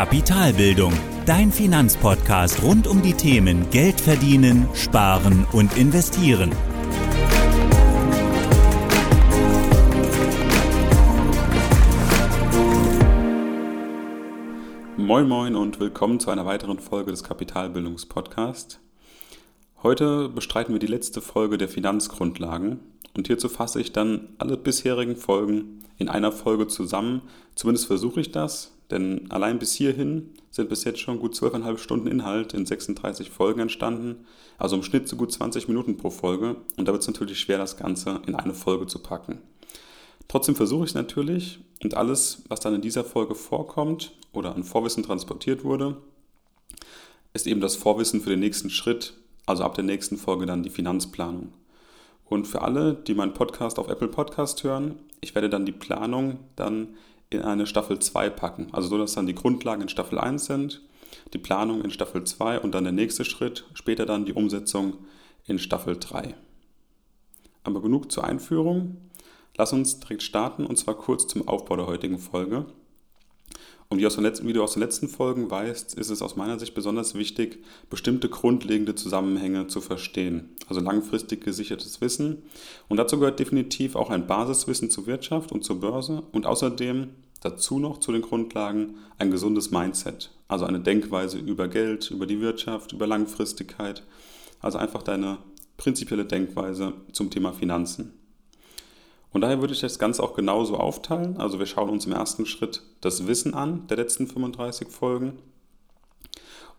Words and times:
Kapitalbildung, 0.00 0.94
dein 1.26 1.52
Finanzpodcast 1.52 2.62
rund 2.62 2.86
um 2.86 3.02
die 3.02 3.12
Themen 3.12 3.68
Geld 3.68 4.00
verdienen, 4.00 4.66
sparen 4.72 5.46
und 5.52 5.76
investieren. 5.76 6.52
Moin 14.96 15.28
Moin 15.28 15.54
und 15.54 15.78
willkommen 15.78 16.18
zu 16.18 16.30
einer 16.30 16.46
weiteren 16.46 16.78
Folge 16.78 17.10
des 17.10 17.22
Kapitalbildungspodcasts. 17.22 18.80
Heute 19.82 20.30
bestreiten 20.30 20.72
wir 20.72 20.80
die 20.80 20.86
letzte 20.86 21.20
Folge 21.20 21.58
der 21.58 21.68
Finanzgrundlagen 21.68 22.80
und 23.14 23.26
hierzu 23.26 23.50
fasse 23.50 23.82
ich 23.82 23.92
dann 23.92 24.30
alle 24.38 24.56
bisherigen 24.56 25.16
Folgen 25.16 25.84
in 25.98 26.08
einer 26.08 26.32
Folge 26.32 26.68
zusammen. 26.68 27.20
Zumindest 27.54 27.86
versuche 27.86 28.22
ich 28.22 28.32
das, 28.32 28.79
denn 28.90 29.30
allein 29.30 29.58
bis 29.58 29.74
hierhin 29.74 30.34
sind 30.50 30.68
bis 30.68 30.84
jetzt 30.84 31.00
schon 31.00 31.20
gut 31.20 31.34
12,5 31.34 31.78
Stunden 31.78 32.06
Inhalt 32.06 32.54
in 32.54 32.66
36 32.66 33.30
Folgen 33.30 33.60
entstanden, 33.60 34.26
also 34.58 34.76
im 34.76 34.82
Schnitt 34.82 35.08
so 35.08 35.16
gut 35.16 35.32
20 35.32 35.68
Minuten 35.68 35.96
pro 35.96 36.10
Folge. 36.10 36.56
Und 36.76 36.88
da 36.88 36.92
wird 36.92 37.02
es 37.02 37.08
natürlich 37.08 37.38
schwer, 37.38 37.58
das 37.58 37.76
Ganze 37.76 38.20
in 38.26 38.34
eine 38.34 38.54
Folge 38.54 38.86
zu 38.86 38.98
packen. 38.98 39.38
Trotzdem 40.28 40.54
versuche 40.54 40.84
ich 40.84 40.90
es 40.90 40.94
natürlich 40.94 41.60
und 41.82 41.94
alles, 41.94 42.42
was 42.48 42.60
dann 42.60 42.74
in 42.74 42.82
dieser 42.82 43.04
Folge 43.04 43.34
vorkommt 43.34 44.12
oder 44.32 44.54
an 44.54 44.64
Vorwissen 44.64 45.02
transportiert 45.02 45.64
wurde, 45.64 45.96
ist 47.32 47.46
eben 47.46 47.60
das 47.60 47.76
Vorwissen 47.76 48.20
für 48.20 48.30
den 48.30 48.40
nächsten 48.40 48.70
Schritt, 48.70 49.14
also 49.46 49.64
ab 49.64 49.74
der 49.74 49.84
nächsten 49.84 50.16
Folge 50.16 50.46
dann 50.46 50.62
die 50.62 50.70
Finanzplanung. 50.70 51.52
Und 52.24 52.46
für 52.46 52.62
alle, 52.62 52.94
die 52.94 53.14
meinen 53.14 53.34
Podcast 53.34 53.78
auf 53.78 53.88
Apple 53.88 54.08
Podcast 54.08 54.62
hören, 54.62 55.00
ich 55.20 55.34
werde 55.34 55.50
dann 55.50 55.66
die 55.66 55.72
Planung 55.72 56.38
dann 56.54 56.96
in 57.30 57.42
eine 57.42 57.66
Staffel 57.66 57.98
2 57.98 58.30
packen. 58.30 58.68
Also 58.72 58.88
so, 58.88 58.98
dass 58.98 59.14
dann 59.14 59.26
die 59.26 59.34
Grundlagen 59.34 59.82
in 59.82 59.88
Staffel 59.88 60.18
1 60.18 60.46
sind, 60.46 60.82
die 61.32 61.38
Planung 61.38 61.82
in 61.82 61.90
Staffel 61.90 62.24
2 62.24 62.60
und 62.60 62.74
dann 62.74 62.84
der 62.84 62.92
nächste 62.92 63.24
Schritt, 63.24 63.64
später 63.72 64.04
dann 64.04 64.24
die 64.24 64.32
Umsetzung 64.32 64.98
in 65.46 65.58
Staffel 65.58 65.96
3. 65.98 66.34
Aber 67.62 67.80
genug 67.80 68.10
zur 68.10 68.24
Einführung. 68.24 68.96
Lass 69.56 69.72
uns 69.72 70.00
direkt 70.00 70.22
starten 70.22 70.66
und 70.66 70.76
zwar 70.76 70.94
kurz 70.94 71.26
zum 71.26 71.46
Aufbau 71.46 71.76
der 71.76 71.86
heutigen 71.86 72.18
Folge. 72.18 72.66
Und 73.92 73.98
wie, 73.98 74.06
aus 74.06 74.14
den 74.14 74.22
letzten, 74.22 74.46
wie 74.46 74.52
du 74.52 74.62
aus 74.62 74.74
den 74.74 74.82
letzten 74.82 75.08
Folgen 75.08 75.50
weißt, 75.50 75.94
ist 75.94 76.10
es 76.10 76.22
aus 76.22 76.36
meiner 76.36 76.60
Sicht 76.60 76.74
besonders 76.74 77.16
wichtig, 77.16 77.64
bestimmte 77.90 78.28
grundlegende 78.28 78.94
Zusammenhänge 78.94 79.66
zu 79.66 79.80
verstehen. 79.80 80.50
Also 80.68 80.80
langfristig 80.80 81.42
gesichertes 81.42 82.00
Wissen. 82.00 82.44
Und 82.88 82.98
dazu 82.98 83.18
gehört 83.18 83.40
definitiv 83.40 83.96
auch 83.96 84.10
ein 84.10 84.28
Basiswissen 84.28 84.90
zur 84.90 85.06
Wirtschaft 85.06 85.50
und 85.50 85.64
zur 85.64 85.80
Börse 85.80 86.22
und 86.30 86.46
außerdem 86.46 87.08
dazu 87.40 87.78
noch 87.78 87.98
zu 87.98 88.12
den 88.12 88.22
Grundlagen 88.22 88.96
ein 89.18 89.30
gesundes 89.30 89.70
Mindset. 89.70 90.30
Also 90.48 90.64
eine 90.64 90.80
Denkweise 90.80 91.38
über 91.38 91.68
Geld, 91.68 92.10
über 92.10 92.26
die 92.26 92.40
Wirtschaft, 92.40 92.92
über 92.92 93.06
Langfristigkeit. 93.06 94.02
Also 94.60 94.78
einfach 94.78 95.02
deine 95.02 95.38
prinzipielle 95.76 96.26
Denkweise 96.26 96.92
zum 97.12 97.30
Thema 97.30 97.52
Finanzen. 97.52 98.12
Und 99.32 99.42
daher 99.42 99.60
würde 99.60 99.72
ich 99.72 99.80
das 99.80 99.98
Ganze 99.98 100.22
auch 100.22 100.34
genauso 100.34 100.76
aufteilen. 100.76 101.36
Also 101.38 101.58
wir 101.58 101.66
schauen 101.66 101.88
uns 101.88 102.06
im 102.06 102.12
ersten 102.12 102.46
Schritt 102.46 102.82
das 103.00 103.26
Wissen 103.26 103.54
an 103.54 103.86
der 103.86 103.96
letzten 103.96 104.26
35 104.26 104.88
Folgen. 104.88 105.38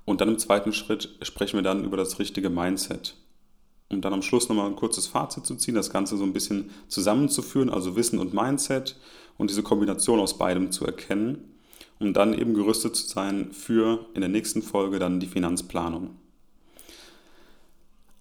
Und 0.06 0.22
dann 0.22 0.30
im 0.30 0.40
zweiten 0.40 0.74
Schritt 0.74 1.18
sprechen 1.22 1.58
wir 1.58 1.64
dann 1.64 1.86
über 1.86 1.98
das 1.98 2.20
richtige 2.20 2.50
Mindset. 2.50 3.16
Um 3.90 4.02
dann 4.02 4.14
am 4.14 4.22
Schluss 4.22 4.50
nochmal 4.50 4.68
ein 4.68 4.76
kurzes 4.76 5.08
Fazit 5.08 5.46
zu 5.46 5.56
ziehen, 5.56 5.76
das 5.76 5.92
Ganze 5.92 6.18
so 6.18 6.24
ein 6.24 6.34
bisschen 6.34 6.72
zusammenzuführen, 6.88 7.70
also 7.70 7.96
Wissen 7.96 8.20
und 8.20 8.34
Mindset 8.34 8.98
und 9.42 9.50
diese 9.50 9.64
Kombination 9.64 10.20
aus 10.20 10.38
beidem 10.38 10.72
zu 10.72 10.86
erkennen, 10.86 11.56
um 12.00 12.14
dann 12.14 12.38
eben 12.38 12.54
gerüstet 12.54 12.96
zu 12.96 13.08
sein 13.08 13.52
für 13.52 14.06
in 14.14 14.22
der 14.22 14.30
nächsten 14.30 14.62
Folge 14.62 15.00
dann 15.00 15.20
die 15.20 15.26
Finanzplanung. 15.26 16.12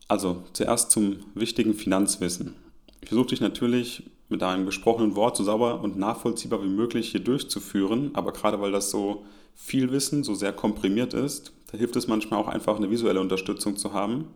Also 0.09 0.43
zuerst 0.55 0.91
zum 0.91 1.19
wichtigen 1.35 1.75
Finanzwissen. 1.75 2.57
Ich 3.03 3.09
versuche 3.09 3.29
dich 3.29 3.43
natürlich 3.43 4.05
mit 4.31 4.43
einem 4.43 4.65
gesprochenen 4.65 5.15
Wort 5.15 5.37
so 5.37 5.45
sauber 5.45 5.83
und 5.83 5.99
nachvollziehbar 5.99 6.63
wie 6.63 6.69
möglich 6.69 7.11
hier 7.11 7.21
durchzuführen. 7.21 8.13
Aber 8.15 8.33
gerade 8.33 8.59
weil 8.63 8.73
das 8.73 8.91
so 8.91 9.27
viel 9.55 9.93
Wissen 9.93 10.25
so 10.25 10.35
sehr 10.35 10.55
komprimiert 10.55 11.13
ist, 11.13 11.53
da 11.71 11.77
hilft 11.77 11.97
es 11.97 12.09
manchmal 12.09 12.41
auch 12.41 12.49
einfach 12.49 12.77
eine 12.77 12.91
visuelle 12.91 13.21
Unterstützung 13.21 13.77
zu 13.77 13.93
haben. 13.93 14.29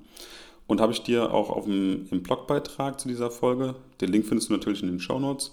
Und 0.67 0.83
habe 0.83 0.93
ich 0.93 1.03
dir 1.03 1.33
auch 1.33 1.49
auf 1.49 1.65
dem, 1.65 2.09
im 2.11 2.23
Blogbeitrag 2.23 3.01
zu 3.01 3.09
dieser 3.09 3.31
Folge, 3.31 3.75
den 4.03 4.13
Link 4.13 4.27
findest 4.27 4.51
du 4.51 4.53
natürlich 4.53 4.83
in 4.83 4.89
den 4.89 5.01
Show 5.01 5.19
Notes, 5.19 5.53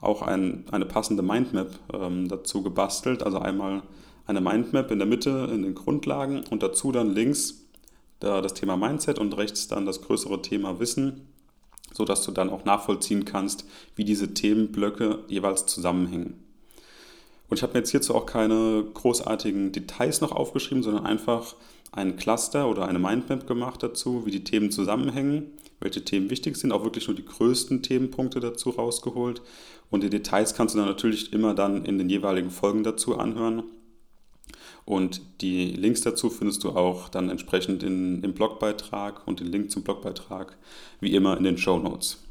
auch 0.00 0.22
ein, 0.22 0.64
eine 0.70 0.86
passende 0.86 1.22
Mindmap 1.22 1.70
ähm, 1.92 2.28
dazu 2.28 2.62
gebastelt. 2.62 3.22
Also 3.22 3.38
einmal 3.38 3.82
eine 4.26 4.40
Mindmap 4.40 4.90
in 4.90 4.98
der 4.98 5.08
Mitte 5.08 5.48
in 5.52 5.62
den 5.62 5.74
Grundlagen 5.74 6.44
und 6.50 6.62
dazu 6.62 6.92
dann 6.92 7.14
links 7.14 7.66
da 8.20 8.40
das 8.40 8.54
Thema 8.54 8.76
Mindset 8.76 9.18
und 9.18 9.36
rechts 9.36 9.68
dann 9.68 9.86
das 9.86 10.02
größere 10.02 10.42
Thema 10.42 10.80
Wissen 10.80 11.28
sodass 11.92 12.24
du 12.24 12.32
dann 12.32 12.50
auch 12.50 12.64
nachvollziehen 12.64 13.24
kannst, 13.24 13.64
wie 13.96 14.04
diese 14.04 14.34
Themenblöcke 14.34 15.24
jeweils 15.28 15.66
zusammenhängen. 15.66 16.34
Und 17.48 17.56
ich 17.56 17.62
habe 17.62 17.72
mir 17.72 17.78
jetzt 17.80 17.90
hierzu 17.90 18.14
auch 18.14 18.26
keine 18.26 18.84
großartigen 18.92 19.72
Details 19.72 20.20
noch 20.20 20.32
aufgeschrieben, 20.32 20.82
sondern 20.82 21.06
einfach 21.06 21.56
ein 21.92 22.16
Cluster 22.16 22.68
oder 22.68 22.86
eine 22.86 22.98
Mindmap 22.98 23.46
gemacht 23.46 23.82
dazu, 23.82 24.26
wie 24.26 24.30
die 24.30 24.44
Themen 24.44 24.70
zusammenhängen, 24.70 25.52
welche 25.80 26.04
Themen 26.04 26.28
wichtig 26.28 26.56
sind, 26.56 26.72
auch 26.72 26.84
wirklich 26.84 27.08
nur 27.08 27.16
die 27.16 27.24
größten 27.24 27.82
Themenpunkte 27.82 28.40
dazu 28.40 28.70
rausgeholt. 28.70 29.40
Und 29.90 30.02
die 30.02 30.10
Details 30.10 30.54
kannst 30.54 30.74
du 30.74 30.78
dann 30.78 30.88
natürlich 30.88 31.32
immer 31.32 31.54
dann 31.54 31.84
in 31.84 31.98
den 31.98 32.10
jeweiligen 32.10 32.50
Folgen 32.50 32.82
dazu 32.82 33.18
anhören. 33.18 33.62
Und 34.84 35.20
die 35.42 35.72
Links 35.72 36.00
dazu 36.00 36.30
findest 36.30 36.64
du 36.64 36.70
auch 36.70 37.08
dann 37.08 37.28
entsprechend 37.28 37.82
in, 37.82 38.22
im 38.22 38.32
Blogbeitrag 38.32 39.26
und 39.26 39.40
den 39.40 39.48
Link 39.48 39.70
zum 39.70 39.82
Blogbeitrag 39.82 40.56
wie 41.00 41.14
immer 41.14 41.36
in 41.36 41.44
den 41.44 41.58
Show 41.58 41.78
Notes. 41.78 42.24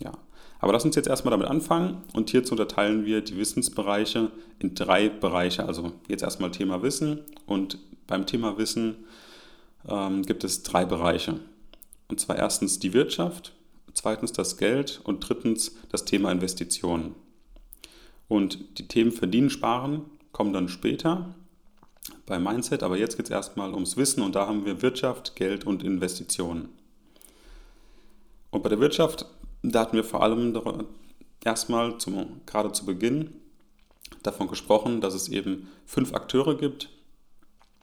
Ja, 0.00 0.12
aber 0.58 0.72
lass 0.72 0.84
uns 0.84 0.96
jetzt 0.96 1.08
erstmal 1.08 1.30
damit 1.30 1.46
anfangen 1.46 2.02
und 2.12 2.30
hierzu 2.30 2.52
unterteilen 2.52 3.04
wir 3.04 3.20
die 3.20 3.36
Wissensbereiche 3.36 4.32
in 4.58 4.74
drei 4.74 5.08
Bereiche. 5.08 5.66
Also 5.66 5.92
jetzt 6.08 6.22
erstmal 6.22 6.50
Thema 6.50 6.82
Wissen 6.82 7.20
und 7.46 7.78
beim 8.06 8.26
Thema 8.26 8.58
Wissen 8.58 9.04
ähm, 9.88 10.22
gibt 10.22 10.44
es 10.44 10.62
drei 10.62 10.84
Bereiche. 10.84 11.38
Und 12.08 12.20
zwar 12.20 12.36
erstens 12.36 12.78
die 12.78 12.92
Wirtschaft, 12.92 13.52
zweitens 13.96 14.32
das 14.32 14.56
Geld 14.56 15.00
und 15.02 15.20
drittens 15.20 15.74
das 15.90 16.04
Thema 16.04 16.30
Investitionen. 16.30 17.14
Und 18.28 18.78
die 18.78 18.86
Themen 18.86 19.10
Verdienen, 19.10 19.50
Sparen 19.50 20.02
kommen 20.32 20.52
dann 20.52 20.68
später 20.68 21.34
beim 22.26 22.44
Mindset, 22.44 22.82
aber 22.82 22.96
jetzt 22.96 23.16
geht 23.16 23.26
es 23.26 23.30
erstmal 23.30 23.72
ums 23.72 23.96
Wissen 23.96 24.22
und 24.22 24.34
da 24.34 24.46
haben 24.46 24.64
wir 24.64 24.82
Wirtschaft, 24.82 25.34
Geld 25.34 25.64
und 25.64 25.82
Investitionen. 25.82 26.68
Und 28.50 28.62
bei 28.62 28.68
der 28.68 28.80
Wirtschaft, 28.80 29.26
da 29.62 29.80
hatten 29.80 29.96
wir 29.96 30.04
vor 30.04 30.22
allem 30.22 30.60
erstmal 31.44 31.98
zum, 31.98 32.40
gerade 32.46 32.72
zu 32.72 32.84
Beginn 32.84 33.32
davon 34.22 34.48
gesprochen, 34.48 35.00
dass 35.00 35.14
es 35.14 35.28
eben 35.28 35.68
fünf 35.84 36.14
Akteure 36.14 36.56
gibt. 36.56 36.90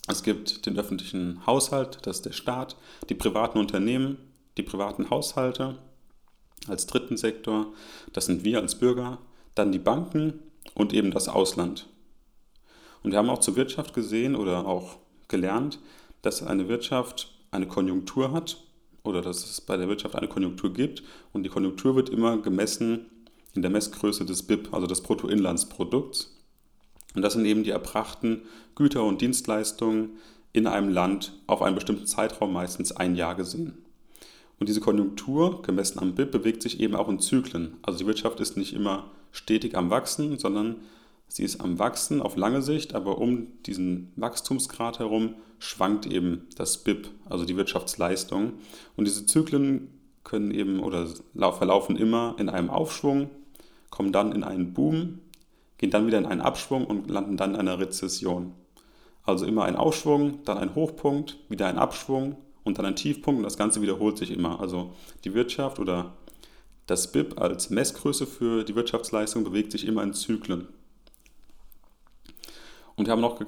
Es 0.08 0.24
gibt 0.24 0.66
den 0.66 0.78
öffentlichen 0.78 1.46
Haushalt, 1.46 2.00
das 2.04 2.18
ist 2.18 2.26
der 2.26 2.34
Staat, 2.34 2.76
die 3.10 3.16
privaten 3.16 3.58
Unternehmen, 3.58 4.18
die 4.58 4.64
privaten 4.64 5.10
Haushalte 5.10 5.80
als 6.68 6.88
dritten 6.88 7.18
Sektor, 7.18 7.74
das 8.14 8.26
sind 8.26 8.44
wir 8.44 8.60
als 8.60 8.76
Bürger, 8.76 9.20
dann 9.56 9.72
die 9.72 9.80
Banken 9.80 10.40
und 10.74 10.94
eben 10.94 11.12
das 11.12 11.30
Ausland. 11.30 11.88
Und 13.04 13.12
wir 13.12 13.18
haben 13.18 13.30
auch 13.30 13.40
zur 13.40 13.56
Wirtschaft 13.56 13.94
gesehen 13.94 14.36
oder 14.36 14.66
auch 14.66 14.98
gelernt, 15.28 15.80
dass 16.22 16.42
eine 16.42 16.70
Wirtschaft 16.70 17.34
eine 17.52 17.68
Konjunktur 17.68 18.32
hat 18.32 18.64
oder 19.04 19.22
dass 19.22 19.50
es 19.50 19.62
bei 19.62 19.78
der 19.78 19.90
Wirtschaft 19.90 20.16
eine 20.16 20.28
Konjunktur 20.28 20.74
gibt. 20.74 21.04
Und 21.34 21.44
die 21.44 21.50
Konjunktur 21.50 21.96
wird 21.96 22.10
immer 22.10 22.38
gemessen 22.38 23.08
in 23.54 23.62
der 23.62 23.72
Messgröße 23.72 24.26
des 24.26 24.44
BIP, 24.44 24.74
also 24.74 24.88
des 24.88 25.02
Bruttoinlandsprodukts. 25.02 26.40
Und 27.14 27.22
das 27.22 27.34
sind 27.34 27.46
eben 27.46 27.64
die 27.64 27.70
erbrachten 27.70 28.44
Güter 28.76 29.04
und 29.04 29.22
Dienstleistungen 29.22 30.18
in 30.54 30.66
einem 30.66 30.90
Land 30.90 31.34
auf 31.46 31.62
einen 31.62 31.76
bestimmten 31.76 32.08
Zeitraum, 32.08 32.54
meistens 32.54 32.92
ein 32.92 33.16
Jahr 33.16 33.36
gesehen. 33.36 33.83
Und 34.60 34.70
diese 34.70 34.82
Konjunktur, 34.82 35.62
gemessen 35.62 36.00
am 36.00 36.16
BIP, 36.16 36.32
bewegt 36.32 36.62
sich 36.62 36.80
eben 36.80 36.96
auch 36.96 37.10
in 37.10 37.20
Zyklen. 37.20 37.78
Also 37.82 38.00
die 38.00 38.06
Wirtschaft 38.06 38.40
ist 38.40 38.56
nicht 38.58 38.74
immer 38.74 39.12
stetig 39.32 39.76
am 39.76 39.90
Wachsen, 39.90 40.38
sondern 40.38 40.78
Sie 41.34 41.44
ist 41.44 41.62
am 41.62 41.80
Wachsen 41.80 42.22
auf 42.22 42.36
lange 42.36 42.62
Sicht, 42.62 42.94
aber 42.94 43.18
um 43.18 43.48
diesen 43.64 44.12
Wachstumsgrad 44.18 45.00
herum 45.00 45.34
schwankt 45.58 46.06
eben 46.06 46.48
das 46.58 46.84
BIP, 46.84 47.10
also 47.28 47.44
die 47.44 47.58
Wirtschaftsleistung. 47.58 48.54
Und 48.96 49.06
diese 49.08 49.26
Zyklen 49.26 49.88
können 50.24 50.52
eben 50.52 50.80
oder 50.80 51.08
verlaufen 51.54 51.96
immer 51.96 52.36
in 52.38 52.50
einem 52.50 52.70
Aufschwung, 52.70 53.32
kommen 53.90 54.12
dann 54.12 54.32
in 54.32 54.44
einen 54.44 54.74
Boom, 54.74 55.22
gehen 55.80 55.90
dann 55.90 56.06
wieder 56.06 56.20
in 56.20 56.28
einen 56.28 56.42
Abschwung 56.42 56.86
und 56.86 57.10
landen 57.10 57.36
dann 57.36 57.56
in 57.56 57.60
einer 57.60 57.80
Rezession. 57.80 58.54
Also 59.24 59.48
immer 59.48 59.64
ein 59.64 59.76
Aufschwung, 59.76 60.44
dann 60.46 60.60
ein 60.60 60.76
Hochpunkt, 60.76 61.40
wieder 61.50 61.66
ein 61.66 61.80
Abschwung 61.80 62.36
und 62.64 62.78
dann 62.78 62.86
ein 62.86 62.96
Tiefpunkt 62.96 63.40
und 63.40 63.44
das 63.44 63.58
Ganze 63.58 63.82
wiederholt 63.82 64.18
sich 64.18 64.32
immer. 64.32 64.60
Also 64.60 64.94
die 65.24 65.34
Wirtschaft 65.34 65.80
oder 65.80 66.14
das 66.88 67.12
BIP 67.12 67.40
als 67.40 67.70
Messgröße 67.70 68.28
für 68.28 68.64
die 68.64 68.76
Wirtschaftsleistung 68.76 69.44
bewegt 69.44 69.72
sich 69.72 69.86
immer 69.86 70.04
in 70.04 70.14
Zyklen. 70.14 70.68
Und 72.96 73.08
wir 73.08 73.12
haben 73.12 73.22
noch 73.22 73.40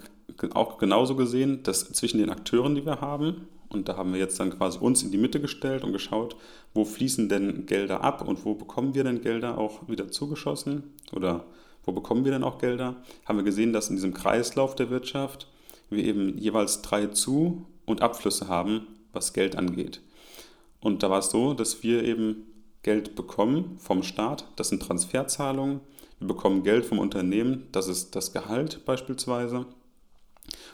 auch 0.53 0.77
genauso 0.77 1.15
gesehen, 1.15 1.63
dass 1.63 1.91
zwischen 1.91 2.17
den 2.17 2.29
Akteuren, 2.29 2.75
die 2.75 2.85
wir 2.85 3.01
haben, 3.01 3.47
und 3.69 3.89
da 3.89 3.97
haben 3.97 4.13
wir 4.13 4.19
jetzt 4.19 4.39
dann 4.39 4.51
quasi 4.51 4.79
uns 4.79 5.03
in 5.03 5.11
die 5.11 5.17
Mitte 5.17 5.41
gestellt 5.41 5.83
und 5.83 5.91
geschaut, 5.91 6.35
wo 6.73 6.85
fließen 6.85 7.29
denn 7.29 7.65
Gelder 7.65 8.03
ab 8.03 8.27
und 8.27 8.45
wo 8.45 8.55
bekommen 8.55 8.95
wir 8.95 9.03
denn 9.03 9.21
Gelder 9.21 9.57
auch 9.57 9.87
wieder 9.87 10.09
zugeschossen 10.09 10.83
oder 11.13 11.45
wo 11.83 11.91
bekommen 11.91 12.25
wir 12.25 12.31
denn 12.31 12.43
auch 12.43 12.57
Gelder? 12.57 12.95
Haben 13.25 13.39
wir 13.39 13.43
gesehen, 13.43 13.73
dass 13.73 13.89
in 13.89 13.95
diesem 13.95 14.13
Kreislauf 14.13 14.75
der 14.75 14.89
Wirtschaft 14.89 15.47
wir 15.89 16.03
eben 16.03 16.37
jeweils 16.37 16.81
drei 16.81 17.07
Zu- 17.07 17.65
und 17.85 18.01
Abflüsse 18.01 18.47
haben, 18.47 18.87
was 19.15 19.33
Geld 19.33 19.55
angeht. 19.55 20.01
Und 20.79 21.01
da 21.01 21.09
war 21.09 21.19
es 21.19 21.31
so, 21.31 21.53
dass 21.53 21.81
wir 21.81 22.03
eben 22.03 22.45
Geld 22.83 23.15
bekommen 23.15 23.79
vom 23.79 24.03
Staat, 24.03 24.47
das 24.57 24.69
sind 24.69 24.83
Transferzahlungen. 24.83 25.79
Wir 26.19 26.27
bekommen 26.27 26.63
Geld 26.63 26.85
vom 26.85 26.99
Unternehmen, 26.99 27.67
das 27.71 27.87
ist 27.87 28.15
das 28.15 28.31
Gehalt 28.31 28.85
beispielsweise. 28.85 29.65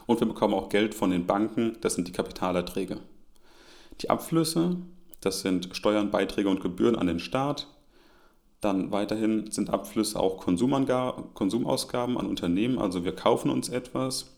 Und 0.05 0.19
wir 0.19 0.27
bekommen 0.27 0.53
auch 0.53 0.67
Geld 0.67 0.93
von 0.93 1.11
den 1.11 1.25
Banken, 1.25 1.77
das 1.79 1.95
sind 1.95 2.07
die 2.07 2.11
Kapitalerträge. 2.11 2.97
Die 4.01 4.09
Abflüsse, 4.09 4.75
das 5.21 5.41
sind 5.41 5.69
Steuern, 5.73 6.11
Beiträge 6.11 6.49
und 6.49 6.59
Gebühren 6.59 6.97
an 6.97 7.07
den 7.07 7.19
Staat. 7.19 7.67
Dann 8.59 8.91
weiterhin 8.91 9.49
sind 9.49 9.69
Abflüsse 9.69 10.19
auch 10.19 10.37
Konsumausgaben 10.37 12.17
an 12.17 12.27
Unternehmen, 12.27 12.77
also 12.77 13.05
wir 13.05 13.15
kaufen 13.15 13.49
uns 13.49 13.69
etwas. 13.69 14.35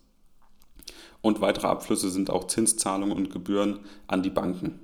Und 1.24 1.40
weitere 1.40 1.68
Abflüsse 1.68 2.10
sind 2.10 2.30
auch 2.30 2.48
Zinszahlungen 2.48 3.16
und 3.16 3.32
Gebühren 3.32 3.80
an 4.08 4.24
die 4.24 4.30
Banken, 4.30 4.82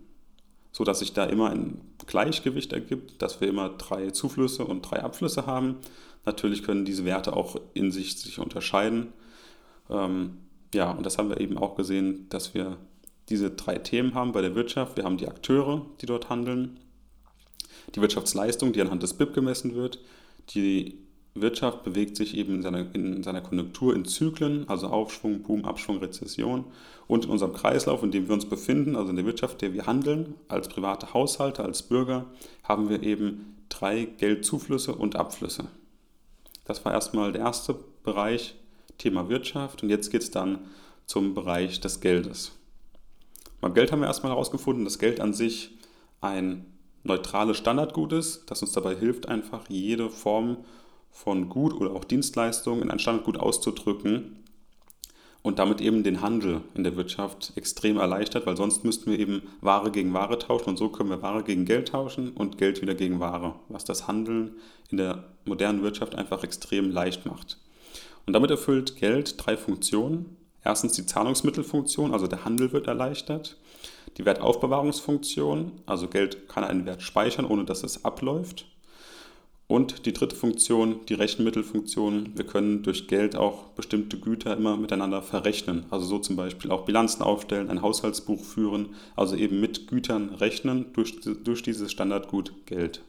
sodass 0.72 1.00
sich 1.00 1.12
da 1.12 1.26
immer 1.26 1.50
ein 1.50 1.82
Gleichgewicht 2.08 2.72
ergibt, 2.72 3.22
dass 3.22 3.42
wir 3.42 3.50
immer 3.50 3.68
drei 3.68 4.12
Zuflüsse 4.12 4.64
und 4.64 4.82
drei 4.84 5.04
Abflüsse 5.04 5.46
haben. 5.46 5.76
Natürlich 6.26 6.64
können 6.64 6.86
diese 6.86 7.04
Werte 7.04 7.36
auch 7.36 7.58
in 7.74 7.92
sich 7.92 8.18
sich 8.18 8.40
unterscheiden. 8.40 9.08
Ähm, 9.90 10.38
ja, 10.74 10.92
und 10.92 11.06
das 11.06 11.18
haben 11.18 11.28
wir 11.28 11.42
eben 11.42 11.58
auch 11.58 11.76
gesehen, 11.76 12.30
dass 12.30 12.54
wir 12.54 12.78
diese 13.28 13.52
drei 13.52 13.78
Themen 13.78 14.14
haben 14.14 14.32
bei 14.32 14.42
der 14.42 14.56
Wirtschaft. 14.56 14.96
Wir 14.96 15.04
haben 15.04 15.18
die 15.18 15.28
Akteure, 15.28 15.86
die 16.00 16.06
dort 16.06 16.30
handeln, 16.30 16.80
die 17.96 18.00
Wirtschaftsleistung, 18.02 18.72
die 18.72 18.82
anhand 18.82 19.04
des 19.04 19.14
BIP 19.14 19.34
gemessen 19.34 19.76
wird. 19.76 20.00
Die 20.52 21.00
Wirtschaft 21.36 21.84
bewegt 21.84 22.18
sich 22.18 22.36
eben 22.36 22.56
in 22.56 22.62
seiner, 22.62 22.94
in 22.94 23.24
seiner 23.24 23.42
Konjunktur 23.42 23.96
in 23.96 24.06
Zyklen, 24.06 24.68
also 24.68 24.88
Aufschwung, 24.88 25.44
Boom, 25.44 25.66
Abschwung, 25.66 26.00
Rezession. 26.00 26.66
Und 27.08 27.26
in 27.26 27.32
unserem 27.32 27.54
Kreislauf, 27.54 28.04
in 28.04 28.12
dem 28.12 28.28
wir 28.28 28.34
uns 28.34 28.46
befinden, 28.46 28.96
also 28.96 29.10
in 29.10 29.16
der 29.16 29.26
Wirtschaft, 29.26 29.62
der 29.62 29.74
wir 29.74 29.86
handeln, 29.86 30.36
als 30.48 30.68
private 30.68 31.14
Haushalte, 31.14 31.64
als 31.64 31.84
Bürger, 31.84 32.26
haben 32.64 32.90
wir 32.90 33.04
eben 33.04 33.56
drei 33.70 34.06
Geldzuflüsse 34.06 34.94
und 34.94 35.16
Abflüsse. 35.16 35.66
Das 36.66 36.84
war 36.86 36.94
erstmal 36.94 37.32
der 37.32 37.42
erste 37.42 37.76
Bereich, 38.04 38.56
Thema 38.98 39.30
Wirtschaft. 39.30 39.82
Und 39.82 39.90
jetzt 39.90 40.12
geht 40.12 40.22
es 40.22 40.32
dann 40.32 40.60
zum 41.06 41.34
Bereich 41.34 41.80
des 41.80 42.02
Geldes. 42.02 42.52
Beim 43.62 43.74
Geld 43.74 43.92
haben 43.92 44.02
wir 44.02 44.08
erstmal 44.08 44.32
herausgefunden, 44.32 44.84
dass 44.84 45.00
Geld 45.00 45.20
an 45.20 45.34
sich 45.34 45.72
ein 46.22 46.66
neutrales 47.04 47.58
Standardgut 47.58 48.14
ist, 48.14 48.50
das 48.52 48.62
uns 48.62 48.74
dabei 48.74 48.96
hilft, 48.96 49.28
einfach 49.28 49.70
jede 49.70 50.10
Form 50.10 50.58
von 51.12 51.50
Gut 51.50 51.74
oder 51.74 51.92
auch 51.92 52.04
Dienstleistung 52.04 52.82
in 52.82 52.92
ein 52.92 53.00
Standardgut 53.00 53.38
auszudrücken 53.40 54.40
und 55.42 55.60
damit 55.60 55.82
eben 55.82 56.04
den 56.04 56.22
Handel 56.22 56.62
in 56.76 56.84
der 56.84 56.96
Wirtschaft 56.96 57.54
extrem 57.56 57.98
erleichtert, 57.98 58.46
weil 58.46 58.58
sonst 58.58 58.84
müssten 58.84 59.12
wir 59.12 59.20
eben 59.20 59.44
Ware 59.62 59.92
gegen 59.92 60.14
Ware 60.14 60.38
tauschen 60.38 60.70
und 60.70 60.78
so 60.78 60.90
können 60.90 61.10
wir 61.10 61.22
Ware 61.22 61.44
gegen 61.44 61.66
Geld 61.66 61.90
tauschen 61.90 62.32
und 62.32 62.58
Geld 62.58 62.82
wieder 62.82 62.96
gegen 62.96 63.20
Ware, 63.20 63.56
was 63.70 63.86
das 63.86 64.08
Handeln 64.08 64.56
in 64.90 64.98
der 64.98 65.24
modernen 65.46 65.82
Wirtschaft 65.82 66.16
einfach 66.16 66.44
extrem 66.44 66.92
leicht 66.92 67.26
macht. 67.26 67.58
Und 68.26 68.34
damit 68.34 68.52
erfüllt 68.52 68.98
Geld 68.98 69.36
drei 69.38 69.58
Funktionen. 69.58 70.38
Erstens 70.64 70.94
die 70.94 71.06
Zahlungsmittelfunktion, 71.06 72.14
also 72.14 72.28
der 72.28 72.44
Handel 72.44 72.74
wird 72.74 72.88
erleichtert. 72.88 73.58
Die 74.18 74.26
Wertaufbewahrungsfunktion, 74.26 75.72
also 75.86 76.08
Geld 76.08 76.50
kann 76.50 76.64
einen 76.64 76.86
Wert 76.86 77.02
speichern, 77.02 77.46
ohne 77.46 77.64
dass 77.64 77.84
es 77.84 78.04
abläuft. 78.04 78.66
Und 79.70 80.08
die 80.08 80.14
dritte 80.14 80.36
Funktion, 80.36 81.02
die 81.10 81.14
Rechenmittelfunktion, 81.14 82.32
wir 82.34 82.44
können 82.44 82.82
durch 82.82 83.08
Geld 83.08 83.36
auch 83.36 83.66
bestimmte 83.76 84.18
Güter 84.18 84.58
immer 84.58 84.76
miteinander 84.78 85.22
verrechnen. 85.22 85.86
Also 85.92 86.08
so 86.08 86.18
zum 86.18 86.36
Beispiel 86.36 86.72
auch 86.72 86.86
Bilanzen 86.86 87.22
aufstellen, 87.22 87.70
ein 87.70 87.84
Haushaltsbuch 87.84 88.44
führen, 88.44 88.96
also 89.16 89.36
eben 89.36 89.60
mit 89.60 89.88
Gütern 89.88 90.30
rechnen 90.30 90.88
durch, 90.94 91.22
durch 91.22 91.62
dieses 91.62 91.92
Standardgut 91.92 92.66
Geld. 92.66 93.04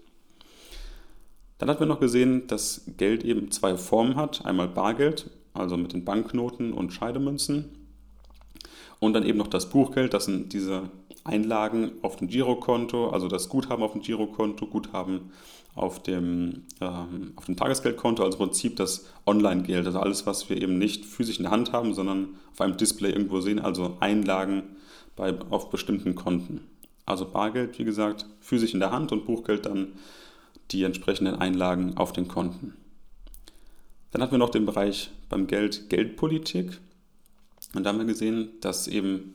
Dann 1.56 1.70
hatten 1.70 1.80
wir 1.80 1.86
noch 1.86 1.98
gesehen, 1.98 2.46
dass 2.46 2.82
Geld 2.98 3.24
eben 3.24 3.50
zwei 3.50 3.78
Formen 3.78 4.16
hat. 4.16 4.44
Einmal 4.44 4.68
Bargeld, 4.68 5.30
also 5.54 5.78
mit 5.78 5.94
den 5.94 6.04
Banknoten 6.04 6.74
und 6.74 6.92
Scheidemünzen. 6.92 7.70
Und 8.98 9.14
dann 9.14 9.24
eben 9.24 9.38
noch 9.38 9.48
das 9.48 9.70
Buchgeld, 9.70 10.12
das 10.12 10.26
sind 10.26 10.52
diese 10.52 10.90
Einlagen 11.24 11.92
auf 12.02 12.16
dem 12.16 12.28
Girokonto, 12.28 13.08
also 13.08 13.28
das 13.28 13.48
Guthaben 13.48 13.82
auf 13.82 13.92
dem 13.92 14.02
Girokonto, 14.02 14.66
Guthaben 14.66 15.30
auf 15.74 16.02
dem, 16.02 16.64
ähm, 16.80 17.32
auf 17.36 17.46
dem 17.46 17.56
Tagesgeldkonto, 17.56 18.24
also 18.24 18.38
im 18.38 18.46
Prinzip 18.46 18.76
das 18.76 19.06
Online-Geld, 19.26 19.86
also 19.86 20.00
alles, 20.00 20.26
was 20.26 20.50
wir 20.50 20.60
eben 20.60 20.78
nicht 20.78 21.04
physisch 21.04 21.38
in 21.38 21.44
der 21.44 21.52
Hand 21.52 21.72
haben, 21.72 21.94
sondern 21.94 22.30
auf 22.52 22.60
einem 22.60 22.76
Display 22.76 23.10
irgendwo 23.10 23.40
sehen, 23.40 23.60
also 23.60 23.96
Einlagen 24.00 24.62
bei, 25.16 25.38
auf 25.50 25.70
bestimmten 25.70 26.14
Konten. 26.14 26.60
Also 27.06 27.24
Bargeld, 27.26 27.78
wie 27.78 27.84
gesagt, 27.84 28.26
physisch 28.40 28.74
in 28.74 28.80
der 28.80 28.92
Hand 28.92 29.12
und 29.12 29.26
Buchgeld 29.26 29.66
dann 29.66 29.92
die 30.70 30.84
entsprechenden 30.84 31.36
Einlagen 31.36 31.96
auf 31.96 32.12
den 32.12 32.28
Konten. 32.28 32.74
Dann 34.10 34.22
hatten 34.22 34.32
wir 34.32 34.38
noch 34.38 34.50
den 34.50 34.66
Bereich 34.66 35.10
beim 35.28 35.46
Geld 35.46 35.88
Geldpolitik. 35.88 36.78
Und 37.74 37.84
da 37.84 37.90
haben 37.90 37.98
wir 37.98 38.06
gesehen, 38.06 38.50
dass 38.60 38.88
eben 38.88 39.34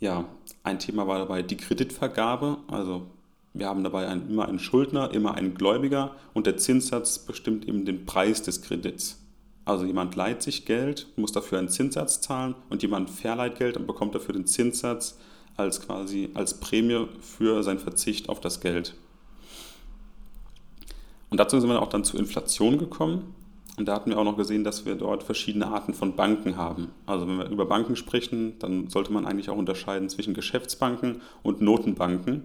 ja, 0.00 0.26
ein 0.62 0.78
Thema 0.78 1.06
war 1.06 1.18
dabei 1.18 1.42
die 1.42 1.56
Kreditvergabe. 1.56 2.58
Also 2.68 3.06
wir 3.54 3.68
haben 3.68 3.84
dabei 3.84 4.08
ein, 4.08 4.28
immer 4.28 4.48
einen 4.48 4.58
Schuldner, 4.58 5.12
immer 5.12 5.34
einen 5.34 5.54
Gläubiger 5.54 6.16
und 6.34 6.46
der 6.46 6.56
Zinssatz 6.56 7.20
bestimmt 7.20 7.66
eben 7.68 7.84
den 7.84 8.04
Preis 8.04 8.42
des 8.42 8.62
Kredits. 8.62 9.20
Also 9.64 9.86
jemand 9.86 10.16
leiht 10.16 10.42
sich 10.42 10.66
Geld, 10.66 11.06
muss 11.16 11.32
dafür 11.32 11.58
einen 11.58 11.68
Zinssatz 11.68 12.20
zahlen 12.20 12.56
und 12.68 12.82
jemand 12.82 13.08
verleiht 13.08 13.56
Geld 13.56 13.76
und 13.76 13.86
bekommt 13.86 14.14
dafür 14.14 14.34
den 14.34 14.46
Zinssatz 14.46 15.18
als 15.56 15.80
quasi 15.80 16.30
als 16.34 16.58
Prämie 16.58 17.06
für 17.20 17.62
seinen 17.62 17.78
Verzicht 17.78 18.28
auf 18.28 18.40
das 18.40 18.60
Geld. 18.60 18.94
Und 21.30 21.38
dazu 21.38 21.58
sind 21.58 21.70
wir 21.70 21.80
auch 21.80 21.88
dann 21.88 22.04
zur 22.04 22.18
Inflation 22.18 22.76
gekommen. 22.76 23.34
Und 23.76 23.86
da 23.86 23.94
hatten 23.94 24.10
wir 24.10 24.18
auch 24.18 24.24
noch 24.24 24.36
gesehen, 24.36 24.62
dass 24.62 24.84
wir 24.84 24.94
dort 24.94 25.24
verschiedene 25.24 25.66
Arten 25.66 25.94
von 25.94 26.14
Banken 26.14 26.56
haben. 26.56 26.92
Also 27.06 27.26
wenn 27.26 27.38
wir 27.38 27.48
über 27.48 27.66
Banken 27.66 27.96
sprechen, 27.96 28.56
dann 28.60 28.88
sollte 28.88 29.12
man 29.12 29.26
eigentlich 29.26 29.50
auch 29.50 29.56
unterscheiden 29.56 30.08
zwischen 30.08 30.34
Geschäftsbanken 30.34 31.22
und 31.42 31.60
Notenbanken. 31.60 32.44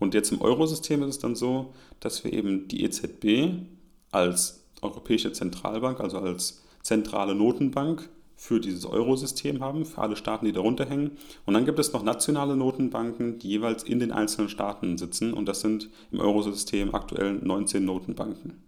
Und 0.00 0.14
jetzt 0.14 0.32
im 0.32 0.40
Eurosystem 0.40 1.02
ist 1.02 1.08
es 1.08 1.18
dann 1.18 1.36
so, 1.36 1.72
dass 2.00 2.24
wir 2.24 2.32
eben 2.32 2.66
die 2.66 2.82
EZB 2.82 3.62
als 4.10 4.64
Europäische 4.82 5.32
Zentralbank, 5.32 6.00
also 6.00 6.18
als 6.18 6.62
zentrale 6.82 7.34
Notenbank 7.34 8.08
für 8.34 8.58
dieses 8.58 8.86
Eurosystem 8.86 9.60
haben, 9.60 9.84
für 9.84 10.00
alle 10.00 10.16
Staaten, 10.16 10.46
die 10.46 10.52
darunter 10.52 10.86
hängen. 10.86 11.18
Und 11.44 11.52
dann 11.52 11.66
gibt 11.66 11.78
es 11.78 11.92
noch 11.92 12.02
nationale 12.02 12.56
Notenbanken, 12.56 13.38
die 13.38 13.48
jeweils 13.48 13.82
in 13.82 13.98
den 13.98 14.12
einzelnen 14.12 14.48
Staaten 14.48 14.96
sitzen. 14.96 15.34
Und 15.34 15.46
das 15.46 15.60
sind 15.60 15.90
im 16.10 16.20
Eurosystem 16.20 16.94
aktuell 16.94 17.34
19 17.34 17.84
Notenbanken. 17.84 18.62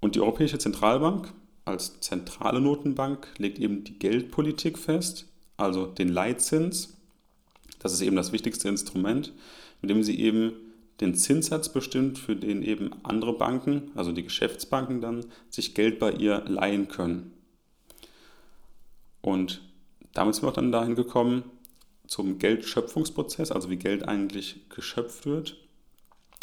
Und 0.00 0.14
die 0.14 0.20
Europäische 0.20 0.58
Zentralbank 0.58 1.32
als 1.64 1.98
zentrale 2.00 2.60
Notenbank 2.60 3.28
legt 3.38 3.58
eben 3.58 3.84
die 3.84 3.98
Geldpolitik 3.98 4.78
fest, 4.78 5.26
also 5.56 5.86
den 5.86 6.08
Leitzins. 6.08 6.98
Das 7.78 7.94
ist 7.94 8.02
eben 8.02 8.16
das 8.16 8.32
wichtigste 8.32 8.68
Instrument, 8.68 9.32
mit 9.84 9.90
dem 9.90 10.02
sie 10.02 10.18
eben 10.18 10.54
den 11.02 11.14
Zinssatz 11.14 11.68
bestimmt, 11.68 12.18
für 12.18 12.34
den 12.34 12.62
eben 12.62 12.90
andere 13.02 13.34
Banken, 13.34 13.90
also 13.94 14.12
die 14.12 14.22
Geschäftsbanken 14.22 15.02
dann, 15.02 15.26
sich 15.50 15.74
Geld 15.74 15.98
bei 15.98 16.10
ihr 16.10 16.42
leihen 16.46 16.88
können. 16.88 17.34
Und 19.20 19.60
damit 20.14 20.34
sind 20.34 20.44
wir 20.44 20.48
auch 20.48 20.54
dann 20.54 20.72
dahin 20.72 20.94
gekommen 20.94 21.44
zum 22.06 22.38
Geldschöpfungsprozess, 22.38 23.52
also 23.52 23.68
wie 23.68 23.76
Geld 23.76 24.08
eigentlich 24.08 24.70
geschöpft 24.70 25.26
wird. 25.26 25.58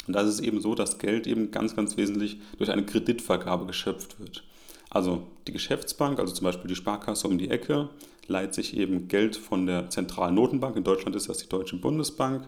Und 0.06 0.14
da 0.14 0.20
ist 0.20 0.28
es 0.28 0.40
eben 0.40 0.60
so, 0.60 0.76
dass 0.76 1.00
Geld 1.00 1.26
eben 1.26 1.50
ganz, 1.50 1.74
ganz 1.74 1.96
wesentlich 1.96 2.38
durch 2.58 2.70
eine 2.70 2.86
Kreditvergabe 2.86 3.66
geschöpft 3.66 4.20
wird. 4.20 4.44
Also 4.88 5.26
die 5.48 5.52
Geschäftsbank, 5.52 6.20
also 6.20 6.32
zum 6.32 6.44
Beispiel 6.44 6.68
die 6.68 6.76
Sparkasse 6.76 7.26
um 7.26 7.38
die 7.38 7.50
Ecke, 7.50 7.88
leiht 8.28 8.54
sich 8.54 8.76
eben 8.76 9.08
Geld 9.08 9.34
von 9.34 9.66
der 9.66 9.90
zentralen 9.90 10.36
Notenbank, 10.36 10.76
in 10.76 10.84
Deutschland 10.84 11.16
ist 11.16 11.28
das 11.28 11.38
die 11.38 11.48
Deutsche 11.48 11.76
Bundesbank, 11.76 12.46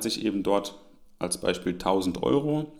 sich 0.00 0.24
eben 0.24 0.42
dort 0.42 0.78
als 1.18 1.38
Beispiel 1.38 1.72
1000 1.72 2.22
Euro 2.22 2.72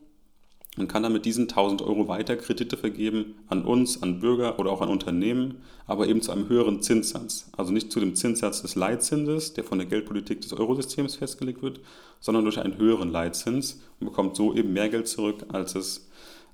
und 0.78 0.88
kann 0.88 1.02
dann 1.02 1.12
mit 1.12 1.26
diesen 1.26 1.48
1000 1.48 1.82
Euro 1.82 2.08
weiter 2.08 2.36
Kredite 2.36 2.76
vergeben 2.76 3.34
an 3.48 3.64
uns, 3.64 4.02
an 4.02 4.20
Bürger 4.20 4.58
oder 4.58 4.70
auch 4.70 4.80
an 4.80 4.88
Unternehmen, 4.88 5.62
aber 5.86 6.08
eben 6.08 6.22
zu 6.22 6.32
einem 6.32 6.48
höheren 6.48 6.80
Zinssatz. 6.80 7.50
Also 7.56 7.72
nicht 7.72 7.92
zu 7.92 8.00
dem 8.00 8.14
Zinssatz 8.14 8.62
des 8.62 8.74
Leitzinses, 8.74 9.52
der 9.52 9.64
von 9.64 9.78
der 9.78 9.86
Geldpolitik 9.86 10.40
des 10.40 10.54
Eurosystems 10.54 11.16
festgelegt 11.16 11.62
wird, 11.62 11.80
sondern 12.20 12.44
durch 12.44 12.58
einen 12.58 12.78
höheren 12.78 13.10
Leitzins 13.10 13.82
und 14.00 14.06
bekommt 14.06 14.34
so 14.36 14.54
eben 14.54 14.72
mehr 14.72 14.88
Geld 14.88 15.08
zurück, 15.08 15.44
als, 15.52 15.74
es, 15.74 16.08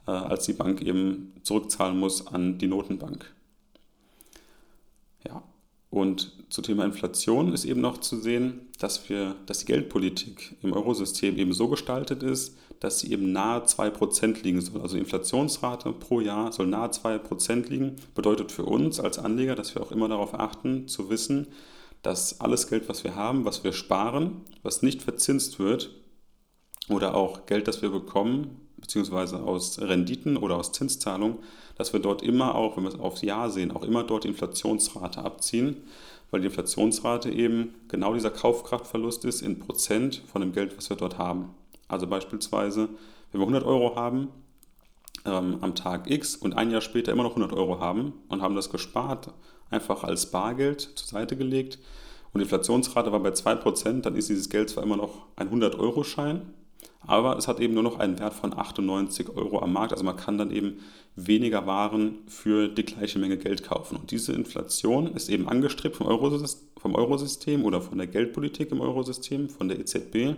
äh, 0.08 0.10
als 0.10 0.46
die 0.46 0.52
Bank 0.52 0.82
eben 0.82 1.32
zurückzahlen 1.44 1.98
muss 1.98 2.26
an 2.26 2.58
die 2.58 2.66
Notenbank. 2.66 3.32
Ja, 5.24 5.44
und 5.90 6.32
zu 6.50 6.60
Thema 6.60 6.84
Inflation 6.84 7.52
ist 7.52 7.64
eben 7.64 7.80
noch 7.80 7.98
zu 7.98 8.18
sehen, 8.18 8.68
dass, 8.78 9.08
wir, 9.08 9.36
dass 9.46 9.60
die 9.60 9.66
Geldpolitik 9.66 10.56
im 10.62 10.72
Eurosystem 10.72 11.38
eben 11.38 11.52
so 11.52 11.68
gestaltet 11.68 12.22
ist, 12.22 12.56
dass 12.80 13.00
sie 13.00 13.10
eben 13.10 13.32
nahe 13.32 13.64
2% 13.64 14.42
liegen 14.42 14.60
soll. 14.60 14.82
Also 14.82 14.94
die 14.94 15.00
Inflationsrate 15.00 15.92
pro 15.92 16.20
Jahr 16.20 16.52
soll 16.52 16.66
nahe 16.66 16.90
2% 16.90 17.68
liegen. 17.68 17.96
Bedeutet 18.14 18.52
für 18.52 18.64
uns 18.64 19.00
als 19.00 19.18
Anleger, 19.18 19.54
dass 19.54 19.74
wir 19.74 19.82
auch 19.82 19.90
immer 19.90 20.08
darauf 20.08 20.34
achten, 20.34 20.88
zu 20.88 21.10
wissen, 21.10 21.48
dass 22.02 22.40
alles 22.40 22.68
Geld, 22.68 22.88
was 22.88 23.02
wir 23.02 23.16
haben, 23.16 23.44
was 23.44 23.64
wir 23.64 23.72
sparen, 23.72 24.42
was 24.62 24.82
nicht 24.82 25.02
verzinst 25.02 25.58
wird, 25.58 25.90
oder 26.88 27.14
auch 27.14 27.46
Geld, 27.46 27.68
das 27.68 27.82
wir 27.82 27.90
bekommen, 27.90 28.67
beziehungsweise 28.80 29.42
aus 29.42 29.80
Renditen 29.80 30.36
oder 30.36 30.56
aus 30.56 30.72
Zinszahlungen, 30.72 31.38
dass 31.76 31.92
wir 31.92 32.00
dort 32.00 32.22
immer 32.22 32.54
auch, 32.54 32.76
wenn 32.76 32.84
wir 32.84 32.90
es 32.90 32.98
aufs 32.98 33.22
Jahr 33.22 33.50
sehen, 33.50 33.70
auch 33.70 33.84
immer 33.84 34.04
dort 34.04 34.24
die 34.24 34.28
Inflationsrate 34.28 35.22
abziehen, 35.22 35.76
weil 36.30 36.40
die 36.40 36.46
Inflationsrate 36.46 37.30
eben 37.30 37.74
genau 37.88 38.14
dieser 38.14 38.30
Kaufkraftverlust 38.30 39.24
ist 39.24 39.42
in 39.42 39.58
Prozent 39.58 40.22
von 40.30 40.40
dem 40.40 40.52
Geld, 40.52 40.76
was 40.76 40.90
wir 40.90 40.96
dort 40.96 41.18
haben. 41.18 41.54
Also 41.86 42.06
beispielsweise, 42.06 42.88
wenn 43.32 43.40
wir 43.40 43.46
100 43.46 43.64
Euro 43.64 43.96
haben 43.96 44.28
ähm, 45.24 45.58
am 45.60 45.74
Tag 45.74 46.10
X 46.10 46.36
und 46.36 46.54
ein 46.56 46.70
Jahr 46.70 46.80
später 46.80 47.12
immer 47.12 47.22
noch 47.22 47.36
100 47.36 47.52
Euro 47.52 47.80
haben 47.80 48.12
und 48.28 48.42
haben 48.42 48.54
das 48.54 48.70
gespart, 48.70 49.30
einfach 49.70 50.04
als 50.04 50.30
Bargeld 50.30 50.80
zur 50.80 51.08
Seite 51.08 51.36
gelegt 51.36 51.78
und 52.32 52.40
die 52.40 52.44
Inflationsrate 52.44 53.12
war 53.12 53.20
bei 53.20 53.30
2%, 53.30 54.02
dann 54.02 54.16
ist 54.16 54.28
dieses 54.28 54.50
Geld 54.50 54.70
zwar 54.70 54.84
immer 54.84 54.96
noch 54.96 55.26
ein 55.36 55.50
100-Euro-Schein, 55.50 56.42
aber 57.08 57.38
es 57.38 57.48
hat 57.48 57.58
eben 57.60 57.74
nur 57.74 57.82
noch 57.82 57.98
einen 57.98 58.18
Wert 58.18 58.34
von 58.34 58.56
98 58.56 59.30
Euro 59.30 59.60
am 59.60 59.72
Markt. 59.72 59.92
Also 59.92 60.04
man 60.04 60.16
kann 60.16 60.36
dann 60.36 60.50
eben 60.50 60.80
weniger 61.16 61.66
Waren 61.66 62.18
für 62.26 62.68
die 62.68 62.84
gleiche 62.84 63.18
Menge 63.18 63.38
Geld 63.38 63.62
kaufen. 63.62 63.96
Und 63.96 64.10
diese 64.10 64.32
Inflation 64.32 65.14
ist 65.14 65.30
eben 65.30 65.48
angestrebt 65.48 65.96
vom, 65.96 66.06
Eurosystem, 66.06 66.68
vom 66.76 66.94
Eurosystem 66.94 67.64
oder 67.64 67.80
von 67.80 67.96
der 67.98 68.08
Geldpolitik 68.08 68.72
im 68.72 68.82
Eurosystem, 68.82 69.48
von 69.48 69.68
der 69.68 69.78
EZB. 69.78 70.14
Und 70.16 70.36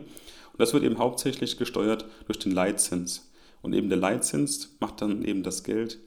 das 0.59 0.73
wird 0.73 0.85
eben 0.85 0.99
hauptsächlich 0.99 1.59
gesteuert 1.59 2.05
durch 2.27 2.39
den 2.39 2.53
Leitzins. 2.53 3.31
Und 3.63 3.73
eben 3.73 3.89
der 3.89 3.99
Leitzins 3.99 4.77
macht 4.81 5.03
dann 5.03 5.25
eben 5.25 5.43
das 5.43 5.65
Geld, 5.65 5.99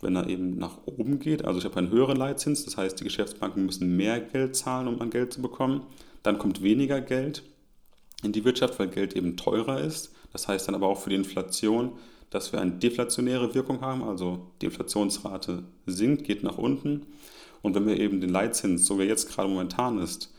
wenn 0.00 0.16
er 0.16 0.26
eben 0.28 0.56
nach 0.56 0.78
oben 0.86 1.18
geht. 1.18 1.44
Also 1.44 1.58
ich 1.58 1.64
habe 1.66 1.76
einen 1.76 1.90
höheren 1.90 2.16
Leitzins, 2.16 2.64
das 2.64 2.78
heißt, 2.78 2.98
die 2.98 3.04
Geschäftsbanken 3.04 3.66
müssen 3.66 3.96
mehr 3.96 4.20
Geld 4.20 4.56
zahlen, 4.56 4.88
um 4.88 5.00
an 5.02 5.10
Geld 5.10 5.34
zu 5.34 5.42
bekommen. 5.42 5.82
Dann 6.22 6.38
kommt 6.38 6.62
weniger 6.62 7.02
Geld 7.02 7.42
in 8.22 8.32
die 8.32 8.44
Wirtschaft, 8.44 8.78
weil 8.78 8.88
Geld 8.88 9.14
eben 9.14 9.36
teurer 9.36 9.80
ist. 9.80 10.12
Das 10.32 10.48
heißt 10.48 10.68
dann 10.68 10.74
aber 10.74 10.88
auch 10.88 11.00
für 11.00 11.10
die 11.10 11.16
Inflation, 11.16 11.92
dass 12.30 12.52
wir 12.52 12.60
eine 12.60 12.72
deflationäre 12.72 13.54
Wirkung 13.54 13.80
haben, 13.80 14.02
also 14.02 14.50
die 14.60 14.66
Inflationsrate 14.66 15.62
sinkt, 15.86 16.24
geht 16.24 16.42
nach 16.42 16.58
unten. 16.58 17.06
Und 17.62 17.74
wenn 17.74 17.86
wir 17.86 17.98
eben 17.98 18.20
den 18.20 18.30
Leitzins, 18.30 18.86
so 18.86 18.98
wie 18.98 19.02
er 19.02 19.08
jetzt 19.08 19.30
gerade 19.30 19.48
momentan 19.48 19.98
ist, 19.98 20.32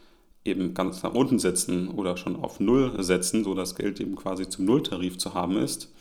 eben 0.45 0.74
ganz 0.74 1.03
nach 1.03 1.13
unten 1.13 1.39
setzen 1.39 1.89
oder 1.89 2.15
schon 2.15 2.36
auf 2.36 2.59
Null 2.59 3.03
setzen, 3.03 3.43
so 3.43 3.53
dass 3.55 3.75
Geld 3.75 4.00
eben 4.00 4.15
quasi 4.15 4.48
zum 4.48 4.65
Nulltarif 4.65 5.17
zu 5.17 5.33
haben 5.33 5.57
ist, 5.57 5.91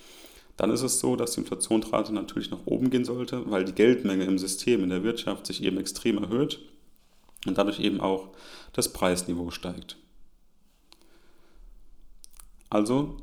dann 0.56 0.70
ist 0.70 0.82
es 0.82 1.00
so, 1.00 1.16
dass 1.16 1.32
die 1.32 1.40
Inflationsrate 1.40 2.12
natürlich 2.12 2.50
nach 2.50 2.66
oben 2.66 2.90
gehen 2.90 3.04
sollte, 3.04 3.48
weil 3.50 3.64
die 3.64 3.74
Geldmenge 3.74 4.24
im 4.24 4.38
System, 4.38 4.82
in 4.82 4.90
der 4.90 5.04
Wirtschaft 5.04 5.46
sich 5.46 5.62
eben 5.62 5.78
extrem 5.78 6.18
erhöht 6.18 6.60
und 7.46 7.56
dadurch 7.56 7.80
eben 7.80 8.00
auch 8.00 8.30
das 8.72 8.92
Preisniveau 8.92 9.50
steigt. 9.50 9.96
Also, 12.70 13.16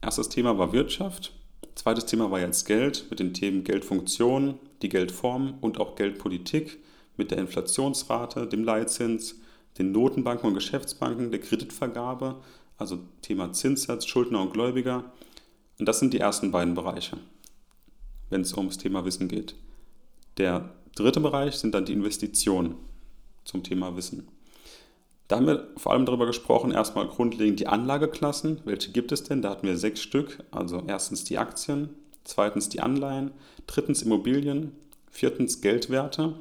erstes 0.00 0.28
Thema 0.28 0.58
war 0.58 0.72
Wirtschaft. 0.72 1.32
Zweites 1.74 2.06
Thema 2.06 2.30
war 2.30 2.40
jetzt 2.40 2.64
Geld 2.64 3.06
mit 3.10 3.20
den 3.20 3.34
Themen 3.34 3.64
Geldfunktion, 3.64 4.58
die 4.82 4.88
Geldform 4.88 5.54
und 5.60 5.78
auch 5.78 5.96
Geldpolitik 5.96 6.78
mit 7.16 7.30
der 7.30 7.38
Inflationsrate, 7.38 8.46
dem 8.46 8.64
Leitzins, 8.64 9.40
den 9.78 9.92
Notenbanken 9.92 10.48
und 10.48 10.54
Geschäftsbanken, 10.54 11.30
der 11.30 11.40
Kreditvergabe, 11.40 12.40
also 12.76 13.00
Thema 13.22 13.52
Zinssatz, 13.52 14.06
Schuldner 14.06 14.40
und 14.40 14.52
Gläubiger. 14.52 15.12
Und 15.78 15.86
das 15.86 15.98
sind 15.98 16.14
die 16.14 16.20
ersten 16.20 16.50
beiden 16.50 16.74
Bereiche, 16.74 17.18
wenn 18.30 18.40
es 18.40 18.56
ums 18.56 18.78
Thema 18.78 19.04
Wissen 19.04 19.28
geht. 19.28 19.54
Der 20.36 20.74
dritte 20.94 21.20
Bereich 21.20 21.56
sind 21.56 21.74
dann 21.74 21.84
die 21.84 21.92
Investitionen 21.92 22.76
zum 23.44 23.62
Thema 23.62 23.96
Wissen. 23.96 24.28
Da 25.28 25.36
haben 25.36 25.46
wir 25.46 25.68
vor 25.76 25.92
allem 25.92 26.06
darüber 26.06 26.24
gesprochen, 26.26 26.70
erstmal 26.70 27.06
grundlegend 27.06 27.60
die 27.60 27.66
Anlageklassen. 27.66 28.62
Welche 28.64 28.92
gibt 28.92 29.12
es 29.12 29.24
denn? 29.24 29.42
Da 29.42 29.50
hatten 29.50 29.66
wir 29.66 29.76
sechs 29.76 30.00
Stück. 30.00 30.42
Also 30.50 30.82
erstens 30.86 31.24
die 31.24 31.36
Aktien, 31.36 31.90
zweitens 32.24 32.70
die 32.70 32.80
Anleihen, 32.80 33.32
drittens 33.66 34.02
Immobilien, 34.02 34.72
viertens 35.10 35.60
Geldwerte, 35.60 36.34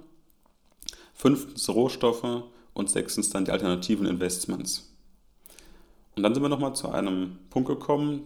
fünftens 1.13 1.67
Rohstoffe 1.67 2.43
und 2.73 2.89
sechstens 2.89 3.29
dann 3.29 3.43
die 3.43 3.51
alternativen 3.51 4.05
Investments. 4.05 4.89
Und 6.15 6.23
dann 6.23 6.33
sind 6.33 6.43
wir 6.43 6.49
nochmal 6.49 6.73
zu 6.73 6.89
einem 6.89 7.37
Punkt 7.49 7.67
gekommen, 7.67 8.21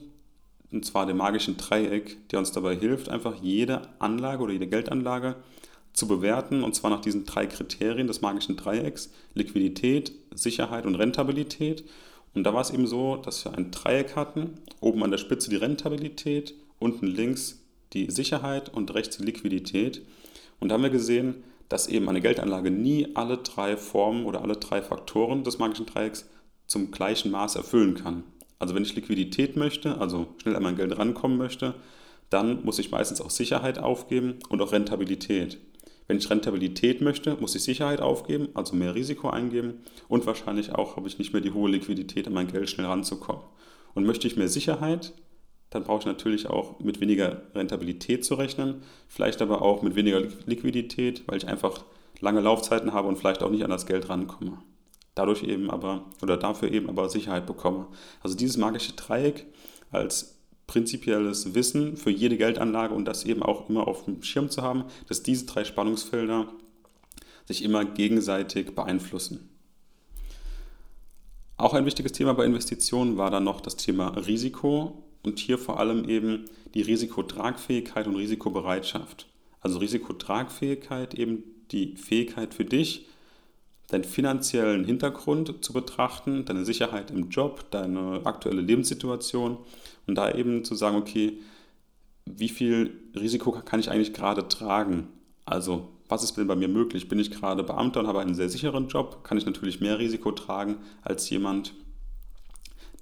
und 0.71 0.85
zwar 0.85 1.05
dem 1.05 1.17
magischen 1.17 1.57
Dreieck, 1.57 2.29
der 2.29 2.39
uns 2.39 2.51
dabei 2.51 2.75
hilft, 2.75 3.09
einfach 3.09 3.35
jede 3.41 3.81
Anlage 3.99 4.43
oder 4.43 4.53
jede 4.53 4.67
Geldanlage 4.67 5.35
zu 5.93 6.07
bewerten, 6.07 6.63
und 6.63 6.73
zwar 6.75 6.91
nach 6.91 7.01
diesen 7.01 7.25
drei 7.25 7.47
Kriterien 7.47 8.07
des 8.07 8.21
magischen 8.21 8.55
Dreiecks, 8.55 9.11
Liquidität, 9.33 10.13
Sicherheit 10.33 10.85
und 10.85 10.95
Rentabilität. 10.95 11.83
Und 12.33 12.43
da 12.43 12.53
war 12.53 12.61
es 12.61 12.71
eben 12.71 12.87
so, 12.87 13.17
dass 13.17 13.43
wir 13.43 13.53
ein 13.53 13.71
Dreieck 13.71 14.15
hatten, 14.15 14.53
oben 14.79 15.03
an 15.03 15.11
der 15.11 15.17
Spitze 15.17 15.49
die 15.49 15.57
Rentabilität, 15.57 16.53
unten 16.79 17.07
links 17.07 17.59
die 17.93 18.09
Sicherheit 18.09 18.73
und 18.73 18.93
rechts 18.93 19.17
die 19.17 19.25
Liquidität. 19.25 20.01
Und 20.59 20.69
da 20.69 20.75
haben 20.75 20.83
wir 20.83 20.89
gesehen, 20.89 21.43
dass 21.67 21.87
eben 21.87 22.07
eine 22.09 22.21
Geldanlage 22.21 22.71
nie 22.71 23.09
alle 23.15 23.37
drei 23.37 23.77
Formen 23.77 24.25
oder 24.25 24.41
alle 24.41 24.57
drei 24.57 24.81
Faktoren 24.81 25.43
des 25.43 25.59
magischen 25.59 25.85
Dreiecks 25.85 26.29
zum 26.67 26.91
gleichen 26.91 27.31
Maß 27.31 27.55
erfüllen 27.55 27.95
kann. 27.95 28.23
Also 28.59 28.75
wenn 28.75 28.83
ich 28.83 28.95
Liquidität 28.95 29.57
möchte, 29.57 29.97
also 29.97 30.27
schnell 30.41 30.55
an 30.55 30.63
mein 30.63 30.75
Geld 30.75 30.97
rankommen 30.97 31.37
möchte, 31.37 31.75
dann 32.29 32.63
muss 32.63 32.79
ich 32.79 32.91
meistens 32.91 33.19
auch 33.19 33.29
Sicherheit 33.29 33.79
aufgeben 33.79 34.39
und 34.49 34.61
auch 34.61 34.71
Rentabilität. 34.71 35.57
Wenn 36.07 36.17
ich 36.17 36.29
Rentabilität 36.29 37.01
möchte, 37.01 37.35
muss 37.39 37.55
ich 37.55 37.63
Sicherheit 37.63 38.01
aufgeben, 38.01 38.49
also 38.53 38.75
mehr 38.75 38.95
Risiko 38.95 39.29
eingeben 39.29 39.83
und 40.07 40.25
wahrscheinlich 40.25 40.73
auch 40.73 40.97
habe 40.97 41.07
ich 41.07 41.19
nicht 41.19 41.33
mehr 41.33 41.41
die 41.41 41.51
hohe 41.51 41.69
Liquidität, 41.69 42.27
an 42.27 42.33
mein 42.33 42.47
Geld 42.47 42.69
schnell 42.69 42.87
ranzukommen. 42.87 43.43
Und 43.93 44.05
möchte 44.05 44.27
ich 44.27 44.37
mehr 44.37 44.47
Sicherheit, 44.47 45.13
dann 45.69 45.83
brauche 45.83 45.99
ich 45.99 46.05
natürlich 46.05 46.47
auch 46.47 46.79
mit 46.79 46.99
weniger 46.99 47.43
Rentabilität 47.55 48.25
zu 48.25 48.35
rechnen, 48.35 48.83
vielleicht 49.07 49.41
aber 49.41 49.61
auch 49.61 49.81
mit 49.81 49.95
weniger 49.95 50.21
Liquidität, 50.45 51.23
weil 51.27 51.37
ich 51.37 51.47
einfach 51.47 51.85
lange 52.19 52.41
Laufzeiten 52.41 52.93
habe 52.93 53.07
und 53.07 53.17
vielleicht 53.17 53.41
auch 53.41 53.49
nicht 53.49 53.63
an 53.63 53.69
das 53.69 53.85
Geld 53.85 54.09
rankomme. 54.09 54.57
Dadurch 55.15 55.43
eben 55.43 55.69
aber 55.69 56.05
oder 56.21 56.37
dafür 56.37 56.71
eben 56.71 56.89
aber 56.89 57.09
Sicherheit 57.09 57.45
bekomme. 57.45 57.87
Also 58.21 58.35
dieses 58.35 58.57
magische 58.57 58.93
Dreieck 58.93 59.45
als 59.91 60.40
prinzipielles 60.71 61.53
Wissen 61.53 61.97
für 61.97 62.11
jede 62.11 62.37
Geldanlage 62.37 62.93
und 62.93 63.03
das 63.03 63.25
eben 63.25 63.43
auch 63.43 63.69
immer 63.69 63.89
auf 63.89 64.05
dem 64.05 64.23
Schirm 64.23 64.49
zu 64.49 64.61
haben, 64.61 64.85
dass 65.09 65.21
diese 65.21 65.45
drei 65.45 65.65
Spannungsfelder 65.65 66.47
sich 67.45 67.65
immer 67.65 67.83
gegenseitig 67.83 68.73
beeinflussen. 68.73 69.49
Auch 71.57 71.73
ein 71.73 71.85
wichtiges 71.85 72.13
Thema 72.13 72.33
bei 72.35 72.45
Investitionen 72.45 73.17
war 73.17 73.29
dann 73.29 73.43
noch 73.43 73.59
das 73.59 73.75
Thema 73.75 74.11
Risiko 74.15 75.03
und 75.23 75.39
hier 75.39 75.57
vor 75.57 75.77
allem 75.77 76.07
eben 76.07 76.45
die 76.73 76.83
Risikotragfähigkeit 76.83 78.07
und 78.07 78.15
Risikobereitschaft. 78.15 79.27
Also 79.59 79.79
Risikotragfähigkeit 79.79 81.15
eben 81.15 81.43
die 81.71 81.97
Fähigkeit 81.97 82.53
für 82.53 82.63
dich, 82.63 83.07
deinen 83.89 84.05
finanziellen 84.05 84.85
Hintergrund 84.85 85.65
zu 85.65 85.73
betrachten, 85.73 86.45
deine 86.45 86.63
Sicherheit 86.63 87.11
im 87.11 87.27
Job, 87.27 87.69
deine 87.71 88.21
aktuelle 88.23 88.61
Lebenssituation 88.61 89.57
und 90.07 90.15
da 90.15 90.33
eben 90.33 90.63
zu 90.63 90.75
sagen, 90.75 90.97
okay, 90.97 91.39
wie 92.25 92.49
viel 92.49 92.99
Risiko 93.15 93.51
kann 93.51 93.79
ich 93.79 93.89
eigentlich 93.89 94.13
gerade 94.13 94.47
tragen? 94.47 95.07
Also 95.45 95.89
was 96.11 96.23
ist 96.23 96.37
denn 96.37 96.47
bei 96.47 96.55
mir 96.55 96.67
möglich? 96.67 97.07
Bin 97.07 97.19
ich 97.19 97.31
gerade 97.31 97.63
Beamter 97.63 98.01
und 98.01 98.07
habe 98.07 98.19
einen 98.19 98.35
sehr 98.35 98.49
sicheren 98.49 98.89
Job? 98.89 99.23
Kann 99.23 99.37
ich 99.37 99.45
natürlich 99.45 99.79
mehr 99.79 99.97
Risiko 99.97 100.31
tragen 100.31 100.75
als 101.03 101.29
jemand, 101.29 101.73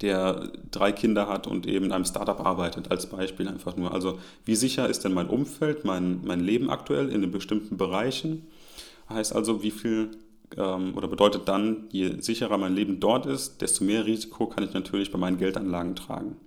der 0.01 0.51
drei 0.71 0.91
Kinder 0.91 1.27
hat 1.27 1.47
und 1.47 1.65
eben 1.65 1.85
in 1.85 1.91
einem 1.91 2.05
Startup 2.05 2.39
arbeitet, 2.39 2.91
als 2.91 3.07
Beispiel 3.07 3.47
einfach 3.47 3.75
nur. 3.75 3.93
Also 3.93 4.19
wie 4.45 4.55
sicher 4.55 4.87
ist 4.87 5.03
denn 5.03 5.13
mein 5.13 5.27
Umfeld, 5.27 5.85
mein, 5.85 6.21
mein 6.23 6.39
Leben 6.39 6.69
aktuell 6.69 7.09
in 7.09 7.21
den 7.21 7.31
bestimmten 7.31 7.77
Bereichen? 7.77 8.45
Heißt 9.09 9.35
also, 9.35 9.63
wie 9.63 9.71
viel 9.71 10.11
ähm, 10.55 10.95
oder 10.95 11.07
bedeutet 11.07 11.47
dann, 11.47 11.87
je 11.91 12.21
sicherer 12.21 12.57
mein 12.57 12.75
Leben 12.75 12.99
dort 12.99 13.25
ist, 13.25 13.61
desto 13.61 13.83
mehr 13.83 14.05
Risiko 14.05 14.47
kann 14.47 14.63
ich 14.63 14.73
natürlich 14.73 15.11
bei 15.11 15.17
meinen 15.17 15.37
Geldanlagen 15.37 15.95
tragen. 15.95 16.37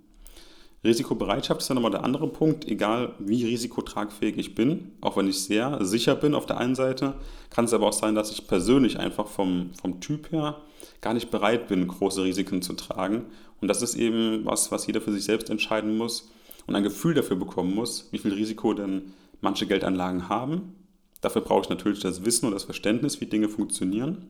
Risikobereitschaft 0.83 1.61
ist 1.61 1.69
dann 1.69 1.75
nochmal 1.75 1.91
der 1.91 2.03
andere 2.03 2.27
Punkt, 2.27 2.67
egal 2.67 3.13
wie 3.19 3.45
risikotragfähig 3.45 4.37
ich 4.37 4.53
bin, 4.53 4.91
auch 4.99 5.15
wenn 5.15 5.29
ich 5.29 5.41
sehr 5.41 5.83
sicher 5.85 6.15
bin 6.15 6.35
auf 6.35 6.45
der 6.45 6.57
einen 6.57 6.75
Seite, 6.75 7.15
kann 7.49 7.65
es 7.65 7.73
aber 7.73 7.87
auch 7.87 7.93
sein, 7.93 8.15
dass 8.15 8.31
ich 8.31 8.47
persönlich 8.47 8.99
einfach 8.99 9.27
vom, 9.27 9.71
vom 9.81 10.01
Typ 10.01 10.31
her 10.31 10.61
gar 10.99 11.13
nicht 11.13 11.31
bereit 11.31 11.67
bin, 11.67 11.87
große 11.87 12.23
Risiken 12.23 12.61
zu 12.61 12.73
tragen. 12.73 13.25
Und 13.61 13.69
das 13.69 13.81
ist 13.81 13.95
eben 13.95 14.45
was, 14.45 14.71
was 14.71 14.85
jeder 14.85 14.99
für 14.99 15.13
sich 15.13 15.23
selbst 15.23 15.49
entscheiden 15.49 15.97
muss 15.97 16.29
und 16.67 16.75
ein 16.75 16.83
Gefühl 16.83 17.13
dafür 17.13 17.37
bekommen 17.37 17.73
muss, 17.73 18.09
wie 18.11 18.17
viel 18.17 18.33
Risiko 18.33 18.73
denn 18.73 19.13
manche 19.39 19.65
Geldanlagen 19.65 20.27
haben. 20.27 20.75
Dafür 21.21 21.41
brauche 21.41 21.61
ich 21.61 21.69
natürlich 21.69 22.01
das 22.01 22.25
Wissen 22.25 22.47
und 22.47 22.51
das 22.51 22.65
Verständnis, 22.65 23.21
wie 23.21 23.25
Dinge 23.25 23.47
funktionieren 23.47 24.29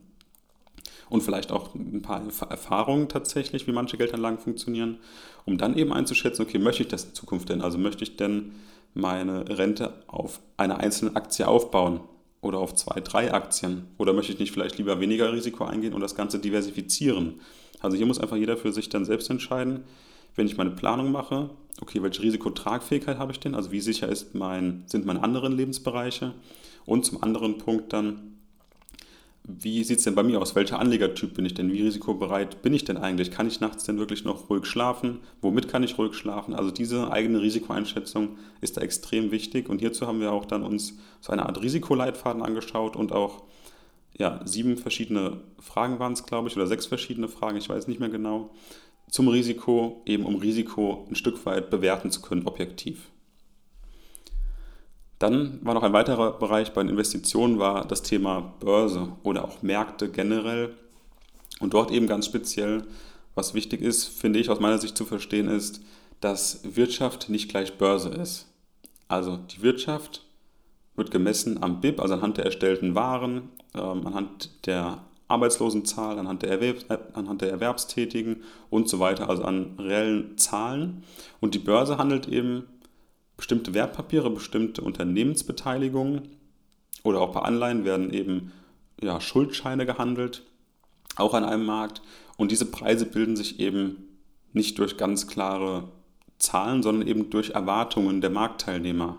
und 1.08 1.22
vielleicht 1.22 1.52
auch 1.52 1.74
ein 1.74 2.02
paar 2.02 2.22
Erfahrungen 2.50 3.08
tatsächlich, 3.08 3.66
wie 3.66 3.72
manche 3.72 3.96
Geldanlagen 3.96 4.38
funktionieren, 4.38 4.98
um 5.44 5.58
dann 5.58 5.76
eben 5.76 5.92
einzuschätzen, 5.92 6.42
okay, 6.42 6.58
möchte 6.58 6.82
ich 6.82 6.88
das 6.88 7.04
in 7.04 7.14
Zukunft 7.14 7.48
denn? 7.48 7.62
Also 7.62 7.78
möchte 7.78 8.04
ich 8.04 8.16
denn 8.16 8.52
meine 8.94 9.58
Rente 9.58 9.92
auf 10.06 10.40
einer 10.56 10.78
einzelnen 10.78 11.16
Aktie 11.16 11.46
aufbauen 11.46 12.00
oder 12.40 12.58
auf 12.58 12.74
zwei, 12.74 13.00
drei 13.00 13.32
Aktien? 13.32 13.88
Oder 13.98 14.12
möchte 14.12 14.32
ich 14.32 14.38
nicht 14.38 14.52
vielleicht 14.52 14.78
lieber 14.78 15.00
weniger 15.00 15.32
Risiko 15.32 15.64
eingehen 15.64 15.94
und 15.94 16.00
das 16.00 16.14
Ganze 16.14 16.38
diversifizieren? 16.38 17.40
Also 17.80 17.96
hier 17.96 18.06
muss 18.06 18.20
einfach 18.20 18.36
jeder 18.36 18.56
für 18.56 18.72
sich 18.72 18.88
dann 18.88 19.04
selbst 19.04 19.28
entscheiden, 19.30 19.84
wenn 20.36 20.46
ich 20.46 20.56
meine 20.56 20.70
Planung 20.70 21.12
mache, 21.12 21.50
okay, 21.80 22.02
welche 22.02 22.22
Risikotragfähigkeit 22.22 23.18
habe 23.18 23.32
ich 23.32 23.40
denn? 23.40 23.54
Also 23.54 23.72
wie 23.72 23.80
sicher 23.80 24.08
ist 24.08 24.34
mein, 24.34 24.84
sind 24.86 25.06
meine 25.06 25.22
anderen 25.22 25.56
Lebensbereiche? 25.56 26.34
Und 26.86 27.04
zum 27.04 27.22
anderen 27.22 27.58
Punkt 27.58 27.92
dann, 27.92 28.38
wie 29.46 29.84
sieht 29.84 29.98
es 29.98 30.04
denn 30.04 30.14
bei 30.14 30.22
mir 30.22 30.40
aus? 30.40 30.54
Welcher 30.54 30.78
Anlegertyp 30.78 31.34
bin 31.34 31.44
ich 31.44 31.52
denn? 31.52 31.70
Wie 31.70 31.82
risikobereit 31.82 32.62
bin 32.62 32.72
ich 32.72 32.84
denn 32.84 32.96
eigentlich? 32.96 33.30
Kann 33.30 33.46
ich 33.46 33.60
nachts 33.60 33.84
denn 33.84 33.98
wirklich 33.98 34.24
noch 34.24 34.48
ruhig 34.48 34.64
schlafen? 34.64 35.20
Womit 35.42 35.68
kann 35.68 35.82
ich 35.82 35.98
ruhig 35.98 36.14
schlafen? 36.14 36.54
Also 36.54 36.70
diese 36.70 37.12
eigene 37.12 37.42
Risikoeinschätzung 37.42 38.38
ist 38.62 38.78
da 38.78 38.80
extrem 38.80 39.30
wichtig. 39.32 39.68
Und 39.68 39.80
hierzu 39.80 40.06
haben 40.06 40.20
wir 40.20 40.32
auch 40.32 40.46
dann 40.46 40.62
uns 40.62 40.98
so 41.20 41.30
eine 41.30 41.44
Art 41.44 41.62
Risikoleitfaden 41.62 42.42
angeschaut 42.42 42.96
und 42.96 43.12
auch 43.12 43.44
ja, 44.16 44.40
sieben 44.44 44.78
verschiedene 44.78 45.40
Fragen 45.58 45.98
waren 45.98 46.14
es, 46.14 46.24
glaube 46.24 46.48
ich, 46.48 46.56
oder 46.56 46.66
sechs 46.66 46.86
verschiedene 46.86 47.28
Fragen, 47.28 47.56
ich 47.56 47.68
weiß 47.68 47.88
nicht 47.88 48.00
mehr 48.00 48.08
genau, 48.08 48.50
zum 49.10 49.28
Risiko, 49.28 50.02
eben 50.06 50.24
um 50.24 50.36
Risiko 50.36 51.06
ein 51.10 51.16
Stück 51.16 51.44
weit 51.46 51.68
bewerten 51.68 52.10
zu 52.10 52.22
können, 52.22 52.46
objektiv. 52.46 53.10
Dann 55.24 55.58
war 55.64 55.72
noch 55.72 55.82
ein 55.82 55.94
weiterer 55.94 56.38
Bereich 56.38 56.74
bei 56.74 56.82
den 56.82 56.90
Investitionen, 56.90 57.58
war 57.58 57.86
das 57.86 58.02
Thema 58.02 58.52
Börse 58.60 59.08
oder 59.22 59.46
auch 59.46 59.62
Märkte 59.62 60.10
generell. 60.10 60.74
Und 61.60 61.72
dort 61.72 61.90
eben 61.90 62.06
ganz 62.06 62.26
speziell, 62.26 62.82
was 63.34 63.54
wichtig 63.54 63.80
ist, 63.80 64.04
finde 64.04 64.38
ich 64.38 64.50
aus 64.50 64.60
meiner 64.60 64.76
Sicht 64.76 64.98
zu 64.98 65.06
verstehen, 65.06 65.48
ist, 65.48 65.80
dass 66.20 66.60
Wirtschaft 66.76 67.30
nicht 67.30 67.48
gleich 67.48 67.78
Börse 67.78 68.10
ist. 68.10 68.52
Also 69.08 69.38
die 69.38 69.62
Wirtschaft 69.62 70.26
wird 70.94 71.10
gemessen 71.10 71.62
am 71.62 71.80
BIP, 71.80 72.00
also 72.00 72.12
anhand 72.12 72.36
der 72.36 72.44
erstellten 72.44 72.94
Waren, 72.94 73.48
ähm, 73.74 74.06
anhand 74.06 74.50
der 74.66 75.04
Arbeitslosenzahl, 75.28 76.18
anhand 76.18 76.42
der, 76.42 76.50
Erwerbs 76.50 76.84
äh, 76.90 76.98
anhand 77.14 77.40
der 77.40 77.50
Erwerbstätigen 77.50 78.42
und 78.68 78.90
so 78.90 78.98
weiter, 78.98 79.30
also 79.30 79.42
an 79.42 79.76
reellen 79.78 80.36
Zahlen. 80.36 81.02
Und 81.40 81.54
die 81.54 81.60
Börse 81.60 81.96
handelt 81.96 82.28
eben 82.28 82.64
bestimmte 83.44 83.74
Wertpapiere, 83.74 84.30
bestimmte 84.30 84.80
Unternehmensbeteiligungen 84.80 86.30
oder 87.02 87.20
auch 87.20 87.34
bei 87.34 87.40
Anleihen 87.40 87.84
werden 87.84 88.10
eben 88.10 88.52
ja, 89.02 89.20
Schuldscheine 89.20 89.84
gehandelt, 89.84 90.44
auch 91.16 91.34
an 91.34 91.44
einem 91.44 91.66
Markt. 91.66 92.00
Und 92.38 92.52
diese 92.52 92.64
Preise 92.64 93.04
bilden 93.04 93.36
sich 93.36 93.60
eben 93.60 94.18
nicht 94.54 94.78
durch 94.78 94.96
ganz 94.96 95.26
klare 95.26 95.88
Zahlen, 96.38 96.82
sondern 96.82 97.06
eben 97.06 97.28
durch 97.28 97.50
Erwartungen 97.50 98.22
der 98.22 98.30
Marktteilnehmer. 98.30 99.18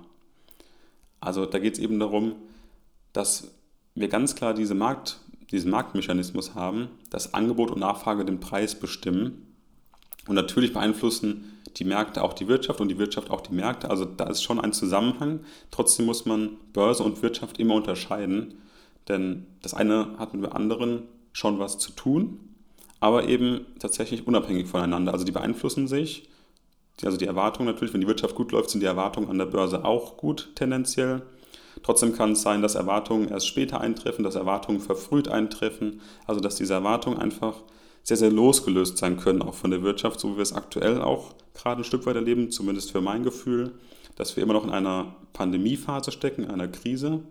Also 1.19 1.45
da 1.45 1.59
geht 1.59 1.75
es 1.75 1.79
eben 1.79 1.99
darum, 1.99 2.33
dass 3.13 3.51
wir 3.93 4.07
ganz 4.07 4.33
klar 4.33 4.55
diese 4.55 4.73
Markt, 4.73 5.19
diesen 5.51 5.69
Marktmechanismus 5.69 6.55
haben, 6.55 6.87
dass 7.11 7.35
Angebot 7.35 7.69
und 7.69 7.79
Nachfrage 7.79 8.25
den 8.25 8.39
Preis 8.39 8.73
bestimmen. 8.73 9.55
Und 10.27 10.33
natürlich 10.33 10.73
beeinflussen 10.73 11.54
die 11.77 11.83
Märkte 11.83 12.23
auch 12.23 12.33
die 12.33 12.47
Wirtschaft 12.47 12.79
und 12.79 12.87
die 12.87 12.97
Wirtschaft 12.97 13.29
auch 13.29 13.41
die 13.41 13.53
Märkte. 13.53 13.89
Also 13.89 14.05
da 14.05 14.25
ist 14.25 14.43
schon 14.43 14.59
ein 14.59 14.73
Zusammenhang. 14.73 15.41
Trotzdem 15.71 16.05
muss 16.05 16.25
man 16.25 16.57
Börse 16.73 17.03
und 17.03 17.21
Wirtschaft 17.21 17.59
immer 17.59 17.75
unterscheiden, 17.75 18.55
denn 19.07 19.45
das 19.61 19.73
eine 19.73 20.17
hat 20.17 20.33
mit 20.33 20.43
dem 20.43 20.53
anderen 20.53 21.03
schon 21.33 21.59
was 21.59 21.77
zu 21.77 21.91
tun, 21.91 22.39
aber 22.99 23.27
eben 23.27 23.65
tatsächlich 23.79 24.25
unabhängig 24.25 24.67
voneinander. 24.67 25.11
Also 25.11 25.25
die 25.25 25.33
beeinflussen 25.33 25.87
sich. 25.87 26.29
Also 27.03 27.17
die 27.17 27.25
Erwartungen 27.25 27.67
natürlich, 27.67 27.93
wenn 27.93 27.99
die 27.99 28.07
Wirtschaft 28.07 28.35
gut 28.35 28.53
läuft, 28.53 28.69
sind 28.69 28.79
die 28.79 28.87
Erwartungen 28.87 29.29
an 29.29 29.37
der 29.37 29.45
Börse 29.45 29.83
auch 29.83 30.15
gut 30.15 30.51
tendenziell. 30.55 31.23
Trotzdem 31.83 32.13
kann 32.15 32.31
es 32.31 32.41
sein, 32.41 32.61
dass 32.61 32.75
Erwartungen 32.75 33.27
erst 33.27 33.47
später 33.47 33.81
eintreffen, 33.81 34.23
dass 34.23 34.35
Erwartungen 34.35 34.79
verfrüht 34.79 35.27
eintreffen. 35.27 35.99
Also 36.25 36.39
dass 36.39 36.55
diese 36.55 36.73
Erwartungen 36.73 37.19
einfach 37.19 37.55
sehr, 38.05 38.17
sehr 38.17 38.31
losgelöst 38.31 38.99
sein 38.99 39.17
können, 39.17 39.41
auch 39.41 39.55
von 39.55 39.71
der 39.71 39.81
Wirtschaft, 39.81 40.19
so 40.19 40.31
wie 40.31 40.35
wir 40.35 40.43
es 40.43 40.53
aktuell 40.53 41.01
auch 41.01 41.33
gerade 41.55 41.81
ein 41.81 41.83
Stück 41.83 42.05
weit 42.05 42.15
erleben, 42.15 42.51
zumindest 42.51 42.91
für 42.91 43.01
mein 43.01 43.23
Gefühl, 43.23 43.71
dass 44.15 44.35
wir 44.35 44.43
immer 44.43 44.53
noch 44.53 44.63
in 44.63 44.69
einer 44.69 45.15
Pandemiephase 45.33 46.11
stecken, 46.11 46.45
einer 46.45 46.67
Krise, 46.67 47.21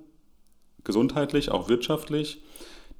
gesundheitlich, 0.83 1.53
auch 1.53 1.69
wirtschaftlich. 1.69 2.43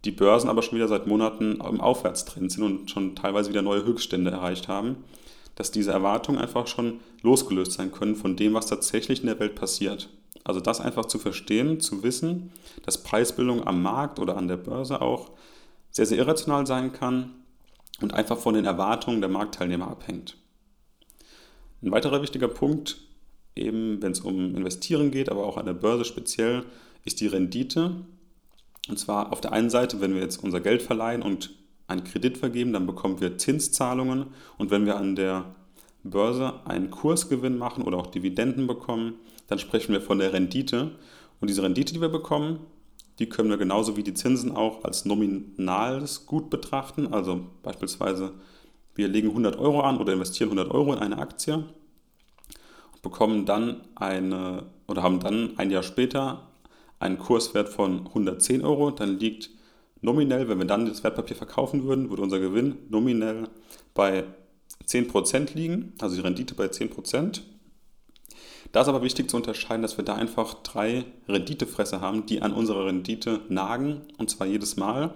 Die 0.05 0.13
Börsen 0.13 0.49
aber 0.49 0.63
schon 0.63 0.77
wieder 0.77 0.87
seit 0.87 1.09
Monaten 1.09 1.61
im 1.61 1.81
Aufwärtstrend 1.81 2.53
sind 2.53 2.63
und 2.63 2.91
schon 2.93 3.17
teilweise 3.17 3.51
wieder 3.51 3.63
neue 3.63 3.85
Höchststände 3.85 4.31
erreicht 4.31 4.69
haben, 4.69 4.99
dass 5.57 5.73
diese 5.73 5.91
Erwartungen 5.91 6.39
einfach 6.39 6.69
schon 6.69 7.01
losgelöst 7.23 7.73
sein 7.73 7.91
können 7.91 8.15
von 8.15 8.37
dem, 8.37 8.55
was 8.55 8.67
tatsächlich 8.67 9.21
in 9.21 9.27
der 9.27 9.41
Welt 9.41 9.57
passiert. 9.57 10.11
Also 10.45 10.61
das 10.61 10.81
einfach 10.81 11.07
zu 11.07 11.19
verstehen, 11.19 11.81
zu 11.81 12.05
wissen, 12.05 12.53
dass 12.85 13.03
Preisbildung 13.03 13.67
am 13.67 13.83
Markt 13.83 14.21
oder 14.21 14.37
an 14.37 14.47
der 14.47 14.59
Börse 14.59 15.03
auch 15.03 15.33
sehr, 15.91 16.07
sehr 16.07 16.19
irrational 16.19 16.67
sein 16.67 16.93
kann 16.93 17.33
und 18.01 18.15
einfach 18.15 18.39
von 18.39 18.55
den 18.55 18.65
Erwartungen 18.65 19.21
der 19.21 19.31
Marktteilnehmer 19.31 19.89
abhängt. 19.89 20.37
Ein 21.83 21.93
weiterer 21.93 22.23
wichtiger 22.23 22.49
Punkt, 22.49 22.99
eben 23.55 24.03
wenn 24.03 24.13
es 24.13 24.21
um 24.21 24.57
Investieren 24.57 25.11
geht, 25.11 25.29
aber 25.29 25.47
auch 25.47 25.57
an 25.57 25.67
der 25.67 25.75
Börse 25.75 26.05
speziell, 26.05 26.65
ist 27.05 27.21
die 27.21 27.27
Rendite. 27.27 27.97
Und 28.89 28.99
zwar 28.99 29.33
auf 29.33 29.41
der 29.41 29.53
einen 29.53 29.71
Seite, 29.71 30.01
wenn 30.01 30.15
wir 30.15 30.23
jetzt 30.23 30.43
unser 30.43 30.61
Geld 30.61 30.83
verleihen 30.83 31.23
und 31.23 31.51
einen 31.87 32.05
Kredit 32.05 32.39
vergeben, 32.39 32.73
dann 32.73 32.87
bekommen 32.87 33.21
wir 33.21 33.39
Zinszahlungen. 33.39 34.27
Und 34.59 34.71
wenn 34.71 34.87
wir 34.87 34.97
an 34.97 35.15
der 35.15 35.55
Börse 36.03 36.67
einen 36.67 36.91
Kursgewinn 36.91 37.59
machen 37.59 37.85
oder 37.85 37.99
auch 37.99 38.07
Dividenden 38.07 38.67
bekommen, 38.67 39.15
dann 39.49 39.59
sprechen 39.59 39.93
wir 39.93 40.01
von 40.01 40.19
der 40.19 40.33
Rendite. 40.33 40.93
Und 41.41 41.49
diese 41.49 41.63
Rendite, 41.63 41.93
die 41.93 42.01
wir 42.01 42.09
bekommen, 42.09 42.61
die 43.19 43.29
können 43.29 43.51
wir 43.51 43.57
genauso 43.57 43.97
wie 43.97 44.03
die 44.03 44.15
Zinsen 44.15 44.57
auch 44.57 44.85
als 44.85 45.05
nominales 45.05 46.27
Gut 46.27 46.51
betrachten. 46.51 47.13
Also 47.13 47.47
beispielsweise, 47.63 48.33
wir 48.95 49.09
legen 49.09 49.29
100 49.29 49.57
Euro 49.59 49.81
an 49.81 49.99
oder 49.99 50.13
investieren 50.13 50.51
100 50.51 50.73
Euro 50.73 50.93
in 50.93 50.99
eine 50.99 51.19
Aktie 51.19 51.55
und 51.55 53.03
bekommen 53.03 53.47
dann 53.47 53.83
eine 53.95 54.65
oder 54.89 55.03
haben 55.03 55.21
dann 55.21 55.59
ein 55.59 55.71
Jahr 55.71 55.83
später 55.83 56.49
einen 56.99 57.19
Kurswert 57.19 57.69
von 57.69 58.07
110 58.07 58.65
Euro. 58.65 58.91
Dann 58.91 59.19
liegt 59.19 59.51
nominell, 60.01 60.49
wenn 60.49 60.59
wir 60.59 60.67
dann 60.67 60.87
das 60.87 61.05
Wertpapier 61.05 61.37
verkaufen 61.37 61.85
würden, 61.85 62.11
würde 62.11 62.23
unser 62.23 62.39
Gewinn 62.39 62.77
nominell 62.91 63.49
bei 63.95 64.25
10% 64.87 65.55
liegen, 65.55 65.93
also 66.01 66.17
die 66.17 66.23
Rendite 66.23 66.55
bei 66.55 66.67
10%. 66.67 67.43
Da 68.75 68.81
ist 68.81 68.89
aber 68.89 69.03
wichtig 69.03 69.31
zu 69.31 69.37
unterscheiden, 69.37 69.83
dass 69.83 69.99
wir 69.99 70.05
da 70.05 70.17
einfach 70.17 70.55
drei 70.65 71.05
Renditefresser 71.29 72.01
haben, 72.01 72.27
die 72.27 72.43
an 72.43 72.53
unserer 72.53 72.87
Rendite 72.87 73.43
nagen, 73.49 74.01
und 74.19 74.31
zwar 74.31 74.49
jedes 74.49 74.77
Mal. 74.77 75.15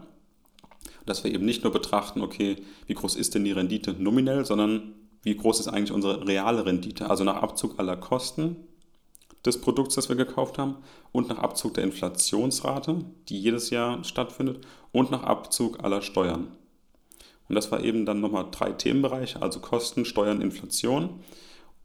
Dass 1.07 1.25
wir 1.25 1.35
eben 1.35 1.45
nicht 1.45 1.65
nur 1.65 1.73
betrachten, 1.73 2.23
okay, 2.23 2.55
wie 2.87 2.95
groß 2.95 3.17
ist 3.17 3.35
denn 3.35 3.43
die 3.43 3.51
Rendite 3.51 3.95
nominell, 3.99 4.45
sondern 4.45 4.95
wie 5.25 5.35
groß 5.35 5.59
ist 5.59 5.67
eigentlich 5.67 5.91
unsere 5.91 6.25
reale 6.29 6.67
Rendite, 6.67 7.11
also 7.11 7.25
nach 7.25 7.43
Abzug 7.43 7.81
aller 7.81 7.97
Kosten 7.97 8.55
des 9.45 9.61
Produkts, 9.61 9.97
das 9.97 10.09
wir 10.09 10.15
gekauft 10.15 10.57
haben 10.57 10.77
und 11.11 11.29
nach 11.29 11.39
Abzug 11.39 11.75
der 11.75 11.83
Inflationsrate, 11.83 13.07
die 13.29 13.41
jedes 13.41 13.71
Jahr 13.71 14.05
stattfindet 14.05 14.65
und 14.93 15.11
nach 15.11 15.25
Abzug 15.25 15.83
aller 15.83 16.03
Steuern. 16.03 16.47
Und 17.49 17.57
das 17.57 17.73
war 17.73 17.83
eben 17.83 18.07
dann 18.07 18.21
nochmal 18.21 18.47
drei 18.53 18.71
Themenbereiche, 18.71 19.43
also 19.43 19.59
Kosten, 19.59 20.05
Steuern, 20.05 20.43
Inflation. 20.43 21.25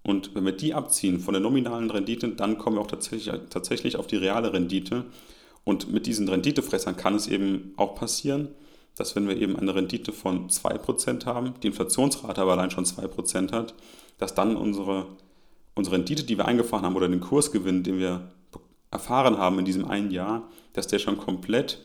Und 0.04 0.36
wenn 0.36 0.46
wir 0.46 0.52
die 0.52 0.74
abziehen 0.74 1.20
von 1.20 1.34
der 1.34 1.42
nominalen 1.42 1.90
Rendite, 1.90 2.28
dann 2.30 2.58
kommen 2.58 2.76
wir 2.76 2.82
auch 2.82 2.88
tatsächlich, 2.88 3.34
tatsächlich 3.50 3.96
auf 3.96 4.08
die 4.08 4.18
reale 4.18 4.52
Rendite. 4.52 5.06
Und 5.64 5.92
mit 5.92 6.06
diesen 6.06 6.28
Renditefressern 6.28 6.98
kann 6.98 7.16
es 7.16 7.28
eben 7.28 7.74
auch 7.78 7.96
passieren, 7.96 8.50
dass 8.96 9.16
wenn 9.16 9.28
wir 9.28 9.38
eben 9.38 9.58
eine 9.58 9.74
Rendite 9.74 10.12
von 10.12 10.50
2% 10.50 11.26
haben, 11.26 11.54
die 11.64 11.68
Inflationsrate 11.68 12.42
aber 12.42 12.52
allein 12.52 12.70
schon 12.70 12.86
2% 12.86 13.52
hat, 13.54 13.74
dass 14.18 14.36
dann 14.36 14.56
unsere, 14.56 15.08
unsere 15.74 15.96
Rendite, 15.96 16.24
die 16.24 16.38
wir 16.38 16.46
eingefahren 16.46 16.86
haben 16.86 16.96
oder 16.96 17.08
den 17.08 17.22
Kursgewinn, 17.22 17.84
den 17.84 17.98
wir 17.98 18.32
erfahren 18.92 19.38
haben 19.38 19.58
in 19.60 19.66
diesem 19.66 19.86
einen 19.86 20.12
Jahr, 20.12 20.50
dass 20.74 20.88
der 20.88 21.00
schon 21.00 21.18
komplett 21.18 21.80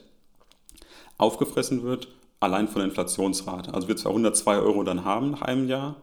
aufgefressen 1.17 1.83
wird, 1.83 2.09
allein 2.39 2.67
von 2.67 2.79
der 2.79 2.89
Inflationsrate. 2.89 3.73
Also 3.73 3.87
wir 3.87 3.97
zwar 3.97 4.11
102 4.11 4.59
Euro 4.59 4.83
dann 4.83 5.05
haben 5.05 5.31
nach 5.31 5.41
einem 5.41 5.67
Jahr, 5.67 5.95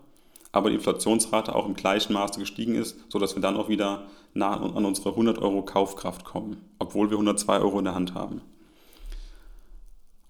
aber 0.56 0.70
die 0.70 0.76
Inflationsrate 0.76 1.54
auch 1.54 1.66
im 1.66 1.74
gleichen 1.74 2.14
Maße 2.14 2.40
gestiegen 2.40 2.74
ist, 2.76 2.96
sodass 3.10 3.34
wir 3.34 3.42
dann 3.42 3.56
auch 3.56 3.68
wieder 3.68 4.06
nah 4.32 4.58
an 4.58 4.84
unsere 4.84 5.10
100 5.10 5.38
Euro 5.38 5.62
Kaufkraft 5.62 6.24
kommen, 6.24 6.56
obwohl 6.78 7.10
wir 7.10 7.16
102 7.16 7.58
Euro 7.58 7.78
in 7.78 7.84
der 7.84 7.94
Hand 7.94 8.14
haben. 8.14 8.40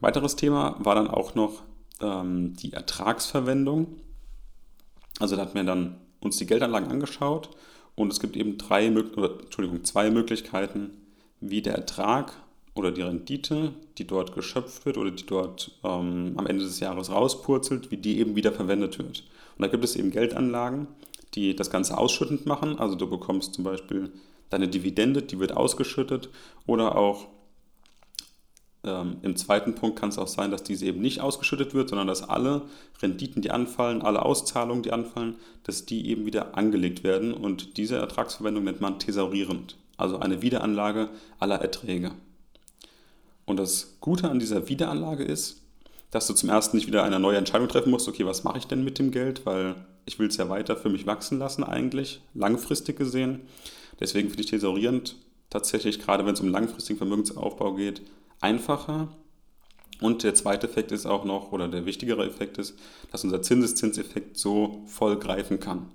Weiteres 0.01 0.35
Thema 0.35 0.77
war 0.81 0.97
dann 0.97 1.09
auch 1.09 1.37
noch 1.37 1.62
ähm, 2.01 2.55
die 2.55 2.73
Ertragsverwendung. 2.73 4.01
Also 5.21 5.37
da 5.37 5.43
hat 5.43 5.55
man 5.55 5.67
dann 5.67 6.01
uns 6.21 6.37
die 6.39 6.47
Geldanlagen 6.47 6.91
angeschaut 6.91 7.51
und 7.95 8.12
es 8.12 8.19
gibt 8.19 8.37
eben 8.37 8.59
drei, 8.59 8.91
oder, 8.91 9.41
Entschuldigung, 9.41 9.85
zwei 9.85 10.11
Möglichkeiten, 10.11 10.91
wie 11.41 11.62
der 11.62 11.77
Ertrag 11.77 12.33
oder 12.75 12.91
die 12.91 13.03
Rendite, 13.03 13.73
die 13.97 14.07
dort 14.07 14.35
geschöpft 14.35 14.87
wird 14.87 14.99
oder 14.99 15.12
die 15.12 15.25
dort 15.25 15.71
ähm, 15.85 16.35
am 16.37 16.47
Ende 16.47 16.65
des 16.65 16.81
Jahres 16.81 17.11
rauspurzelt, 17.11 17.93
wie 17.93 17.97
die 17.97 18.19
eben 18.19 18.35
wieder 18.35 18.53
verwendet 18.53 18.99
wird. 18.99 19.23
Und 19.57 19.62
da 19.62 19.69
gibt 19.69 19.85
es 19.85 19.97
eben 19.97 20.11
Geldanlagen, 20.11 20.88
die 21.35 21.57
das 21.57 21.71
Ganze 21.71 21.97
ausschüttend 21.99 22.47
machen. 22.47 22.79
Also 22.79 22.95
du 22.95 23.09
bekommst 23.09 23.55
zum 23.55 23.64
Beispiel 23.64 24.12
deine 24.51 24.69
Dividende, 24.69 25.23
die 25.23 25.38
wird 25.38 25.57
ausgeschüttet 25.57 26.31
oder 26.66 26.97
auch 26.97 27.29
ähm, 28.87 29.16
Im 29.23 29.37
zweiten 29.37 29.75
Punkt 29.75 29.99
kann 29.99 30.09
es 30.09 30.19
auch 30.19 30.29
sein, 30.29 30.51
dass 30.51 30.62
diese 30.62 30.87
eben 30.87 31.01
nicht 31.01 31.21
ausgeschüttet 31.21 31.75
wird, 31.75 31.88
sondern 31.88 32.07
dass 32.07 32.29
alle 32.29 32.62
Renditen, 33.03 33.42
die 33.42 33.51
anfallen, 33.51 34.01
alle 34.01 34.23
Auszahlungen, 34.23 34.83
die 34.83 34.92
anfallen, 34.92 35.37
dass 35.64 35.85
die 35.85 36.09
eben 36.09 36.25
wieder 36.25 36.57
angelegt 36.57 37.03
werden. 37.03 37.35
Und 37.35 37.77
diese 37.77 37.97
Ertragsverwendung 37.97 38.64
nennt 38.64 38.81
man 38.81 38.99
thesaurierend, 38.99 39.77
also 39.97 40.19
eine 40.19 40.40
Wiederanlage 40.40 41.11
aller 41.38 41.57
Erträge. 41.57 42.12
Und 43.45 43.59
das 43.59 43.97
Gute 44.01 44.31
an 44.31 44.38
dieser 44.38 44.69
Wiederanlage 44.69 45.25
ist, 45.25 45.62
dass 46.11 46.27
du 46.27 46.35
zum 46.35 46.49
ersten 46.49 46.77
nicht 46.77 46.87
wieder 46.87 47.05
eine 47.05 47.21
neue 47.21 47.37
Entscheidung 47.37 47.69
treffen 47.69 47.90
musst, 47.90 48.09
okay, 48.09 48.27
was 48.27 48.45
mache 48.45 48.59
ich 48.59 48.66
denn 48.66 48.85
mit 48.85 48.99
dem 48.99 49.11
Geld, 49.11 49.45
weil 49.45 49.75
ich 50.05 50.19
will 50.19 50.29
es 50.29 50.37
ja 50.37 50.49
weiter 50.49 50.77
für 50.77 50.88
mich 50.88 51.07
wachsen 51.07 51.38
lassen 51.38 51.64
eigentlich, 51.64 52.21
langfristig 52.35 52.97
gesehen. 52.97 53.40
Deswegen 53.99 54.29
finde 54.29 54.42
ich 54.42 54.51
thesaurierend 54.51 55.16
tatsächlich, 55.51 56.01
gerade 56.01 56.25
wenn 56.25 56.35
es 56.35 56.40
um 56.40 56.49
langfristigen 56.49 56.99
Vermögensaufbau 56.99 57.75
geht, 57.75 58.03
einfacher. 58.40 59.09
Und 60.01 60.23
der 60.23 60.35
zweite 60.35 60.66
Effekt 60.66 60.92
ist 60.92 61.07
auch 61.07 61.25
noch, 61.25 61.53
oder 61.53 61.69
der 61.69 61.87
wichtigere 61.87 62.27
Effekt 62.27 62.59
ist, 62.59 62.79
dass 63.11 63.25
unser 63.25 63.42
Zinseszinseffekt 63.42 64.37
so 64.37 64.83
voll 64.87 65.19
greifen 65.19 65.59
kann. 65.59 65.90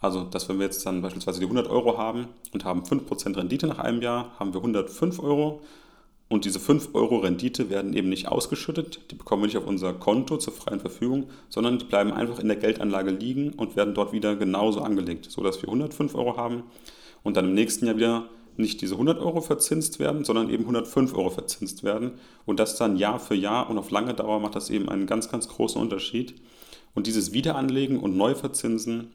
Also, 0.00 0.22
dass 0.22 0.48
wenn 0.48 0.58
wir 0.58 0.66
jetzt 0.66 0.84
dann 0.86 1.02
beispielsweise 1.02 1.40
die 1.40 1.46
100 1.46 1.66
Euro 1.68 1.98
haben 1.98 2.28
und 2.52 2.64
haben 2.64 2.82
5% 2.82 3.36
Rendite 3.36 3.66
nach 3.66 3.78
einem 3.78 4.00
Jahr, 4.02 4.32
haben 4.38 4.52
wir 4.52 4.60
105 4.60 5.18
Euro. 5.18 5.62
Und 6.28 6.44
diese 6.44 6.60
5 6.60 6.90
Euro 6.92 7.18
Rendite 7.18 7.70
werden 7.70 7.94
eben 7.94 8.10
nicht 8.10 8.28
ausgeschüttet, 8.28 9.00
die 9.10 9.14
bekommen 9.14 9.42
wir 9.42 9.46
nicht 9.46 9.56
auf 9.56 9.66
unser 9.66 9.94
Konto 9.94 10.36
zur 10.36 10.52
freien 10.52 10.80
Verfügung, 10.80 11.30
sondern 11.48 11.78
die 11.78 11.86
bleiben 11.86 12.12
einfach 12.12 12.38
in 12.38 12.48
der 12.48 12.58
Geldanlage 12.58 13.10
liegen 13.10 13.54
und 13.54 13.76
werden 13.76 13.94
dort 13.94 14.12
wieder 14.12 14.36
genauso 14.36 14.80
angelegt, 14.82 15.30
sodass 15.30 15.62
wir 15.62 15.68
105 15.68 16.14
Euro 16.14 16.36
haben 16.36 16.64
und 17.22 17.36
dann 17.36 17.46
im 17.46 17.54
nächsten 17.54 17.86
Jahr 17.86 17.96
wieder 17.96 18.28
nicht 18.58 18.80
diese 18.80 18.94
100 18.94 19.18
Euro 19.20 19.40
verzinst 19.40 20.00
werden, 20.00 20.24
sondern 20.24 20.50
eben 20.50 20.64
105 20.64 21.14
Euro 21.14 21.30
verzinst 21.30 21.84
werden. 21.84 22.12
Und 22.44 22.58
das 22.58 22.76
dann 22.76 22.96
Jahr 22.96 23.20
für 23.20 23.36
Jahr 23.36 23.70
und 23.70 23.78
auf 23.78 23.90
lange 23.90 24.14
Dauer 24.14 24.40
macht 24.40 24.56
das 24.56 24.68
eben 24.68 24.88
einen 24.88 25.06
ganz, 25.06 25.30
ganz 25.30 25.48
großen 25.48 25.80
Unterschied. 25.80 26.34
Und 26.94 27.06
dieses 27.06 27.32
Wiederanlegen 27.32 28.00
und 28.00 28.16
Neuverzinsen 28.16 29.12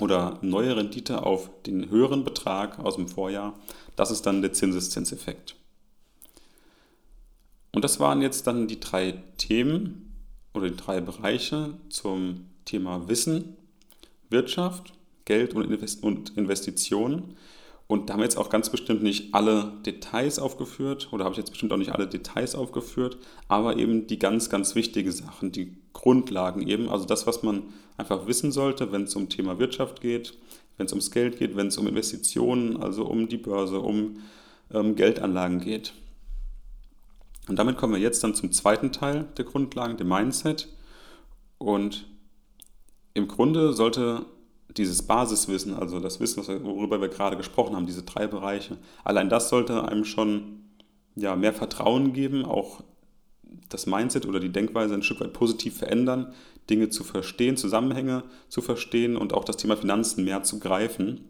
oder 0.00 0.38
neue 0.42 0.76
Rendite 0.76 1.24
auf 1.24 1.50
den 1.64 1.88
höheren 1.90 2.24
Betrag 2.24 2.78
aus 2.78 2.96
dem 2.96 3.08
Vorjahr, 3.08 3.54
das 3.96 4.10
ist 4.10 4.26
dann 4.26 4.42
der 4.42 4.52
Zinseszinseffekt. 4.52 5.57
Und 7.78 7.84
das 7.84 8.00
waren 8.00 8.22
jetzt 8.22 8.48
dann 8.48 8.66
die 8.66 8.80
drei 8.80 9.22
Themen 9.36 10.12
oder 10.52 10.68
die 10.68 10.74
drei 10.74 11.00
Bereiche 11.00 11.74
zum 11.90 12.46
Thema 12.64 13.08
Wissen, 13.08 13.56
Wirtschaft, 14.30 14.94
Geld 15.26 15.54
und 15.54 15.62
Investitionen. 16.36 17.36
Und 17.86 18.08
da 18.08 18.14
haben 18.14 18.18
wir 18.18 18.24
jetzt 18.24 18.36
auch 18.36 18.50
ganz 18.50 18.68
bestimmt 18.70 19.04
nicht 19.04 19.32
alle 19.32 19.74
Details 19.86 20.40
aufgeführt 20.40 21.10
oder 21.12 21.22
habe 21.24 21.34
ich 21.34 21.38
jetzt 21.38 21.50
bestimmt 21.50 21.72
auch 21.72 21.76
nicht 21.76 21.92
alle 21.92 22.08
Details 22.08 22.56
aufgeführt, 22.56 23.16
aber 23.46 23.76
eben 23.76 24.08
die 24.08 24.18
ganz, 24.18 24.50
ganz 24.50 24.74
wichtigen 24.74 25.12
Sachen, 25.12 25.52
die 25.52 25.76
Grundlagen 25.92 26.66
eben, 26.66 26.88
also 26.88 27.04
das, 27.04 27.28
was 27.28 27.44
man 27.44 27.62
einfach 27.96 28.26
wissen 28.26 28.50
sollte, 28.50 28.90
wenn 28.90 29.04
es 29.04 29.14
um 29.14 29.28
Thema 29.28 29.60
Wirtschaft 29.60 30.00
geht, 30.00 30.36
wenn 30.78 30.86
es 30.86 30.92
ums 30.92 31.12
Geld 31.12 31.38
geht, 31.38 31.54
wenn 31.54 31.68
es 31.68 31.78
um 31.78 31.86
Investitionen, 31.86 32.76
also 32.76 33.04
um 33.04 33.28
die 33.28 33.38
Börse, 33.38 33.78
um 33.78 34.16
ähm, 34.74 34.96
Geldanlagen 34.96 35.60
geht. 35.60 35.92
Und 37.48 37.58
damit 37.58 37.76
kommen 37.76 37.94
wir 37.94 38.00
jetzt 38.00 38.22
dann 38.22 38.34
zum 38.34 38.52
zweiten 38.52 38.92
Teil 38.92 39.26
der 39.36 39.44
Grundlagen, 39.44 39.96
dem 39.96 40.08
Mindset. 40.08 40.68
Und 41.56 42.06
im 43.14 43.26
Grunde 43.26 43.72
sollte 43.72 44.26
dieses 44.76 45.02
Basiswissen, 45.02 45.74
also 45.74 45.98
das 45.98 46.20
Wissen, 46.20 46.46
worüber 46.64 47.00
wir 47.00 47.08
gerade 47.08 47.36
gesprochen 47.36 47.74
haben, 47.74 47.86
diese 47.86 48.02
drei 48.02 48.26
Bereiche, 48.26 48.76
allein 49.02 49.28
das 49.28 49.48
sollte 49.48 49.88
einem 49.88 50.04
schon 50.04 50.60
ja, 51.16 51.34
mehr 51.34 51.54
Vertrauen 51.54 52.12
geben, 52.12 52.44
auch 52.44 52.82
das 53.70 53.86
Mindset 53.86 54.26
oder 54.26 54.40
die 54.40 54.52
Denkweise 54.52 54.94
ein 54.94 55.02
Stück 55.02 55.20
weit 55.20 55.32
positiv 55.32 55.78
verändern, 55.78 56.32
Dinge 56.68 56.90
zu 56.90 57.02
verstehen, 57.02 57.56
Zusammenhänge 57.56 58.24
zu 58.48 58.60
verstehen 58.60 59.16
und 59.16 59.32
auch 59.32 59.44
das 59.44 59.56
Thema 59.56 59.76
Finanzen 59.76 60.24
mehr 60.24 60.42
zu 60.42 60.60
greifen. 60.60 61.20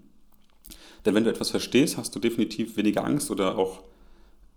Denn 1.04 1.14
wenn 1.14 1.24
du 1.24 1.30
etwas 1.30 1.50
verstehst, 1.50 1.96
hast 1.96 2.14
du 2.14 2.18
definitiv 2.18 2.76
weniger 2.76 3.04
Angst 3.04 3.30
oder 3.30 3.56
auch 3.56 3.84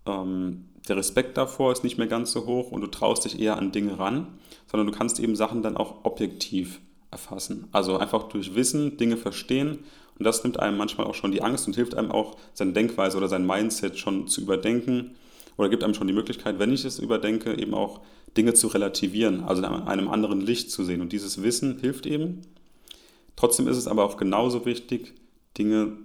ähm, 0.06 0.68
der 0.88 0.96
Respekt 0.96 1.36
davor 1.36 1.72
ist 1.72 1.84
nicht 1.84 1.98
mehr 1.98 2.06
ganz 2.06 2.32
so 2.32 2.46
hoch 2.46 2.70
und 2.72 2.80
du 2.80 2.88
traust 2.88 3.24
dich 3.24 3.38
eher 3.40 3.56
an 3.56 3.72
Dinge 3.72 3.98
ran, 3.98 4.26
sondern 4.66 4.86
du 4.88 4.92
kannst 4.92 5.20
eben 5.20 5.36
Sachen 5.36 5.62
dann 5.62 5.76
auch 5.76 6.04
objektiv 6.04 6.80
erfassen. 7.10 7.68
Also 7.72 7.98
einfach 7.98 8.24
durch 8.24 8.54
Wissen 8.54 8.96
Dinge 8.96 9.16
verstehen 9.16 9.80
und 10.18 10.24
das 10.24 10.42
nimmt 10.42 10.58
einem 10.58 10.76
manchmal 10.76 11.06
auch 11.06 11.14
schon 11.14 11.32
die 11.32 11.42
Angst 11.42 11.66
und 11.66 11.76
hilft 11.76 11.94
einem 11.94 12.10
auch, 12.10 12.36
seine 12.54 12.72
Denkweise 12.72 13.16
oder 13.16 13.28
sein 13.28 13.46
Mindset 13.46 13.98
schon 13.98 14.26
zu 14.26 14.40
überdenken 14.40 15.14
oder 15.56 15.68
gibt 15.68 15.84
einem 15.84 15.94
schon 15.94 16.06
die 16.06 16.12
Möglichkeit, 16.12 16.58
wenn 16.58 16.72
ich 16.72 16.84
es 16.84 16.98
überdenke, 16.98 17.58
eben 17.58 17.74
auch 17.74 18.00
Dinge 18.36 18.54
zu 18.54 18.68
relativieren, 18.68 19.42
also 19.44 19.62
in 19.62 19.68
einem 19.68 20.08
anderen 20.08 20.40
Licht 20.40 20.70
zu 20.70 20.84
sehen. 20.84 21.00
Und 21.00 21.12
dieses 21.12 21.42
Wissen 21.42 21.78
hilft 21.78 22.06
eben. 22.06 22.42
Trotzdem 23.36 23.68
ist 23.68 23.76
es 23.76 23.86
aber 23.86 24.04
auch 24.04 24.16
genauso 24.16 24.64
wichtig, 24.64 25.14
Dinge 25.58 25.98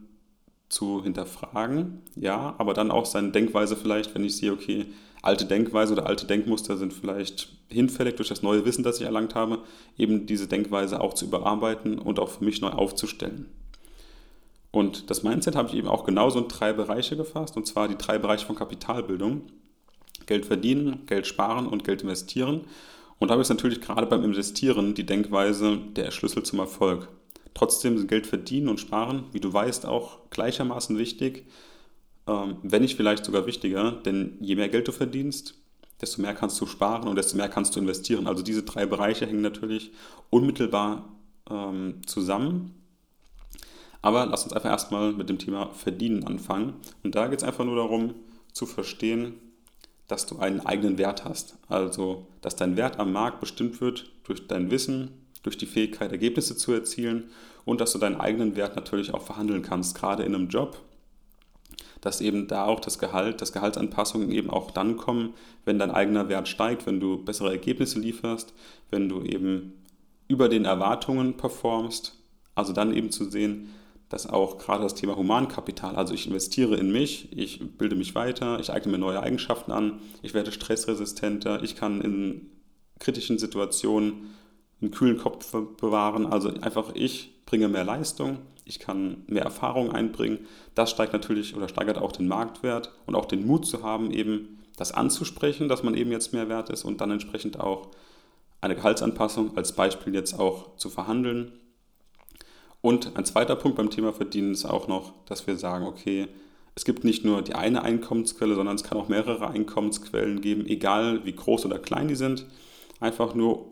zu 0.70 1.04
hinterfragen, 1.04 2.02
ja, 2.16 2.56
aber 2.58 2.74
dann 2.74 2.92
auch 2.92 3.06
seine 3.06 3.32
Denkweise 3.32 3.76
vielleicht, 3.76 4.14
wenn 4.14 4.26
ich 4.26 4.36
sehe, 4.36 4.52
okay, 4.52 4.88
alte 5.22 5.46
Denkweise 5.46 5.94
oder 5.94 6.06
alte 6.06 6.26
Denkmuster 6.28 6.78
sind 6.78 6.94
vielleicht 6.94 7.50
hinfällig 7.70 8.16
durch 8.16 8.30
das 8.30 8.44
neue 8.44 8.66
Wissen, 8.66 8.84
das 8.84 9.00
ich 9.00 9.06
erlangt 9.06 9.36
habe, 9.36 9.60
eben 9.98 10.26
diese 10.26 10.48
Denkweise 10.48 11.02
auch 11.02 11.14
zu 11.14 11.26
überarbeiten 11.26 12.00
und 12.00 12.20
auch 12.20 12.30
für 12.30 12.44
mich 12.44 12.62
neu 12.62 12.70
aufzustellen. 12.70 13.46
Und 14.72 15.10
das 15.10 15.24
Mindset 15.24 15.56
habe 15.56 15.70
ich 15.70 15.76
eben 15.76 15.88
auch 15.88 16.04
genauso 16.04 16.40
in 16.40 16.48
drei 16.48 16.74
Bereiche 16.74 17.16
gefasst, 17.16 17.58
und 17.58 17.66
zwar 17.66 17.88
die 17.88 17.98
drei 17.98 18.20
Bereiche 18.20 18.46
von 18.46 18.56
Kapitalbildung. 18.56 19.44
Geld 20.26 20.46
verdienen, 20.46 21.06
Geld 21.06 21.26
sparen 21.26 21.68
und 21.68 21.84
Geld 21.84 22.02
investieren. 22.02 22.62
Und 23.18 23.30
da 23.30 23.34
habe 23.34 23.42
ich 23.42 23.50
natürlich 23.50 23.82
gerade 23.82 24.08
beim 24.08 24.24
Investieren 24.24 24.94
die 24.94 25.06
Denkweise 25.06 25.78
der 25.96 26.12
Schlüssel 26.12 26.44
zum 26.44 26.60
Erfolg. 26.60 27.08
Trotzdem 27.58 27.98
sind 27.98 28.08
Geld 28.08 28.28
verdienen 28.28 28.70
und 28.70 28.80
sparen, 28.80 29.24
wie 29.32 29.40
du 29.40 29.52
weißt, 29.52 29.88
auch 29.88 30.20
gleichermaßen 30.30 30.96
wichtig, 31.00 31.48
ähm, 32.28 32.58
wenn 32.62 32.84
nicht 32.84 32.96
vielleicht 32.96 33.26
sogar 33.26 33.48
wichtiger, 33.48 33.94
denn 33.94 34.38
je 34.40 34.56
mehr 34.56 34.70
Geld 34.70 34.88
du 34.88 34.92
verdienst, 34.92 35.56
desto 36.00 36.22
mehr 36.22 36.36
kannst 36.36 36.62
du 36.62 36.68
sparen 36.68 37.08
und 37.08 37.16
desto 37.16 37.36
mehr 37.36 37.50
kannst 37.50 37.76
du 37.76 37.80
investieren. 37.80 38.28
Also 38.28 38.44
diese 38.44 38.62
drei 38.62 38.86
Bereiche 38.86 39.26
hängen 39.26 39.42
natürlich 39.42 39.92
unmittelbar 40.30 41.10
ähm, 41.50 42.02
zusammen. 42.06 42.76
Aber 44.04 44.28
lass 44.28 44.44
uns 44.44 44.54
einfach 44.54 44.70
erstmal 44.70 45.14
mit 45.14 45.28
dem 45.28 45.40
Thema 45.40 45.72
Verdienen 45.74 46.28
anfangen. 46.28 46.76
Und 47.02 47.16
da 47.16 47.26
geht 47.26 47.40
es 47.40 47.44
einfach 47.44 47.66
nur 47.66 47.78
darum 47.78 48.14
zu 48.54 48.68
verstehen, 48.68 49.34
dass 50.08 50.28
du 50.28 50.38
einen 50.38 50.60
eigenen 50.60 51.00
Wert 51.00 51.26
hast. 51.26 51.58
Also, 51.70 52.28
dass 52.42 52.56
dein 52.56 52.78
Wert 52.78 53.00
am 53.00 53.12
Markt 53.12 53.40
bestimmt 53.40 53.82
wird 53.82 54.12
durch 54.26 54.46
dein 54.46 54.70
Wissen, 54.70 55.27
durch 55.44 55.58
die 55.58 55.66
Fähigkeit, 55.66 56.12
Ergebnisse 56.12 56.56
zu 56.56 56.72
erzielen 56.74 57.30
und 57.66 57.82
dass 57.82 57.92
du 57.92 58.00
deinen 58.00 58.20
eigenen 58.20 58.56
Wert 58.56 58.76
natürlich 58.76 59.14
auch 59.14 59.24
verhandeln 59.24 59.62
kannst, 59.62 59.96
gerade 59.96 60.24
in 60.24 60.36
einem 60.36 60.50
Job, 60.50 60.82
dass 62.02 62.22
eben 62.22 62.48
da 62.48 62.66
auch 62.66 62.80
das 62.80 63.00
Gehalt, 63.00 63.42
dass 63.42 63.54
Gehaltsanpassungen 63.54 64.32
eben 64.32 64.50
auch 64.50 64.72
dann 64.72 64.98
kommen, 64.98 65.34
wenn 65.66 65.80
dein 65.80 65.92
eigener 65.92 66.30
Wert 66.30 66.48
steigt, 66.48 66.86
wenn 66.86 67.00
du 67.00 67.24
bessere 67.24 67.52
Ergebnisse 67.52 68.00
lieferst, 68.00 68.54
wenn 68.90 69.10
du 69.10 69.22
eben 69.22 69.74
über 70.28 70.50
den 70.50 70.66
Erwartungen 70.66 71.38
performst. 71.38 72.16
Also 72.56 72.74
dann 72.74 72.94
eben 72.94 73.12
zu 73.12 73.30
sehen, 73.30 73.70
dass 74.10 74.28
auch 74.28 74.58
gerade 74.58 74.84
das 74.84 74.96
Thema 74.96 75.16
Humankapital, 75.16 75.96
also 75.96 76.14
ich 76.14 76.28
investiere 76.28 76.78
in 76.78 76.92
mich, 76.92 77.28
ich 77.38 77.60
bilde 77.78 77.96
mich 77.96 78.16
weiter, 78.16 78.60
ich 78.60 78.72
eigne 78.72 78.94
mir 78.94 78.98
neue 78.98 79.22
Eigenschaften 79.22 79.72
an, 79.72 80.00
ich 80.22 80.34
werde 80.34 80.52
stressresistenter, 80.52 81.62
ich 81.64 81.76
kann 81.76 82.02
in 82.02 82.50
kritischen 83.00 83.38
Situationen 83.38 84.34
einen 84.82 84.92
kühlen 84.92 85.18
Kopf 85.18 85.52
bewahren, 85.52 86.26
also 86.26 86.50
einfach 86.62 86.92
ich 86.94 87.44
bringe 87.46 87.68
mehr 87.68 87.84
Leistung, 87.84 88.40
ich 88.66 88.80
kann 88.80 89.24
mehr 89.28 89.44
Erfahrung 89.44 89.92
einbringen. 89.92 90.46
Das 90.76 90.92
steigt 90.92 91.14
natürlich 91.14 91.56
oder 91.56 91.70
steigert 91.70 91.98
auch 91.98 92.12
den 92.12 92.28
Marktwert 92.28 92.94
und 93.06 93.16
auch 93.16 93.26
den 93.26 93.46
Mut 93.48 93.66
zu 93.66 93.82
haben, 93.84 94.12
eben 94.12 94.60
das 94.76 94.92
anzusprechen, 94.92 95.70
dass 95.70 95.84
man 95.84 95.96
eben 95.96 96.12
jetzt 96.12 96.34
mehr 96.34 96.50
wert 96.50 96.70
ist 96.70 96.84
und 96.84 97.02
dann 97.02 97.12
entsprechend 97.12 97.60
auch 97.60 97.90
eine 98.62 98.76
Gehaltsanpassung 98.76 99.56
als 99.58 99.72
Beispiel 99.74 100.14
jetzt 100.14 100.40
auch 100.40 100.76
zu 100.76 100.90
verhandeln. 100.90 101.54
Und 102.82 103.18
ein 103.18 103.26
zweiter 103.26 103.56
Punkt 103.56 103.78
beim 103.78 103.90
Thema 103.90 104.14
Verdienen 104.14 104.52
ist 104.52 104.66
auch 104.66 104.88
noch, 104.88 105.14
dass 105.26 105.48
wir 105.48 105.58
sagen, 105.58 105.86
okay, 105.86 106.28
es 106.76 106.86
gibt 106.86 107.04
nicht 107.04 107.26
nur 107.26 107.42
die 107.42 107.56
eine 107.56 107.82
Einkommensquelle, 107.82 108.54
sondern 108.54 108.76
es 108.76 108.84
kann 108.84 109.00
auch 109.00 109.08
mehrere 109.08 109.48
Einkommensquellen 109.48 110.42
geben, 110.42 110.68
egal 110.68 111.26
wie 111.26 111.34
groß 111.34 111.66
oder 111.66 111.80
klein 111.80 112.08
die 112.08 112.16
sind. 112.16 112.46
Einfach 113.00 113.34
nur 113.34 113.72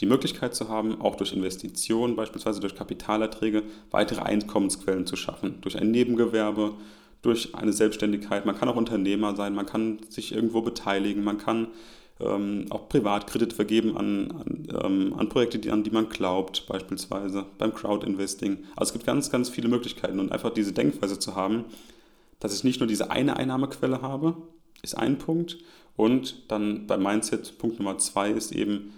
die 0.00 0.06
Möglichkeit 0.06 0.54
zu 0.54 0.68
haben, 0.68 1.00
auch 1.00 1.16
durch 1.16 1.32
Investitionen, 1.32 2.16
beispielsweise 2.16 2.60
durch 2.60 2.74
Kapitalerträge, 2.74 3.62
weitere 3.90 4.20
Einkommensquellen 4.20 5.06
zu 5.06 5.16
schaffen. 5.16 5.58
Durch 5.62 5.78
ein 5.78 5.90
Nebengewerbe, 5.90 6.74
durch 7.22 7.54
eine 7.54 7.72
Selbstständigkeit. 7.72 8.46
Man 8.46 8.56
kann 8.56 8.68
auch 8.68 8.76
Unternehmer 8.76 9.34
sein, 9.34 9.54
man 9.54 9.66
kann 9.66 9.98
sich 10.08 10.32
irgendwo 10.32 10.60
beteiligen, 10.60 11.24
man 11.24 11.38
kann 11.38 11.68
ähm, 12.20 12.66
auch 12.70 12.88
Privatkredit 12.88 13.52
vergeben 13.52 13.96
an, 13.96 14.30
an, 14.30 14.68
ähm, 14.84 15.14
an 15.18 15.28
Projekte, 15.28 15.58
die, 15.58 15.70
an 15.70 15.82
die 15.82 15.90
man 15.90 16.08
glaubt, 16.08 16.66
beispielsweise 16.66 17.44
beim 17.58 17.74
Crowdinvesting. 17.74 18.58
Also 18.76 18.90
es 18.90 18.92
gibt 18.92 19.06
ganz, 19.06 19.30
ganz 19.30 19.48
viele 19.48 19.68
Möglichkeiten 19.68 20.20
und 20.20 20.32
einfach 20.32 20.50
diese 20.50 20.72
Denkweise 20.72 21.18
zu 21.18 21.34
haben, 21.34 21.64
dass 22.38 22.54
ich 22.54 22.64
nicht 22.64 22.80
nur 22.80 22.86
diese 22.86 23.10
eine 23.10 23.36
Einnahmequelle 23.36 24.02
habe, 24.02 24.36
ist 24.82 24.96
ein 24.96 25.18
Punkt. 25.18 25.58
Und 25.96 26.50
dann 26.50 26.86
beim 26.86 27.02
Mindset, 27.02 27.58
Punkt 27.58 27.78
Nummer 27.78 27.98
zwei 27.98 28.30
ist 28.30 28.52
eben, 28.52 28.92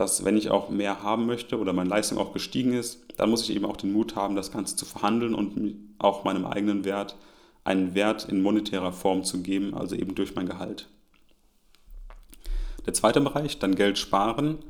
dass 0.00 0.24
wenn 0.24 0.38
ich 0.38 0.48
auch 0.48 0.70
mehr 0.70 1.02
haben 1.02 1.26
möchte 1.26 1.58
oder 1.58 1.74
meine 1.74 1.90
Leistung 1.90 2.16
auch 2.16 2.32
gestiegen 2.32 2.72
ist, 2.72 3.04
dann 3.18 3.28
muss 3.28 3.42
ich 3.42 3.54
eben 3.54 3.66
auch 3.66 3.76
den 3.76 3.92
Mut 3.92 4.16
haben, 4.16 4.34
das 4.34 4.50
Ganze 4.50 4.74
zu 4.74 4.86
verhandeln 4.86 5.34
und 5.34 5.74
auch 5.98 6.24
meinem 6.24 6.46
eigenen 6.46 6.86
Wert 6.86 7.16
einen 7.64 7.94
Wert 7.94 8.24
in 8.24 8.40
monetärer 8.40 8.94
Form 8.94 9.24
zu 9.24 9.42
geben, 9.42 9.74
also 9.74 9.94
eben 9.94 10.14
durch 10.14 10.34
mein 10.34 10.46
Gehalt. 10.46 10.88
Der 12.86 12.94
zweite 12.94 13.20
Bereich, 13.20 13.58
dann 13.58 13.74
Geld 13.74 13.98
sparen. 13.98 14.60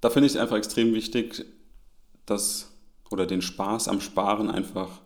Da 0.00 0.10
finde 0.10 0.26
ich 0.26 0.32
es 0.32 0.40
einfach 0.40 0.56
extrem 0.56 0.94
wichtig, 0.94 1.44
dass 2.26 2.72
oder 3.08 3.26
den 3.26 3.42
Spaß 3.42 3.86
am 3.86 4.00
Sparen 4.00 4.50
einfach 4.50 5.00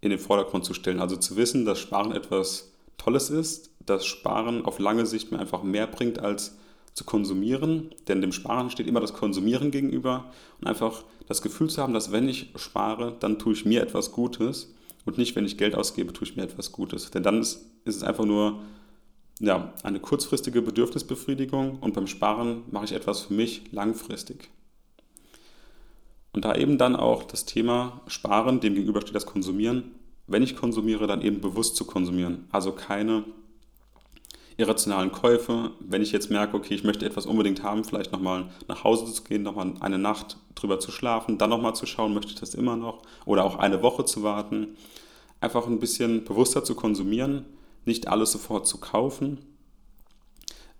in 0.00 0.08
den 0.08 0.18
Vordergrund 0.18 0.64
zu 0.64 0.72
stellen. 0.72 1.00
Also 1.00 1.16
zu 1.16 1.36
wissen, 1.36 1.66
dass 1.66 1.78
Sparen 1.78 2.12
etwas 2.12 2.72
Tolles 2.96 3.28
ist, 3.28 3.74
dass 3.84 4.06
Sparen 4.06 4.64
auf 4.64 4.78
lange 4.78 5.04
Sicht 5.04 5.30
mir 5.30 5.40
einfach 5.40 5.62
mehr 5.62 5.86
bringt 5.86 6.20
als 6.20 6.56
zu 6.94 7.04
konsumieren, 7.04 7.94
denn 8.08 8.20
dem 8.20 8.32
Sparen 8.32 8.70
steht 8.70 8.86
immer 8.86 9.00
das 9.00 9.14
Konsumieren 9.14 9.70
gegenüber 9.70 10.30
und 10.60 10.66
einfach 10.66 11.04
das 11.26 11.42
Gefühl 11.42 11.70
zu 11.70 11.80
haben, 11.80 11.94
dass 11.94 12.12
wenn 12.12 12.28
ich 12.28 12.52
spare, 12.56 13.16
dann 13.18 13.38
tue 13.38 13.54
ich 13.54 13.64
mir 13.64 13.82
etwas 13.82 14.12
Gutes 14.12 14.74
und 15.04 15.18
nicht, 15.18 15.34
wenn 15.34 15.46
ich 15.46 15.56
Geld 15.56 15.74
ausgebe, 15.74 16.12
tue 16.12 16.26
ich 16.26 16.36
mir 16.36 16.42
etwas 16.42 16.72
Gutes. 16.72 17.10
Denn 17.10 17.22
dann 17.22 17.40
ist, 17.40 17.66
ist 17.84 17.96
es 17.96 18.02
einfach 18.02 18.24
nur 18.24 18.60
ja, 19.40 19.72
eine 19.82 20.00
kurzfristige 20.00 20.62
Bedürfnisbefriedigung 20.62 21.78
und 21.78 21.94
beim 21.94 22.06
Sparen 22.06 22.62
mache 22.70 22.84
ich 22.84 22.92
etwas 22.92 23.22
für 23.22 23.34
mich 23.34 23.72
langfristig. 23.72 24.50
Und 26.32 26.44
da 26.44 26.54
eben 26.54 26.78
dann 26.78 26.96
auch 26.96 27.24
das 27.24 27.44
Thema 27.44 28.00
Sparen, 28.06 28.60
dem 28.60 28.74
gegenüber 28.74 29.00
steht 29.00 29.14
das 29.14 29.26
Konsumieren, 29.26 29.92
wenn 30.26 30.42
ich 30.42 30.56
konsumiere, 30.56 31.06
dann 31.06 31.22
eben 31.22 31.40
bewusst 31.40 31.76
zu 31.76 31.84
konsumieren. 31.84 32.46
Also 32.52 32.72
keine 32.72 33.24
irrationalen 34.56 35.12
Käufe. 35.12 35.72
Wenn 35.80 36.02
ich 36.02 36.12
jetzt 36.12 36.30
merke, 36.30 36.56
okay, 36.56 36.74
ich 36.74 36.84
möchte 36.84 37.06
etwas 37.06 37.26
unbedingt 37.26 37.62
haben, 37.62 37.84
vielleicht 37.84 38.12
nochmal 38.12 38.50
nach 38.68 38.84
Hause 38.84 39.12
zu 39.12 39.22
gehen, 39.24 39.42
nochmal 39.42 39.74
eine 39.80 39.98
Nacht 39.98 40.36
drüber 40.54 40.78
zu 40.80 40.90
schlafen, 40.90 41.38
dann 41.38 41.50
nochmal 41.50 41.74
zu 41.74 41.86
schauen, 41.86 42.14
möchte 42.14 42.32
ich 42.32 42.40
das 42.40 42.54
immer 42.54 42.76
noch 42.76 43.02
oder 43.24 43.44
auch 43.44 43.56
eine 43.56 43.82
Woche 43.82 44.04
zu 44.04 44.22
warten. 44.22 44.76
Einfach 45.40 45.66
ein 45.66 45.80
bisschen 45.80 46.24
bewusster 46.24 46.64
zu 46.64 46.74
konsumieren, 46.74 47.44
nicht 47.84 48.08
alles 48.08 48.32
sofort 48.32 48.66
zu 48.66 48.78
kaufen, 48.78 49.38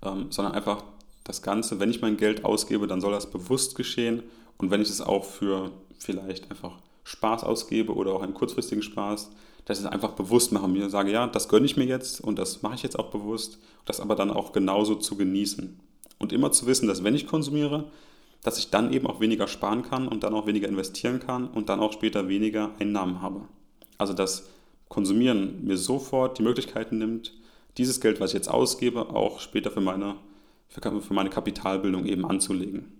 ähm, 0.02 0.26
sondern 0.30 0.54
einfach 0.54 0.84
das 1.24 1.42
Ganze, 1.42 1.80
wenn 1.80 1.90
ich 1.90 2.00
mein 2.00 2.16
Geld 2.16 2.44
ausgebe, 2.44 2.86
dann 2.86 3.00
soll 3.00 3.12
das 3.12 3.30
bewusst 3.30 3.74
geschehen 3.74 4.22
und 4.58 4.70
wenn 4.70 4.82
ich 4.82 4.90
es 4.90 5.00
auch 5.00 5.24
für 5.24 5.70
vielleicht 5.98 6.50
einfach 6.50 6.78
Spaß 7.04 7.44
ausgebe 7.44 7.94
oder 7.94 8.12
auch 8.12 8.22
einen 8.22 8.34
kurzfristigen 8.34 8.82
Spaß, 8.82 9.30
dass 9.64 9.78
ich 9.78 9.84
es 9.84 9.90
einfach 9.90 10.12
bewusst 10.12 10.52
mache, 10.52 10.68
mir 10.68 10.90
sage, 10.90 11.12
ja, 11.12 11.26
das 11.26 11.48
gönne 11.48 11.66
ich 11.66 11.76
mir 11.76 11.84
jetzt 11.84 12.20
und 12.20 12.38
das 12.38 12.62
mache 12.62 12.74
ich 12.74 12.82
jetzt 12.82 12.98
auch 12.98 13.10
bewusst, 13.10 13.58
das 13.84 14.00
aber 14.00 14.16
dann 14.16 14.30
auch 14.30 14.52
genauso 14.52 14.96
zu 14.96 15.16
genießen. 15.16 15.78
Und 16.18 16.32
immer 16.32 16.52
zu 16.52 16.66
wissen, 16.66 16.88
dass 16.88 17.04
wenn 17.04 17.14
ich 17.14 17.26
konsumiere, 17.26 17.90
dass 18.42 18.58
ich 18.58 18.70
dann 18.70 18.92
eben 18.92 19.06
auch 19.06 19.20
weniger 19.20 19.46
sparen 19.46 19.82
kann 19.82 20.08
und 20.08 20.24
dann 20.24 20.34
auch 20.34 20.46
weniger 20.46 20.68
investieren 20.68 21.20
kann 21.20 21.48
und 21.48 21.68
dann 21.68 21.80
auch 21.80 21.92
später 21.92 22.28
weniger 22.28 22.70
Einnahmen 22.78 23.22
habe. 23.22 23.42
Also 23.98 24.12
dass 24.14 24.48
Konsumieren 24.92 25.64
mir 25.64 25.78
sofort 25.78 26.36
die 26.36 26.42
Möglichkeiten 26.42 26.98
nimmt, 26.98 27.32
dieses 27.78 28.02
Geld, 28.02 28.20
was 28.20 28.32
ich 28.32 28.34
jetzt 28.34 28.50
ausgebe, 28.50 29.08
auch 29.08 29.40
später 29.40 29.70
für 29.70 29.80
meine, 29.80 30.16
für 30.68 31.14
meine 31.14 31.30
Kapitalbildung 31.30 32.04
eben 32.04 32.26
anzulegen. 32.26 32.92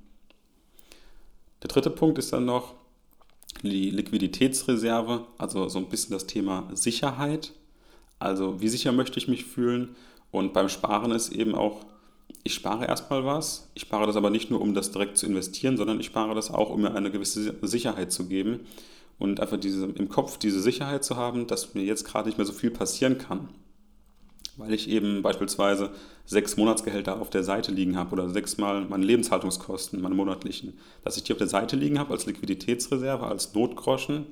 Der 1.63 1.69
dritte 1.69 1.91
Punkt 1.91 2.17
ist 2.17 2.33
dann 2.33 2.47
noch 2.47 2.73
die 3.63 3.91
Liquiditätsreserve, 3.91 5.27
also 5.39 5.69
so 5.69 5.79
ein 5.79 5.89
bisschen 5.89 6.13
das 6.13 6.27
Thema 6.27 6.69
Sicherheit. 6.73 7.53
Also 8.19 8.61
wie 8.61 8.69
sicher 8.69 8.93
möchte 8.93 9.19
ich 9.19 9.29
mich 9.29 9.45
fühlen? 9.45 9.97
Und 10.31 10.53
beim 10.53 10.69
Sparen 10.69 11.13
ist 11.13 11.33
eben 11.33 11.55
auch, 11.55 11.85
ich 12.45 12.55
spare 12.55 12.87
erstmal 12.87 13.25
was. 13.25 13.69
Ich 13.75 13.83
spare 13.83 14.07
das 14.07 14.17
aber 14.17 14.31
nicht 14.31 14.51
nur, 14.51 14.61
um 14.61 14.75
das 14.75 14.91
direkt 14.91 15.17
zu 15.17 15.27
investieren, 15.27 15.77
sondern 15.77 16.01
ich 16.01 16.07
spare 16.07 16.35
das 16.35 16.51
auch, 16.51 16.71
um 16.71 16.83
mir 16.83 16.95
eine 16.95 17.11
gewisse 17.11 17.55
Sicherheit 17.63 18.13
zu 18.13 18.27
geben. 18.27 18.61
Und 19.19 19.39
einfach 19.39 19.61
diese, 19.61 19.87
im 19.87 20.09
Kopf 20.09 20.39
diese 20.39 20.61
Sicherheit 20.61 21.05
zu 21.05 21.17
haben, 21.17 21.47
dass 21.47 21.75
mir 21.75 21.85
jetzt 21.85 22.05
gerade 22.05 22.29
nicht 22.29 22.39
mehr 22.39 22.47
so 22.47 22.53
viel 22.53 22.71
passieren 22.71 23.19
kann 23.19 23.49
weil 24.57 24.75
ich 24.75 24.89
eben 24.89 25.23
beispielsweise 25.23 25.91
sechs 26.25 26.57
Monatsgehälter 26.57 27.21
auf 27.21 27.31
der 27.31 27.43
Seite 27.43 27.73
liegen 27.73 27.97
habe 27.97 28.13
oder 28.13 28.29
sechsmal 28.29 28.85
meine 28.85 29.05
Lebenshaltungskosten, 29.05 30.01
meine 30.01 30.15
monatlichen, 30.15 30.75
dass 31.05 31.17
ich 31.17 31.25
die 31.25 31.33
auf 31.33 31.39
der 31.39 31.47
Seite 31.47 31.77
liegen 31.77 31.99
habe 31.99 32.13
als 32.13 32.27
Liquiditätsreserve, 32.27 33.27
als 33.27 33.55
Notgroschen, 33.55 34.27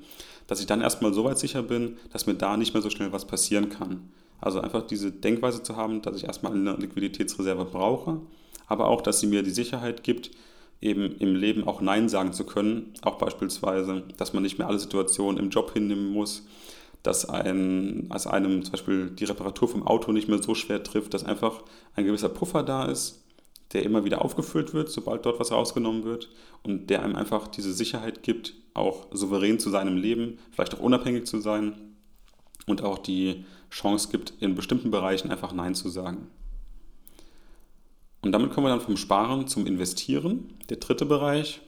dass 0.47 0.61
ich 0.61 0.67
dann 0.67 0.81
erstmal 0.81 1.15
so 1.15 1.25
weit 1.25 1.39
sicher 1.39 1.63
bin, 1.63 1.97
dass 2.13 2.27
mir 2.27 2.35
da 2.35 2.57
nicht 2.57 2.75
mehr 2.75 2.83
so 2.83 2.91
schnell 2.91 3.13
was 3.13 3.27
passieren 3.27 3.69
kann. 3.71 4.11
Also 4.41 4.61
einfach 4.61 4.87
diese 4.87 5.13
Denkweise 5.13 5.63
zu 5.63 5.77
haben, 5.77 6.03
dass 6.03 6.17
ich 6.17 6.25
erstmal 6.25 6.53
eine 6.53 6.75
Liquiditätsreserve 6.75 7.65
brauche, 7.67 8.21
aber 8.67 8.89
auch, 8.89 9.03
dass 9.03 9.21
sie 9.21 9.27
mir 9.27 9.43
die 9.43 9.51
Sicherheit 9.51 10.03
gibt, 10.03 10.31
eben 10.81 11.17
im 11.19 11.35
Leben 11.35 11.65
auch 11.67 11.81
Nein 11.81 12.09
sagen 12.09 12.33
zu 12.33 12.45
können. 12.45 12.95
Auch 13.03 13.19
beispielsweise, 13.19 14.05
dass 14.17 14.33
man 14.33 14.43
nicht 14.43 14.59
mehr 14.59 14.69
alle 14.69 14.79
Situationen 14.79 15.39
im 15.39 15.51
Job 15.51 15.73
hinnehmen 15.73 16.13
muss, 16.13 16.47
dass 17.03 17.29
ein, 17.29 18.07
als 18.11 18.27
einem 18.27 18.63
zum 18.63 18.73
Beispiel 18.73 19.11
die 19.11 19.25
Reparatur 19.25 19.69
vom 19.69 19.87
Auto 19.87 20.13
nicht 20.13 20.29
mehr 20.29 20.43
so 20.43 20.55
schwer 20.55 20.83
trifft, 20.83 21.15
dass 21.15 21.25
einfach 21.25 21.63
ein 21.95 22.05
gewisser 22.05 22.29
Puffer 22.29 22.63
da 22.63 22.85
ist, 22.85 23.25
der 23.73 23.85
immer 23.85 24.05
wieder 24.05 24.23
aufgefüllt 24.25 24.75
wird, 24.75 24.91
sobald 24.91 25.25
dort 25.25 25.41
was 25.41 25.53
rausgenommen 25.53 26.05
wird 26.05 26.29
und 26.63 26.91
der 26.91 27.03
einem 27.03 27.17
einfach 27.17 27.49
diese 27.49 27.73
Sicherheit 27.73 28.23
gibt, 28.23 28.55
auch 28.75 29.07
souverän 29.13 29.59
zu 29.59 29.71
seinem 29.71 29.97
Leben, 29.97 30.39
vielleicht 30.51 30.75
auch 30.75 30.81
unabhängig 30.81 31.27
zu 31.27 31.41
sein 31.41 31.95
und 32.67 32.83
auch 32.83 32.99
die 32.99 33.45
Chance 33.71 34.09
gibt, 34.11 34.35
in 34.41 34.55
bestimmten 34.55 34.91
Bereichen 34.91 35.31
einfach 35.31 35.53
Nein 35.53 35.75
zu 35.75 35.89
sagen. 35.89 36.29
Und 38.23 38.33
damit 38.33 38.53
kommen 38.53 38.67
wir 38.67 38.71
dann 38.71 38.81
vom 38.81 38.97
Sparen 38.97 39.47
zum 39.47 39.67
Investieren, 39.67 40.53
der 40.69 40.77
dritte 40.77 41.07
Bereich 41.07 41.61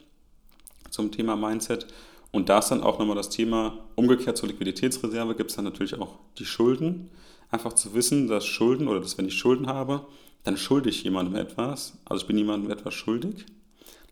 zum 0.90 1.10
Thema 1.10 1.36
Mindset. 1.36 1.86
Und 2.32 2.48
da 2.48 2.58
ist 2.58 2.70
dann 2.70 2.82
auch 2.82 2.98
nochmal 2.98 3.14
das 3.14 3.28
Thema, 3.28 3.78
umgekehrt 3.94 4.38
zur 4.38 4.48
Liquiditätsreserve 4.48 5.34
gibt 5.34 5.50
es 5.50 5.56
dann 5.56 5.66
natürlich 5.66 5.98
auch 5.98 6.18
die 6.38 6.46
Schulden. 6.46 7.10
Einfach 7.50 7.74
zu 7.74 7.94
wissen, 7.94 8.26
dass 8.26 8.46
Schulden 8.46 8.88
oder 8.88 9.00
dass 9.00 9.18
wenn 9.18 9.26
ich 9.26 9.34
Schulden 9.34 9.66
habe, 9.66 10.06
dann 10.42 10.56
schulde 10.56 10.88
ich 10.88 11.04
jemandem 11.04 11.36
etwas. 11.36 11.98
Also 12.06 12.22
ich 12.22 12.26
bin 12.26 12.38
jemandem 12.38 12.70
etwas 12.70 12.94
schuldig. 12.94 13.44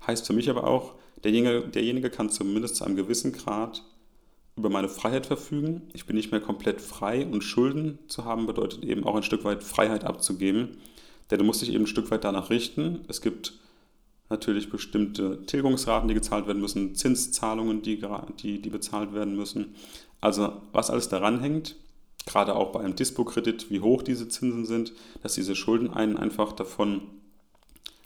Heißt 0.06 0.26
für 0.26 0.34
mich 0.34 0.50
aber 0.50 0.64
auch, 0.64 0.94
derjenige, 1.24 1.62
derjenige 1.62 2.10
kann 2.10 2.28
zumindest 2.28 2.76
zu 2.76 2.84
einem 2.84 2.96
gewissen 2.96 3.32
Grad 3.32 3.82
über 4.54 4.68
meine 4.68 4.90
Freiheit 4.90 5.24
verfügen. 5.24 5.82
Ich 5.94 6.04
bin 6.04 6.16
nicht 6.16 6.30
mehr 6.30 6.40
komplett 6.40 6.82
frei 6.82 7.26
und 7.26 7.42
Schulden 7.42 7.98
zu 8.08 8.26
haben 8.26 8.46
bedeutet 8.46 8.84
eben 8.84 9.04
auch 9.04 9.14
ein 9.14 9.22
Stück 9.22 9.44
weit 9.44 9.62
Freiheit 9.62 10.04
abzugeben. 10.04 10.76
Denn 11.30 11.38
du 11.38 11.44
musst 11.44 11.62
dich 11.62 11.72
eben 11.72 11.84
ein 11.84 11.86
Stück 11.86 12.10
weit 12.10 12.24
danach 12.24 12.50
richten. 12.50 13.00
Es 13.08 13.22
gibt 13.22 13.54
natürlich 14.30 14.70
bestimmte 14.70 15.44
Tilgungsraten, 15.44 16.08
die 16.08 16.14
gezahlt 16.14 16.46
werden 16.46 16.62
müssen, 16.62 16.94
Zinszahlungen, 16.94 17.82
die, 17.82 18.00
die, 18.42 18.62
die 18.62 18.70
bezahlt 18.70 19.12
werden 19.12 19.36
müssen. 19.36 19.74
Also 20.20 20.62
was 20.72 20.90
alles 20.90 21.08
daran 21.08 21.40
hängt, 21.40 21.76
gerade 22.26 22.54
auch 22.54 22.72
bei 22.72 22.80
einem 22.80 22.94
Dispo-Kredit, 22.94 23.70
wie 23.70 23.80
hoch 23.80 24.02
diese 24.02 24.28
Zinsen 24.28 24.64
sind, 24.66 24.92
dass 25.22 25.34
diese 25.34 25.56
Schulden 25.56 25.90
einen 25.90 26.16
einfach 26.16 26.52
davon 26.52 27.02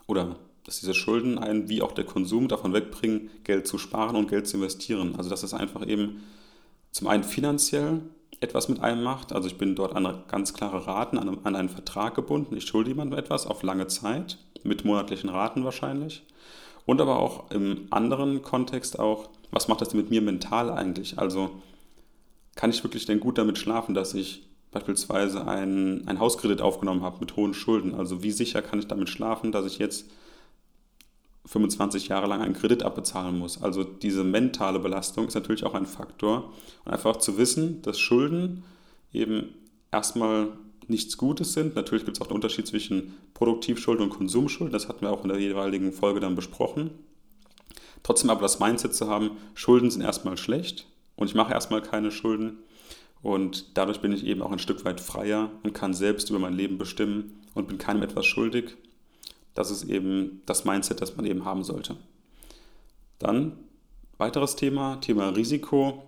oder 0.07 0.37
dass 0.65 0.81
diese 0.81 0.95
Schulden 0.95 1.39
einen 1.39 1.69
wie 1.69 1.83
auch 1.83 1.93
der 1.93 2.05
Konsum 2.05 2.49
davon 2.49 2.73
wegbringen, 2.73 3.31
Geld 3.45 3.67
zu 3.67 3.77
sparen 3.77 4.17
und 4.17 4.29
Geld 4.29 4.47
zu 4.47 4.57
investieren. 4.57 5.15
Also 5.17 5.29
dass 5.29 5.43
es 5.43 5.53
einfach 5.53 5.87
eben 5.87 6.23
zum 6.91 7.09
einen 7.09 7.25
finanziell 7.25 8.01
etwas 8.41 8.69
mit 8.69 8.81
einem 8.81 9.03
macht. 9.03 9.33
Also 9.33 9.49
ich 9.49 9.59
bin 9.59 9.75
dort 9.75 9.95
an 9.95 10.25
ganz 10.29 10.55
klare 10.55 10.87
Raten, 10.87 11.19
an, 11.19 11.39
an 11.45 11.57
einen 11.57 11.69
Vertrag 11.69 12.15
gebunden. 12.15 12.57
Ich 12.57 12.67
schulde 12.67 12.91
jemandem 12.91 13.19
etwas 13.19 13.47
auf 13.47 13.63
lange 13.63 13.87
Zeit 13.87 14.39
mit 14.63 14.85
monatlichen 14.85 15.29
Raten 15.31 15.65
wahrscheinlich. 15.65 16.25
Und 16.87 17.01
aber 17.01 17.19
auch 17.19 17.51
im 17.51 17.87
anderen 17.91 18.43
Kontext 18.43 18.99
auch, 18.99 19.29
was 19.51 19.69
macht 19.69 19.81
das 19.81 19.91
denn 19.91 20.01
mit 20.01 20.11
mir 20.11 20.21
mental 20.21 20.71
eigentlich? 20.71 21.19
Also 21.19 21.51
kann 22.55 22.71
ich 22.71 22.83
wirklich 22.85 23.07
denn 23.07 23.21
gut 23.21 23.39
damit 23.39 23.59
schlafen, 23.59 23.95
dass 23.95 24.15
ich 24.15 24.47
beispielsweise 24.71 25.47
einen, 25.47 26.07
einen 26.09 26.19
Hauskredit 26.19 26.61
aufgenommen 26.61 27.03
habe 27.03 27.21
mit 27.21 27.37
hohen 27.37 27.55
Schulden? 27.55 27.95
Also 27.95 28.23
wie 28.23 28.33
sicher 28.33 28.63
kann 28.63 28.79
ich 28.79 28.87
damit 28.87 29.09
schlafen, 29.09 29.53
dass 29.53 29.67
ich 29.67 29.79
jetzt 29.79 30.11
25 31.47 32.09
Jahre 32.09 32.27
lang 32.27 32.41
einen 32.41 32.55
Kredit 32.55 32.83
abbezahlen 32.83 33.39
muss? 33.39 33.63
Also 33.63 33.85
diese 33.85 34.25
mentale 34.25 34.79
Belastung 34.79 35.27
ist 35.29 35.35
natürlich 35.35 35.65
auch 35.65 35.75
ein 35.75 35.87
Faktor. 35.87 36.53
Und 36.85 36.93
einfach 36.93 37.17
zu 37.17 37.39
wissen, 37.39 37.83
dass 37.83 37.99
Schulden 37.99 38.65
eben 39.13 39.55
erstmal 39.93 40.49
nichts 40.89 41.17
Gutes 41.17 41.53
sind. 41.53 41.77
Natürlich 41.77 42.05
gibt 42.05 42.17
es 42.17 42.21
auch 42.21 42.29
einen 42.29 42.37
Unterschied 42.37 42.67
zwischen 42.67 43.15
Produktivschulden 43.35 44.05
und 44.05 44.11
Konsumschulden. 44.11 44.73
Das 44.73 44.89
hatten 44.89 45.03
wir 45.03 45.11
auch 45.11 45.23
in 45.23 45.29
der 45.29 45.39
jeweiligen 45.39 45.93
Folge 45.93 46.21
dann 46.21 46.35
besprochen. 46.35 46.91
Trotzdem 48.03 48.31
aber 48.31 48.43
das 48.43 48.61
Mindset 48.61 48.95
zu 48.95 49.09
haben, 49.09 49.31
Schulden 49.55 49.91
sind 49.91 50.03
erstmal 50.03 50.37
schlecht 50.37 50.87
und 51.17 51.29
ich 51.29 51.35
mache 51.35 51.53
erstmal 51.53 51.81
keine 51.81 52.11
Schulden. 52.11 52.59
Und 53.23 53.79
dadurch 53.79 54.01
bin 54.01 54.13
ich 54.13 54.27
eben 54.27 54.43
auch 54.43 54.53
ein 54.53 54.59
Stück 54.59 54.85
weit 54.85 55.01
freier 55.01 55.51
und 55.63 55.73
kann 55.73 55.95
selbst 55.95 56.29
über 56.29 56.39
mein 56.39 56.53
Leben 56.53 56.77
bestimmen 56.77 57.41
und 57.55 57.69
bin 57.69 57.79
keinem 57.79 58.03
etwas 58.03 58.27
schuldig. 58.27 58.77
Das 59.55 59.71
ist 59.71 59.85
eben 59.85 60.43
das 60.47 60.65
Mindset, 60.65 61.01
das 61.01 61.17
man 61.17 61.27
eben 61.27 61.45
haben 61.45 61.65
sollte. 61.65 61.97
Dann 63.19 63.53
weiteres 64.19 64.57
Thema, 64.57 64.97
Thema 64.97 65.31
Risiko. 65.31 66.05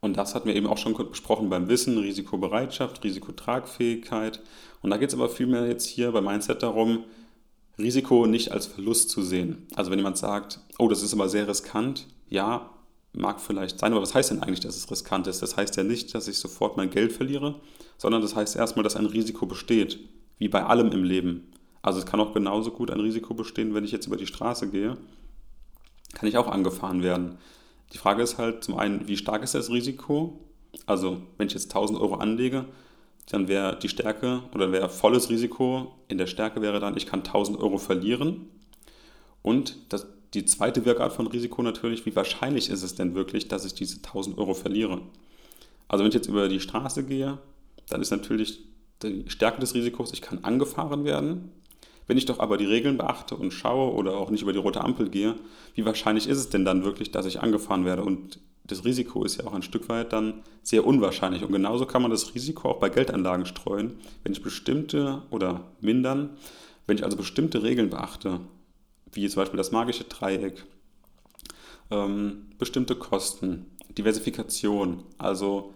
Und 0.00 0.16
das 0.16 0.34
hatten 0.34 0.48
wir 0.48 0.56
eben 0.56 0.66
auch 0.66 0.78
schon 0.78 0.94
besprochen 0.94 1.50
beim 1.50 1.68
Wissen, 1.68 1.98
Risikobereitschaft, 1.98 3.02
Risikotragfähigkeit. 3.04 4.40
Und 4.80 4.90
da 4.90 4.96
geht 4.96 5.08
es 5.08 5.14
aber 5.14 5.28
vielmehr 5.28 5.66
jetzt 5.66 5.86
hier 5.86 6.12
beim 6.12 6.24
Mindset 6.24 6.62
darum, 6.62 7.04
Risiko 7.78 8.26
nicht 8.26 8.52
als 8.52 8.66
Verlust 8.66 9.10
zu 9.10 9.22
sehen. 9.22 9.66
Also 9.74 9.90
wenn 9.90 9.98
jemand 9.98 10.18
sagt, 10.18 10.60
oh, 10.78 10.88
das 10.88 11.02
ist 11.02 11.14
aber 11.14 11.28
sehr 11.28 11.46
riskant, 11.46 12.06
ja, 12.28 12.70
mag 13.12 13.40
vielleicht 13.40 13.78
sein, 13.78 13.92
aber 13.92 14.02
was 14.02 14.14
heißt 14.14 14.30
denn 14.30 14.42
eigentlich, 14.42 14.60
dass 14.60 14.76
es 14.76 14.90
riskant 14.90 15.26
ist? 15.26 15.42
Das 15.42 15.56
heißt 15.56 15.76
ja 15.76 15.84
nicht, 15.84 16.14
dass 16.14 16.28
ich 16.28 16.38
sofort 16.38 16.76
mein 16.76 16.90
Geld 16.90 17.12
verliere, 17.12 17.60
sondern 17.96 18.22
das 18.22 18.36
heißt 18.36 18.56
erstmal, 18.56 18.82
dass 18.82 18.96
ein 18.96 19.06
Risiko 19.06 19.46
besteht, 19.46 19.98
wie 20.38 20.48
bei 20.48 20.64
allem 20.64 20.92
im 20.92 21.04
Leben. 21.04 21.52
Also 21.82 21.98
es 21.98 22.06
kann 22.06 22.20
auch 22.20 22.34
genauso 22.34 22.70
gut 22.70 22.90
ein 22.90 23.00
Risiko 23.00 23.34
bestehen, 23.34 23.74
wenn 23.74 23.84
ich 23.84 23.92
jetzt 23.92 24.06
über 24.06 24.16
die 24.16 24.26
Straße 24.26 24.70
gehe, 24.70 24.96
kann 26.14 26.28
ich 26.28 26.36
auch 26.36 26.48
angefahren 26.48 27.02
werden. 27.02 27.38
Die 27.92 27.98
Frage 27.98 28.22
ist 28.22 28.38
halt 28.38 28.64
zum 28.64 28.76
einen, 28.76 29.08
wie 29.08 29.16
stark 29.16 29.42
ist 29.42 29.54
das 29.54 29.70
Risiko? 29.70 30.38
Also 30.86 31.22
wenn 31.36 31.46
ich 31.46 31.54
jetzt 31.54 31.70
1000 31.74 31.98
Euro 31.98 32.16
anlege, 32.16 32.66
dann 33.30 33.48
wäre 33.48 33.78
die 33.78 33.88
Stärke 33.88 34.42
oder 34.54 34.72
wäre 34.72 34.88
volles 34.88 35.30
Risiko 35.30 35.94
in 36.08 36.18
der 36.18 36.26
Stärke 36.26 36.62
wäre 36.62 36.80
dann, 36.80 36.96
ich 36.96 37.06
kann 37.06 37.20
1000 37.20 37.58
Euro 37.58 37.78
verlieren. 37.78 38.48
Und 39.42 39.76
das, 39.90 40.06
die 40.34 40.44
zweite 40.44 40.84
Wirkart 40.84 41.12
von 41.12 41.26
Risiko 41.26 41.62
natürlich, 41.62 42.06
wie 42.06 42.16
wahrscheinlich 42.16 42.70
ist 42.70 42.82
es 42.82 42.94
denn 42.94 43.14
wirklich, 43.14 43.48
dass 43.48 43.64
ich 43.64 43.74
diese 43.74 43.96
1000 43.96 44.38
Euro 44.38 44.54
verliere? 44.54 45.00
Also 45.88 46.04
wenn 46.04 46.08
ich 46.08 46.14
jetzt 46.14 46.28
über 46.28 46.48
die 46.48 46.60
Straße 46.60 47.04
gehe, 47.04 47.38
dann 47.88 48.02
ist 48.02 48.10
natürlich 48.10 48.60
die 49.02 49.24
Stärke 49.28 49.60
des 49.60 49.74
Risikos, 49.74 50.12
ich 50.12 50.22
kann 50.22 50.44
angefahren 50.44 51.04
werden. 51.04 51.52
Wenn 52.08 52.18
ich 52.18 52.24
doch 52.24 52.40
aber 52.40 52.56
die 52.56 52.64
Regeln 52.64 52.96
beachte 52.96 53.36
und 53.36 53.52
schaue 53.52 53.92
oder 53.94 54.16
auch 54.16 54.30
nicht 54.30 54.42
über 54.42 54.54
die 54.54 54.58
rote 54.58 54.80
Ampel 54.80 55.10
gehe, 55.10 55.36
wie 55.74 55.84
wahrscheinlich 55.84 56.26
ist 56.26 56.38
es 56.38 56.48
denn 56.48 56.64
dann 56.64 56.82
wirklich, 56.82 57.12
dass 57.12 57.26
ich 57.26 57.40
angefahren 57.40 57.84
werde? 57.84 58.02
Und 58.02 58.40
das 58.66 58.84
Risiko 58.84 59.24
ist 59.24 59.36
ja 59.36 59.46
auch 59.46 59.52
ein 59.52 59.62
Stück 59.62 59.88
weit 59.90 60.12
dann 60.12 60.42
sehr 60.62 60.86
unwahrscheinlich. 60.86 61.44
Und 61.44 61.52
genauso 61.52 61.84
kann 61.84 62.02
man 62.02 62.10
das 62.10 62.34
Risiko 62.34 62.70
auch 62.70 62.80
bei 62.80 62.88
Geldanlagen 62.88 63.44
streuen, 63.44 63.98
wenn 64.24 64.32
ich 64.32 64.42
bestimmte 64.42 65.22
oder 65.30 65.72
mindern, 65.80 66.30
wenn 66.86 66.96
ich 66.96 67.04
also 67.04 67.18
bestimmte 67.18 67.62
Regeln 67.62 67.90
beachte, 67.90 68.40
wie 69.12 69.28
zum 69.28 69.42
Beispiel 69.42 69.58
das 69.58 69.70
magische 69.70 70.04
Dreieck, 70.04 70.64
ähm, 71.90 72.46
bestimmte 72.58 72.96
Kosten, 72.96 73.66
Diversifikation, 73.90 75.04
also 75.18 75.74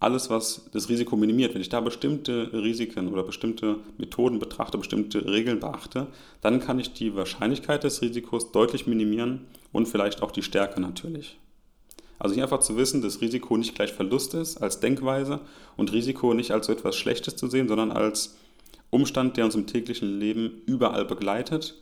alles, 0.00 0.30
was 0.30 0.68
das 0.72 0.88
Risiko 0.88 1.16
minimiert, 1.16 1.54
wenn 1.54 1.60
ich 1.60 1.68
da 1.68 1.80
bestimmte 1.80 2.52
Risiken 2.52 3.08
oder 3.08 3.24
bestimmte 3.24 3.76
Methoden 3.96 4.38
betrachte, 4.38 4.78
bestimmte 4.78 5.26
Regeln 5.26 5.58
beachte, 5.58 6.06
dann 6.40 6.60
kann 6.60 6.78
ich 6.78 6.92
die 6.92 7.16
Wahrscheinlichkeit 7.16 7.82
des 7.82 8.00
Risikos 8.00 8.52
deutlich 8.52 8.86
minimieren 8.86 9.46
und 9.72 9.88
vielleicht 9.88 10.22
auch 10.22 10.30
die 10.30 10.42
Stärke 10.42 10.80
natürlich. 10.80 11.36
Also 12.20 12.34
hier 12.34 12.44
einfach 12.44 12.60
zu 12.60 12.76
wissen, 12.76 13.02
dass 13.02 13.20
Risiko 13.20 13.56
nicht 13.56 13.74
gleich 13.74 13.92
Verlust 13.92 14.34
ist 14.34 14.58
als 14.58 14.80
Denkweise 14.80 15.40
und 15.76 15.92
Risiko 15.92 16.34
nicht 16.34 16.52
als 16.52 16.66
so 16.66 16.72
etwas 16.72 16.96
Schlechtes 16.96 17.36
zu 17.36 17.48
sehen, 17.48 17.68
sondern 17.68 17.92
als 17.92 18.36
Umstand, 18.90 19.36
der 19.36 19.44
uns 19.44 19.54
im 19.54 19.66
täglichen 19.66 20.18
Leben 20.18 20.62
überall 20.66 21.04
begleitet 21.04 21.74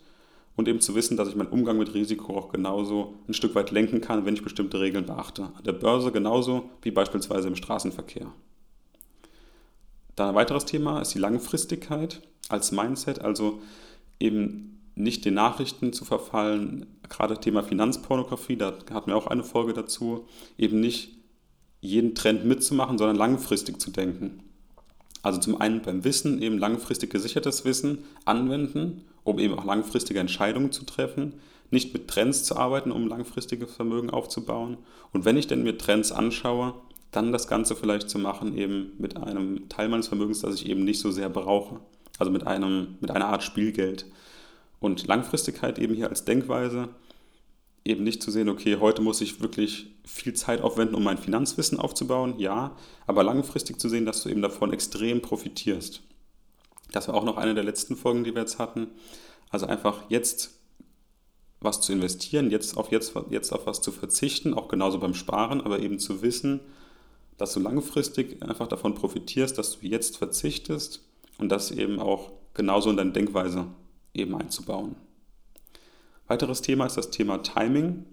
und 0.57 0.69
eben 0.69 0.81
zu 0.81 0.95
wissen, 0.95 1.17
dass 1.17 1.29
ich 1.29 1.37
meinen 1.37 1.51
Umgang 1.51 1.79
mit 1.79 1.95
Risiko 1.95 2.37
auch 2.37 2.49
genauso 2.49 3.15
ein 3.29 3.35
Stück 3.35 3.55
weit 3.55 3.71
lenken 3.71 4.01
kann, 4.01 4.25
wenn 4.25 4.35
ich 4.35 4.43
bestimmte 4.43 4.81
Regeln 4.81 5.07
beachte. 5.07 5.45
An 5.45 5.65
der 5.65 5.73
Börse 5.73 6.11
genauso 6.13 6.71
wie 6.83 6.91
beispielsweise 6.91 7.49
im 7.49 7.57
Straßenverkehr. 7.57 8.33
Dann 10.17 10.31
ein 10.31 10.35
weiteres 10.35 10.65
Thema 10.65 11.01
ist 11.03 11.15
die 11.15 11.19
Langfristigkeit 11.19 12.23
als 12.49 12.73
Mindset, 12.73 13.21
also 13.21 13.61
eben 14.19 14.81
nicht 14.95 15.27
den 15.27 15.35
Nachrichten 15.35 15.93
zu 15.93 16.07
verfallen, 16.07 16.87
gerade 17.09 17.39
Thema 17.39 17.63
Finanzpornografie, 17.63 18.57
da 18.57 18.79
hatten 18.91 19.09
wir 19.09 19.17
auch 19.17 19.27
eine 19.27 19.45
Folge 19.45 19.75
dazu, 19.75 20.27
eben 20.57 20.81
nicht 20.81 21.19
jeden 21.83 22.15
Trend 22.15 22.47
mitzumachen, 22.47 22.97
sondern 22.97 23.17
langfristig 23.17 23.79
zu 23.79 23.91
denken. 23.91 24.43
Also 25.27 25.41
zum 25.41 25.61
einen 25.61 25.83
beim 25.83 26.05
Wissen 26.05 26.41
eben 26.41 26.57
langfristig 26.57 27.11
gesichertes 27.11 27.65
Wissen 27.65 28.05
anwenden, 28.27 29.05
um 29.25 29.41
eben 29.41 29.59
auch 29.59 29.65
langfristige 29.65 30.21
Entscheidungen 30.21 30.71
zu 30.71 30.85
treffen, 30.85 31.33
nicht 31.73 31.93
mit 31.93 32.07
Trends 32.07 32.45
zu 32.45 32.55
arbeiten, 32.57 32.93
um 32.93 33.09
langfristiges 33.09 33.75
Vermögen 33.75 34.09
aufzubauen. 34.09 34.77
Und 35.13 35.25
wenn 35.25 35.37
ich 35.37 35.49
denn 35.49 35.65
mir 35.65 35.77
Trends 35.77 36.13
anschaue, 36.13 36.75
dann 37.11 37.33
das 37.33 37.49
Ganze 37.49 37.75
vielleicht 37.75 38.09
zu 38.09 38.21
machen 38.21 38.57
eben 38.57 38.93
mit 38.99 39.17
einem 39.17 39.69
Teil 39.69 39.89
meines 39.89 40.07
Vermögens, 40.07 40.43
das 40.43 40.55
ich 40.55 40.69
eben 40.69 40.85
nicht 40.85 41.01
so 41.01 41.11
sehr 41.11 41.29
brauche. 41.29 41.81
Also 42.21 42.31
mit, 42.31 42.47
einem, 42.47 42.95
mit 43.01 43.11
einer 43.11 43.27
Art 43.27 43.43
Spielgeld. 43.43 44.07
Und 44.79 45.09
Langfristigkeit 45.09 45.81
eben 45.81 45.97
hier 45.97 46.09
als 46.09 46.25
Denkweise, 46.25 46.91
eben 47.87 48.05
nicht 48.05 48.23
zu 48.23 48.31
sehen, 48.31 48.49
okay, 48.49 48.79
heute 48.81 49.03
muss 49.03 49.21
ich 49.21 49.41
wirklich 49.41 49.95
viel 50.05 50.35
Zeit 50.35 50.61
aufwenden, 50.61 50.97
um 50.97 51.05
mein 51.05 51.19
Finanzwissen 51.19 51.79
aufzubauen, 51.79 52.39
ja, 52.39 52.77
aber 53.07 53.23
langfristig 53.23 53.81
zu 53.81 53.89
sehen, 53.89 54.07
dass 54.07 54.23
du 54.23 54.29
eben 54.29 54.43
davon 54.43 54.73
extrem 54.73 55.23
profitierst. 55.23 56.03
Das 56.93 57.09
war 57.09 57.15
auch 57.15 57.25
noch 57.25 57.37
eine 57.37 57.55
der 57.55 57.65
letzten 57.65 57.97
Folgen, 57.97 58.25
die 58.25 58.35
wir 58.35 58.43
jetzt 58.43 58.59
hatten. 58.59 58.89
Also 59.51 59.67
einfach 59.67 60.03
jetzt 60.09 60.55
was 61.61 61.81
zu 61.81 61.93
investieren, 61.93 62.51
jetzt 62.51 62.77
auf, 62.77 62.93
jetzt, 62.93 63.15
jetzt 63.31 63.53
auf 63.53 63.67
was 63.67 63.81
zu 63.81 63.93
verzichten, 63.93 64.55
auch 64.55 64.69
genauso 64.69 64.99
beim 64.99 65.15
Sparen, 65.15 65.61
aber 65.61 65.81
eben 65.81 65.99
zu 65.99 66.23
wissen, 66.23 66.61
dass 67.39 67.53
du 67.53 67.61
langfristig 67.61 68.43
einfach 68.43 68.69
davon 68.69 68.95
profitierst, 68.95 69.59
dass 69.59 69.79
du 69.79 69.87
jetzt 69.87 70.17
verzichtest 70.17 71.03
und 71.39 71.51
das 71.51 71.71
eben 71.71 72.01
auch 72.01 72.33
genauso 72.55 72.91
in 72.91 72.97
deine 72.97 73.13
Denkweise 73.13 73.67
eben 74.15 74.35
einzubauen. 74.35 74.97
Weiteres 76.29 76.63
Thema 76.63 76.87
ist 76.87 76.97
das 76.97 77.11
Thema 77.11 77.39
Timing. 77.39 78.05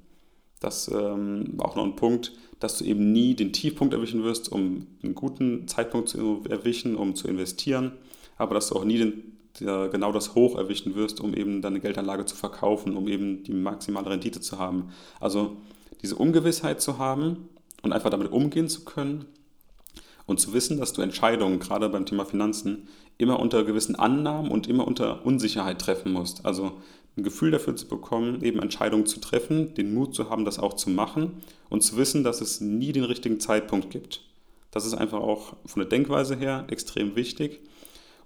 Das 0.59 0.87
ähm, 0.87 1.53
war 1.57 1.69
auch 1.69 1.75
noch 1.75 1.83
ein 1.83 1.95
Punkt, 1.95 2.33
dass 2.59 2.77
du 2.77 2.85
eben 2.85 3.11
nie 3.11 3.35
den 3.35 3.51
Tiefpunkt 3.51 3.93
erwischen 3.93 4.23
wirst, 4.23 4.51
um 4.51 4.87
einen 5.03 5.15
guten 5.15 5.67
Zeitpunkt 5.67 6.09
zu 6.09 6.43
erwischen, 6.49 6.95
um 6.95 7.15
zu 7.15 7.27
investieren, 7.27 7.91
aber 8.37 8.55
dass 8.55 8.69
du 8.69 8.75
auch 8.75 8.85
nie 8.85 8.97
den, 8.97 9.37
der, 9.59 9.89
genau 9.89 10.13
das 10.13 10.35
Hoch 10.35 10.57
erwischen 10.57 10.95
wirst, 10.95 11.19
um 11.19 11.33
eben 11.33 11.61
deine 11.61 11.81
Geldanlage 11.81 12.25
zu 12.25 12.35
verkaufen, 12.35 12.95
um 12.95 13.09
eben 13.09 13.43
die 13.43 13.51
maximale 13.51 14.09
Rendite 14.09 14.39
zu 14.39 14.59
haben. 14.59 14.91
Also 15.19 15.57
diese 16.01 16.15
Ungewissheit 16.15 16.81
zu 16.81 16.97
haben 16.97 17.49
und 17.81 17.91
einfach 17.91 18.09
damit 18.09 18.31
umgehen 18.31 18.69
zu 18.69 18.85
können 18.85 19.25
und 20.25 20.39
zu 20.39 20.53
wissen, 20.53 20.77
dass 20.77 20.93
du 20.93 21.01
Entscheidungen, 21.01 21.59
gerade 21.59 21.89
beim 21.89 22.05
Thema 22.05 22.25
Finanzen, 22.25 22.87
immer 23.17 23.39
unter 23.39 23.63
gewissen 23.63 23.95
Annahmen 23.95 24.49
und 24.49 24.67
immer 24.67 24.87
unter 24.87 25.25
Unsicherheit 25.25 25.79
treffen 25.79 26.13
musst. 26.13 26.45
Also 26.45 26.81
ein 27.15 27.23
Gefühl 27.23 27.51
dafür 27.51 27.75
zu 27.75 27.87
bekommen, 27.87 28.41
eben 28.43 28.59
Entscheidungen 28.59 29.05
zu 29.05 29.19
treffen, 29.19 29.73
den 29.75 29.93
Mut 29.93 30.15
zu 30.15 30.29
haben, 30.29 30.45
das 30.45 30.59
auch 30.59 30.73
zu 30.73 30.89
machen 30.89 31.41
und 31.69 31.81
zu 31.81 31.97
wissen, 31.97 32.23
dass 32.23 32.41
es 32.41 32.59
nie 32.59 32.91
den 32.91 33.03
richtigen 33.03 33.39
Zeitpunkt 33.39 33.91
gibt. 33.91 34.21
Das 34.71 34.85
ist 34.85 34.95
einfach 34.95 35.19
auch 35.19 35.55
von 35.65 35.81
der 35.81 35.89
Denkweise 35.89 36.35
her 36.35 36.65
extrem 36.69 37.15
wichtig. 37.15 37.61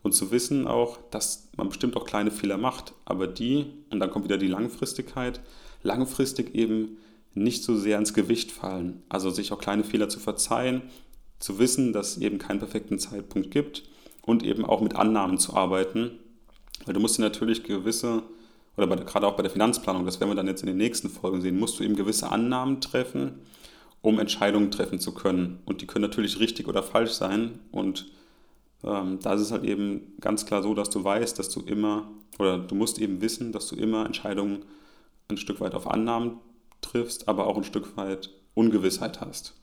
Und 0.03 0.13
zu 0.13 0.31
wissen 0.31 0.67
auch, 0.67 0.99
dass 1.11 1.49
man 1.57 1.67
bestimmt 1.67 1.97
auch 1.97 2.05
kleine 2.05 2.31
Fehler 2.31 2.57
macht, 2.57 2.93
aber 3.03 3.27
die, 3.27 3.65
und 3.89 3.99
dann 3.99 4.09
kommt 4.09 4.23
wieder 4.23 4.37
die 4.37 4.47
Langfristigkeit, 4.47 5.41
langfristig 5.83 6.55
eben 6.55 6.97
nicht 7.33 7.63
so 7.63 7.75
sehr 7.75 7.97
ins 7.97 8.13
Gewicht 8.13 8.51
fallen. 8.51 9.03
Also 9.09 9.29
sich 9.29 9.51
auch 9.51 9.59
kleine 9.59 9.83
Fehler 9.83 10.07
zu 10.07 10.19
verzeihen, 10.19 10.83
zu 11.39 11.59
wissen, 11.59 11.91
dass 11.91 12.11
es 12.11 12.17
eben 12.21 12.37
keinen 12.37 12.59
perfekten 12.59 12.99
Zeitpunkt 12.99 13.51
gibt 13.51 13.83
und 14.21 14.43
eben 14.43 14.65
auch 14.65 14.81
mit 14.81 14.95
Annahmen 14.95 15.37
zu 15.37 15.55
arbeiten. 15.55 16.11
Weil 16.85 16.93
du 16.93 16.99
musst 16.99 17.17
dir 17.17 17.23
natürlich 17.23 17.63
gewisse 17.63 18.23
oder 18.77 18.87
bei, 18.87 18.95
gerade 18.95 19.27
auch 19.27 19.35
bei 19.35 19.41
der 19.41 19.51
Finanzplanung, 19.51 20.05
das 20.05 20.19
werden 20.19 20.29
wir 20.29 20.35
dann 20.35 20.47
jetzt 20.47 20.61
in 20.61 20.67
den 20.67 20.77
nächsten 20.77 21.09
Folgen 21.09 21.41
sehen, 21.41 21.59
musst 21.59 21.79
du 21.79 21.83
eben 21.83 21.95
gewisse 21.95 22.31
Annahmen 22.31 22.79
treffen, 22.79 23.41
um 24.01 24.19
Entscheidungen 24.19 24.69
treffen 24.69 24.99
zu 24.99 25.13
können. 25.13 25.59
Und 25.65 25.81
die 25.81 25.87
können 25.87 26.03
natürlich 26.03 26.39
richtig 26.39 26.67
oder 26.67 26.83
falsch 26.83 27.11
sein. 27.11 27.59
Und 27.71 28.05
ähm, 28.83 29.19
da 29.21 29.33
ist 29.33 29.41
es 29.41 29.51
halt 29.51 29.63
eben 29.63 30.13
ganz 30.21 30.45
klar 30.45 30.61
so, 30.61 30.75
dass 30.75 30.91
du 30.91 31.03
weißt, 31.03 31.39
dass 31.39 31.49
du 31.49 31.61
immer, 31.61 32.07
oder 32.37 32.59
du 32.59 32.75
musst 32.75 32.99
eben 32.99 33.19
wissen, 33.21 33.51
dass 33.51 33.67
du 33.67 33.75
immer 33.75 34.05
Entscheidungen 34.05 34.63
ein 35.29 35.37
Stück 35.37 35.59
weit 35.59 35.73
auf 35.73 35.87
Annahmen 35.87 36.37
triffst, 36.81 37.27
aber 37.27 37.47
auch 37.47 37.57
ein 37.57 37.63
Stück 37.63 37.97
weit 37.97 38.29
Ungewissheit 38.53 39.21
hast. 39.21 39.55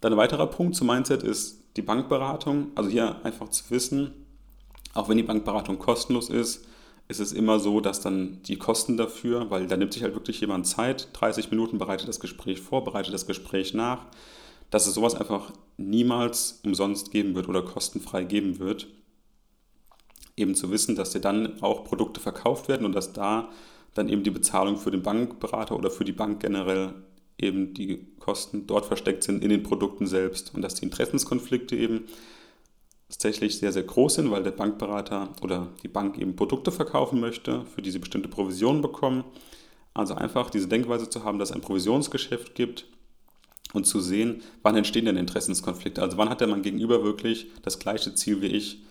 Dann 0.00 0.12
ein 0.12 0.18
weiterer 0.18 0.48
Punkt 0.48 0.74
zum 0.74 0.88
Mindset 0.88 1.22
ist 1.22 1.62
die 1.76 1.82
Bankberatung. 1.82 2.72
Also 2.74 2.90
hier 2.90 3.24
einfach 3.24 3.50
zu 3.50 3.70
wissen, 3.70 4.12
auch 4.94 5.08
wenn 5.08 5.16
die 5.16 5.22
Bankberatung 5.22 5.78
kostenlos 5.78 6.28
ist, 6.28 6.66
ist 7.10 7.18
es 7.18 7.32
immer 7.32 7.58
so, 7.58 7.80
dass 7.80 8.00
dann 8.00 8.40
die 8.44 8.56
Kosten 8.56 8.96
dafür, 8.96 9.50
weil 9.50 9.66
da 9.66 9.76
nimmt 9.76 9.92
sich 9.92 10.04
halt 10.04 10.14
wirklich 10.14 10.40
jemand 10.40 10.68
Zeit, 10.68 11.08
30 11.14 11.50
Minuten 11.50 11.76
bereitet 11.76 12.08
das 12.08 12.20
Gespräch 12.20 12.60
vor, 12.60 12.84
bereitet 12.84 13.12
das 13.12 13.26
Gespräch 13.26 13.74
nach, 13.74 14.06
dass 14.70 14.86
es 14.86 14.94
sowas 14.94 15.16
einfach 15.16 15.50
niemals 15.76 16.60
umsonst 16.64 17.10
geben 17.10 17.34
wird 17.34 17.48
oder 17.48 17.62
kostenfrei 17.62 18.22
geben 18.22 18.60
wird. 18.60 18.86
Eben 20.36 20.54
zu 20.54 20.70
wissen, 20.70 20.94
dass 20.94 21.10
dir 21.10 21.20
dann 21.20 21.60
auch 21.62 21.84
Produkte 21.84 22.20
verkauft 22.20 22.68
werden 22.68 22.86
und 22.86 22.92
dass 22.92 23.12
da 23.12 23.50
dann 23.94 24.08
eben 24.08 24.22
die 24.22 24.30
Bezahlung 24.30 24.76
für 24.76 24.92
den 24.92 25.02
Bankberater 25.02 25.76
oder 25.76 25.90
für 25.90 26.04
die 26.04 26.12
Bank 26.12 26.40
generell 26.40 26.94
eben 27.38 27.74
die 27.74 28.06
Kosten 28.20 28.68
dort 28.68 28.86
versteckt 28.86 29.24
sind 29.24 29.42
in 29.42 29.50
den 29.50 29.64
Produkten 29.64 30.06
selbst 30.06 30.54
und 30.54 30.62
dass 30.62 30.76
die 30.76 30.84
Interessenskonflikte 30.84 31.74
eben 31.74 32.04
tatsächlich 33.10 33.58
sehr, 33.58 33.72
sehr 33.72 33.82
groß 33.82 34.14
sind, 34.14 34.30
weil 34.30 34.42
der 34.42 34.52
Bankberater 34.52 35.30
oder 35.42 35.68
die 35.82 35.88
Bank 35.88 36.16
eben 36.18 36.36
Produkte 36.36 36.70
verkaufen 36.70 37.20
möchte, 37.20 37.64
für 37.66 37.82
die 37.82 37.90
sie 37.90 37.98
bestimmte 37.98 38.28
Provisionen 38.28 38.80
bekommen. 38.80 39.24
Also 39.92 40.14
einfach 40.14 40.50
diese 40.50 40.68
Denkweise 40.68 41.10
zu 41.10 41.24
haben, 41.24 41.38
dass 41.38 41.50
es 41.50 41.56
ein 41.56 41.60
Provisionsgeschäft 41.60 42.54
gibt 42.54 42.86
und 43.72 43.84
zu 43.84 44.00
sehen, 44.00 44.42
wann 44.62 44.76
entstehen 44.76 45.04
denn 45.04 45.16
Interessenskonflikte. 45.16 46.00
Also 46.00 46.16
wann 46.16 46.28
hat 46.28 46.40
der 46.40 46.48
Mann 46.48 46.62
gegenüber 46.62 47.02
wirklich 47.02 47.48
das 47.62 47.78
gleiche 47.78 48.14
Ziel 48.14 48.40
wie 48.40 48.46
ich. 48.46 48.82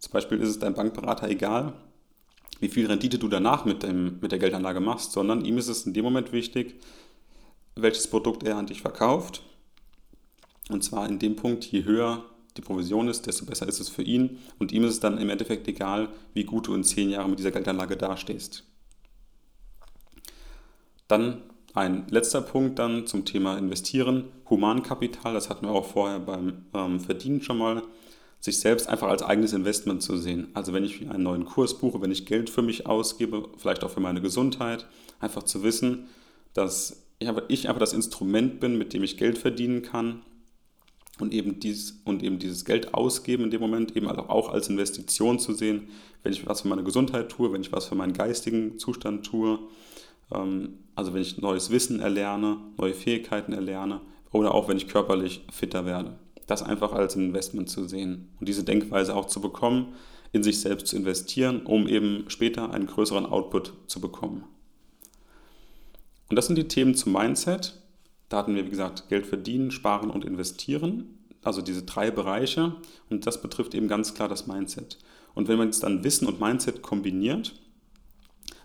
Zum 0.00 0.12
Beispiel 0.12 0.40
ist 0.40 0.48
es 0.48 0.58
deinem 0.58 0.74
Bankberater 0.74 1.28
egal, 1.28 1.74
wie 2.58 2.68
viel 2.68 2.86
Rendite 2.86 3.18
du 3.18 3.28
danach 3.28 3.64
mit, 3.64 3.82
dem, 3.84 4.18
mit 4.20 4.32
der 4.32 4.38
Geldanlage 4.38 4.80
machst, 4.80 5.12
sondern 5.12 5.44
ihm 5.44 5.58
ist 5.58 5.68
es 5.68 5.86
in 5.86 5.94
dem 5.94 6.04
Moment 6.04 6.32
wichtig, 6.32 6.74
welches 7.76 8.08
Produkt 8.08 8.42
er 8.42 8.56
an 8.56 8.66
dich 8.66 8.82
verkauft. 8.82 9.42
Und 10.68 10.82
zwar 10.82 11.08
in 11.08 11.18
dem 11.18 11.36
Punkt, 11.36 11.64
je 11.64 11.84
höher 11.84 12.24
die 12.56 12.62
Provision 12.62 13.08
ist, 13.08 13.26
desto 13.26 13.44
besser 13.44 13.68
ist 13.68 13.80
es 13.80 13.88
für 13.88 14.02
ihn. 14.02 14.38
Und 14.58 14.72
ihm 14.72 14.84
ist 14.84 14.92
es 14.92 15.00
dann 15.00 15.18
im 15.18 15.30
Endeffekt 15.30 15.68
egal, 15.68 16.08
wie 16.34 16.44
gut 16.44 16.66
du 16.66 16.74
in 16.74 16.84
zehn 16.84 17.10
Jahren 17.10 17.30
mit 17.30 17.38
dieser 17.38 17.50
Geldanlage 17.50 17.96
dastehst. 17.96 18.64
Dann 21.08 21.42
ein 21.74 22.06
letzter 22.08 22.42
Punkt 22.42 22.78
dann 22.78 23.06
zum 23.06 23.24
Thema 23.24 23.56
Investieren. 23.56 24.24
Humankapital, 24.48 25.34
das 25.34 25.50
hatten 25.50 25.66
wir 25.66 25.72
auch 25.72 25.86
vorher 25.86 26.18
beim 26.18 26.66
ähm, 26.74 27.00
Verdienen 27.00 27.42
schon 27.42 27.58
mal. 27.58 27.82
Sich 28.40 28.58
selbst 28.58 28.88
einfach 28.88 29.08
als 29.08 29.22
eigenes 29.22 29.52
Investment 29.52 30.02
zu 30.02 30.16
sehen. 30.16 30.48
Also 30.54 30.72
wenn 30.72 30.82
ich 30.82 31.08
einen 31.10 31.22
neuen 31.22 31.44
Kurs 31.44 31.78
buche, 31.78 32.00
wenn 32.00 32.10
ich 32.10 32.26
Geld 32.26 32.48
für 32.48 32.62
mich 32.62 32.86
ausgebe, 32.86 33.48
vielleicht 33.58 33.84
auch 33.84 33.90
für 33.90 34.00
meine 34.00 34.20
Gesundheit, 34.20 34.86
einfach 35.20 35.42
zu 35.42 35.62
wissen, 35.62 36.08
dass 36.54 37.06
ich 37.18 37.28
einfach, 37.68 37.78
das 37.78 37.92
Instrument 37.92 38.60
bin, 38.60 38.78
mit 38.78 38.94
dem 38.94 39.04
ich 39.04 39.18
Geld 39.18 39.36
verdienen 39.36 39.82
kann 39.82 40.22
und 41.20 41.32
eben, 41.32 41.60
dies, 41.60 42.00
und 42.04 42.22
eben 42.22 42.38
dieses 42.38 42.64
Geld 42.64 42.94
ausgeben 42.94 43.44
in 43.44 43.50
dem 43.50 43.60
Moment 43.60 43.96
eben 43.96 44.08
auch 44.08 44.50
als 44.50 44.68
Investition 44.68 45.38
zu 45.38 45.52
sehen, 45.52 45.88
wenn 46.22 46.32
ich 46.32 46.46
was 46.46 46.62
für 46.62 46.68
meine 46.68 46.84
Gesundheit 46.84 47.28
tue, 47.30 47.52
wenn 47.52 47.60
ich 47.60 47.72
was 47.72 47.86
für 47.86 47.94
meinen 47.94 48.12
geistigen 48.12 48.78
Zustand 48.78 49.24
tue, 49.26 49.58
ähm, 50.32 50.78
also 50.94 51.14
wenn 51.14 51.22
ich 51.22 51.38
neues 51.38 51.70
Wissen 51.70 52.00
erlerne, 52.00 52.58
neue 52.76 52.94
Fähigkeiten 52.94 53.52
erlerne 53.52 54.00
oder 54.32 54.54
auch 54.54 54.68
wenn 54.68 54.76
ich 54.76 54.88
körperlich 54.88 55.44
fitter 55.50 55.86
werde. 55.86 56.18
Das 56.46 56.62
einfach 56.62 56.92
als 56.92 57.16
Investment 57.16 57.68
zu 57.68 57.86
sehen 57.86 58.28
und 58.38 58.48
diese 58.48 58.64
Denkweise 58.64 59.14
auch 59.14 59.26
zu 59.26 59.40
bekommen, 59.40 59.94
in 60.32 60.42
sich 60.42 60.60
selbst 60.60 60.88
zu 60.88 60.96
investieren, 60.96 61.62
um 61.62 61.88
eben 61.88 62.24
später 62.28 62.72
einen 62.72 62.86
größeren 62.86 63.26
Output 63.26 63.72
zu 63.86 64.00
bekommen. 64.00 64.44
Und 66.28 66.36
das 66.36 66.46
sind 66.46 66.56
die 66.56 66.68
Themen 66.68 66.94
zum 66.94 67.12
Mindset. 67.12 67.74
Da 68.30 68.38
hatten 68.38 68.54
wir, 68.54 68.64
wie 68.64 68.70
gesagt, 68.70 69.10
Geld 69.10 69.26
verdienen, 69.26 69.70
sparen 69.70 70.08
und 70.08 70.24
investieren. 70.24 71.18
Also 71.42 71.60
diese 71.60 71.82
drei 71.82 72.10
Bereiche. 72.10 72.76
Und 73.10 73.26
das 73.26 73.42
betrifft 73.42 73.74
eben 73.74 73.88
ganz 73.88 74.14
klar 74.14 74.28
das 74.28 74.46
Mindset. 74.46 74.98
Und 75.34 75.48
wenn 75.48 75.58
man 75.58 75.66
jetzt 75.66 75.82
dann 75.82 76.04
Wissen 76.04 76.26
und 76.26 76.40
Mindset 76.40 76.80
kombiniert, 76.80 77.54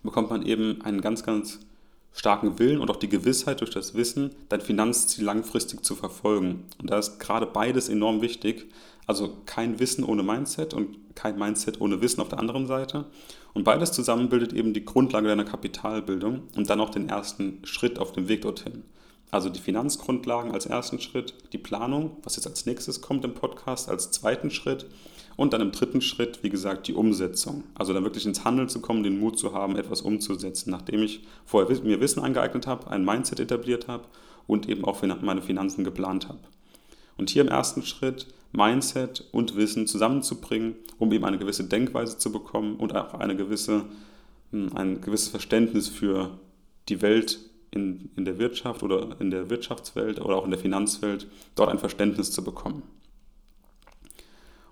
bekommt 0.03 0.29
man 0.29 0.45
eben 0.45 0.81
einen 0.83 1.01
ganz, 1.01 1.23
ganz 1.23 1.59
starken 2.13 2.59
Willen 2.59 2.79
und 2.79 2.89
auch 2.89 2.95
die 2.95 3.09
Gewissheit 3.09 3.59
durch 3.59 3.71
das 3.71 3.95
Wissen, 3.95 4.31
dein 4.49 4.61
Finanzziel 4.61 5.25
langfristig 5.25 5.83
zu 5.83 5.95
verfolgen. 5.95 6.65
Und 6.79 6.89
da 6.89 6.99
ist 6.99 7.19
gerade 7.19 7.45
beides 7.45 7.89
enorm 7.89 8.21
wichtig. 8.21 8.69
Also 9.07 9.37
kein 9.45 9.79
Wissen 9.79 10.03
ohne 10.03 10.23
Mindset 10.23 10.73
und 10.73 11.15
kein 11.15 11.37
Mindset 11.37 11.81
ohne 11.81 12.01
Wissen 12.01 12.21
auf 12.21 12.29
der 12.29 12.39
anderen 12.39 12.67
Seite. 12.67 13.05
Und 13.53 13.63
beides 13.63 13.91
zusammen 13.91 14.29
bildet 14.29 14.53
eben 14.53 14.73
die 14.73 14.85
Grundlage 14.85 15.27
deiner 15.27 15.43
Kapitalbildung 15.43 16.43
und 16.55 16.69
dann 16.69 16.79
auch 16.79 16.89
den 16.89 17.09
ersten 17.09 17.59
Schritt 17.63 17.99
auf 17.99 18.11
dem 18.13 18.27
Weg 18.27 18.43
dorthin. 18.43 18.83
Also 19.31 19.49
die 19.49 19.59
Finanzgrundlagen 19.59 20.51
als 20.51 20.65
ersten 20.65 20.99
Schritt, 20.99 21.33
die 21.51 21.57
Planung, 21.57 22.17
was 22.23 22.35
jetzt 22.35 22.47
als 22.47 22.65
nächstes 22.65 23.01
kommt 23.01 23.25
im 23.25 23.33
Podcast, 23.33 23.89
als 23.89 24.11
zweiten 24.11 24.51
Schritt 24.51 24.85
und 25.35 25.53
dann 25.53 25.61
im 25.61 25.71
dritten 25.71 26.01
Schritt, 26.01 26.43
wie 26.43 26.49
gesagt, 26.49 26.87
die 26.87 26.93
Umsetzung. 26.93 27.63
Also 27.75 27.93
dann 27.93 28.03
wirklich 28.03 28.25
ins 28.25 28.45
Handeln 28.45 28.69
zu 28.69 28.81
kommen, 28.81 29.03
den 29.03 29.19
Mut 29.19 29.37
zu 29.37 29.53
haben, 29.53 29.75
etwas 29.75 30.01
umzusetzen, 30.01 30.71
nachdem 30.71 31.03
ich 31.03 31.25
vorher 31.45 31.83
mir 31.83 31.99
Wissen 31.99 32.23
angeeignet 32.23 32.67
habe, 32.67 32.89
ein 32.89 33.03
Mindset 33.03 33.39
etabliert 33.39 33.87
habe 33.87 34.05
und 34.47 34.69
eben 34.69 34.85
auch 34.85 35.01
meine 35.01 35.41
Finanzen 35.41 35.83
geplant 35.83 36.29
habe. 36.29 36.39
Und 37.17 37.29
hier 37.29 37.41
im 37.41 37.47
ersten 37.47 37.83
Schritt 37.83 38.27
Mindset 38.51 39.25
und 39.31 39.55
Wissen 39.55 39.87
zusammenzubringen, 39.87 40.75
um 40.97 41.11
eben 41.11 41.25
eine 41.25 41.37
gewisse 41.37 41.65
Denkweise 41.65 42.17
zu 42.17 42.31
bekommen 42.31 42.77
und 42.77 42.95
auch 42.95 43.13
eine 43.15 43.35
gewisse, 43.35 43.85
hm, 44.51 44.71
ein 44.75 45.01
gewisses 45.01 45.29
Verständnis 45.29 45.89
für 45.89 46.39
die 46.87 47.01
Welt 47.01 47.39
in, 47.75 48.09
in 48.15 48.25
der 48.25 48.39
Wirtschaft 48.39 48.81
oder 48.81 49.15
in 49.19 49.29
der 49.29 49.49
Wirtschaftswelt 49.49 50.19
oder 50.19 50.37
auch 50.37 50.45
in 50.45 50.51
der 50.51 50.59
Finanzwelt, 50.59 51.27
dort 51.55 51.69
ein 51.69 51.79
Verständnis 51.79 52.31
zu 52.31 52.43
bekommen. 52.43 52.83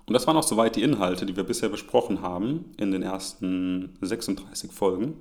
Und 0.05 0.13
das 0.13 0.27
waren 0.27 0.35
auch 0.35 0.43
soweit 0.43 0.75
die 0.75 0.83
Inhalte, 0.83 1.25
die 1.25 1.35
wir 1.35 1.43
bisher 1.43 1.69
besprochen 1.69 2.21
haben 2.21 2.65
in 2.77 2.91
den 2.91 3.03
ersten 3.03 3.97
36 4.01 4.71
Folgen. 4.71 5.13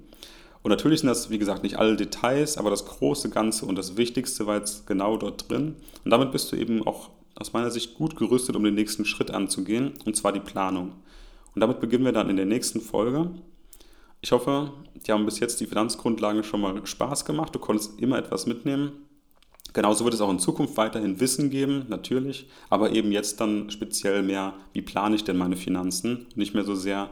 Und 0.62 0.70
natürlich 0.70 1.01
sind 1.01 1.09
das, 1.09 1.30
wie 1.30 1.39
gesagt, 1.39 1.62
nicht 1.62 1.78
alle 1.78 1.97
Details, 1.97 2.57
aber 2.57 2.70
das 2.70 2.87
große 2.87 3.30
Ganze 3.30 3.66
und 3.66 3.76
das 3.76 3.97
Wichtigste 3.97 4.47
war 4.47 4.57
jetzt 4.57 4.87
genau 4.87 5.16
dort 5.16 5.51
drin. 5.51 5.76
Und 6.05 6.11
damit 6.11 6.30
bist 6.30 6.53
du 6.53 6.57
eben 6.57 6.87
auch 6.87 7.11
aus 7.35 7.53
meiner 7.53 7.70
Sicht 7.70 7.95
gut 7.95 8.16
gerüstet, 8.16 8.57
um 8.57 8.62
den 8.62 8.74
nächsten 8.74 9.05
Schritt 9.05 9.30
anzugehen, 9.30 9.95
und 10.05 10.16
zwar 10.16 10.33
die 10.33 10.41
Planung. 10.41 10.93
Und 11.55 11.61
damit 11.61 11.80
beginnen 11.80 12.05
wir 12.05 12.12
dann 12.12 12.30
in 12.30 12.37
der 12.37 12.47
nächsten 12.47 12.80
Folge. 12.80 13.30
Ich 14.25 14.31
hoffe, 14.31 14.73
die 14.95 15.11
haben 15.11 15.25
bis 15.25 15.41
jetzt 15.41 15.61
die 15.61 15.66
Finanzgrundlagen 15.66 16.45
schon 16.45 16.61
mal 16.61 16.87
Spaß 16.87 17.25
gemacht. 17.25 17.53
Du 17.55 17.59
konntest 17.59 18.01
immer 18.01 18.18
etwas 18.18 18.47
mitnehmen. 18.47 18.93
Genauso 19.73 20.05
wird 20.05 20.14
es 20.14 20.20
auch 20.20 20.31
in 20.31 20.39
Zukunft 20.39 20.77
weiterhin 20.77 21.18
Wissen 21.18 21.51
geben, 21.51 21.87
natürlich, 21.89 22.49
aber 22.70 22.93
eben 22.93 23.11
jetzt 23.11 23.41
dann 23.41 23.70
speziell 23.70 24.23
mehr, 24.23 24.55
wie 24.75 24.83
plane 24.83 25.16
ich 25.16 25.25
denn 25.25 25.37
meine 25.37 25.57
Finanzen, 25.57 26.27
nicht 26.37 26.55
mehr 26.55 26.62
so 26.62 26.77
sehr, 26.77 27.11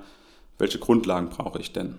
welche 0.58 0.78
Grundlagen 0.78 1.30
brauche 1.30 1.58
ich 1.58 1.72
denn. 1.72 1.98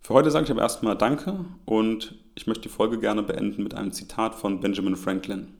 Für 0.00 0.14
heute 0.14 0.32
sage 0.32 0.46
ich 0.46 0.50
aber 0.50 0.62
erstmal 0.62 0.96
Danke 0.98 1.44
und 1.64 2.16
ich 2.34 2.48
möchte 2.48 2.62
die 2.62 2.68
Folge 2.68 2.98
gerne 2.98 3.22
beenden 3.22 3.62
mit 3.62 3.74
einem 3.74 3.92
Zitat 3.92 4.34
von 4.34 4.60
Benjamin 4.60 4.96
Franklin. 4.96 5.54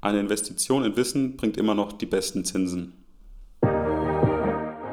Eine 0.00 0.20
Investition 0.20 0.84
in 0.84 0.96
Wissen 0.96 1.36
bringt 1.36 1.58
immer 1.58 1.74
noch 1.74 1.92
die 1.92 2.06
besten 2.06 2.44
Zinsen. 2.44 2.97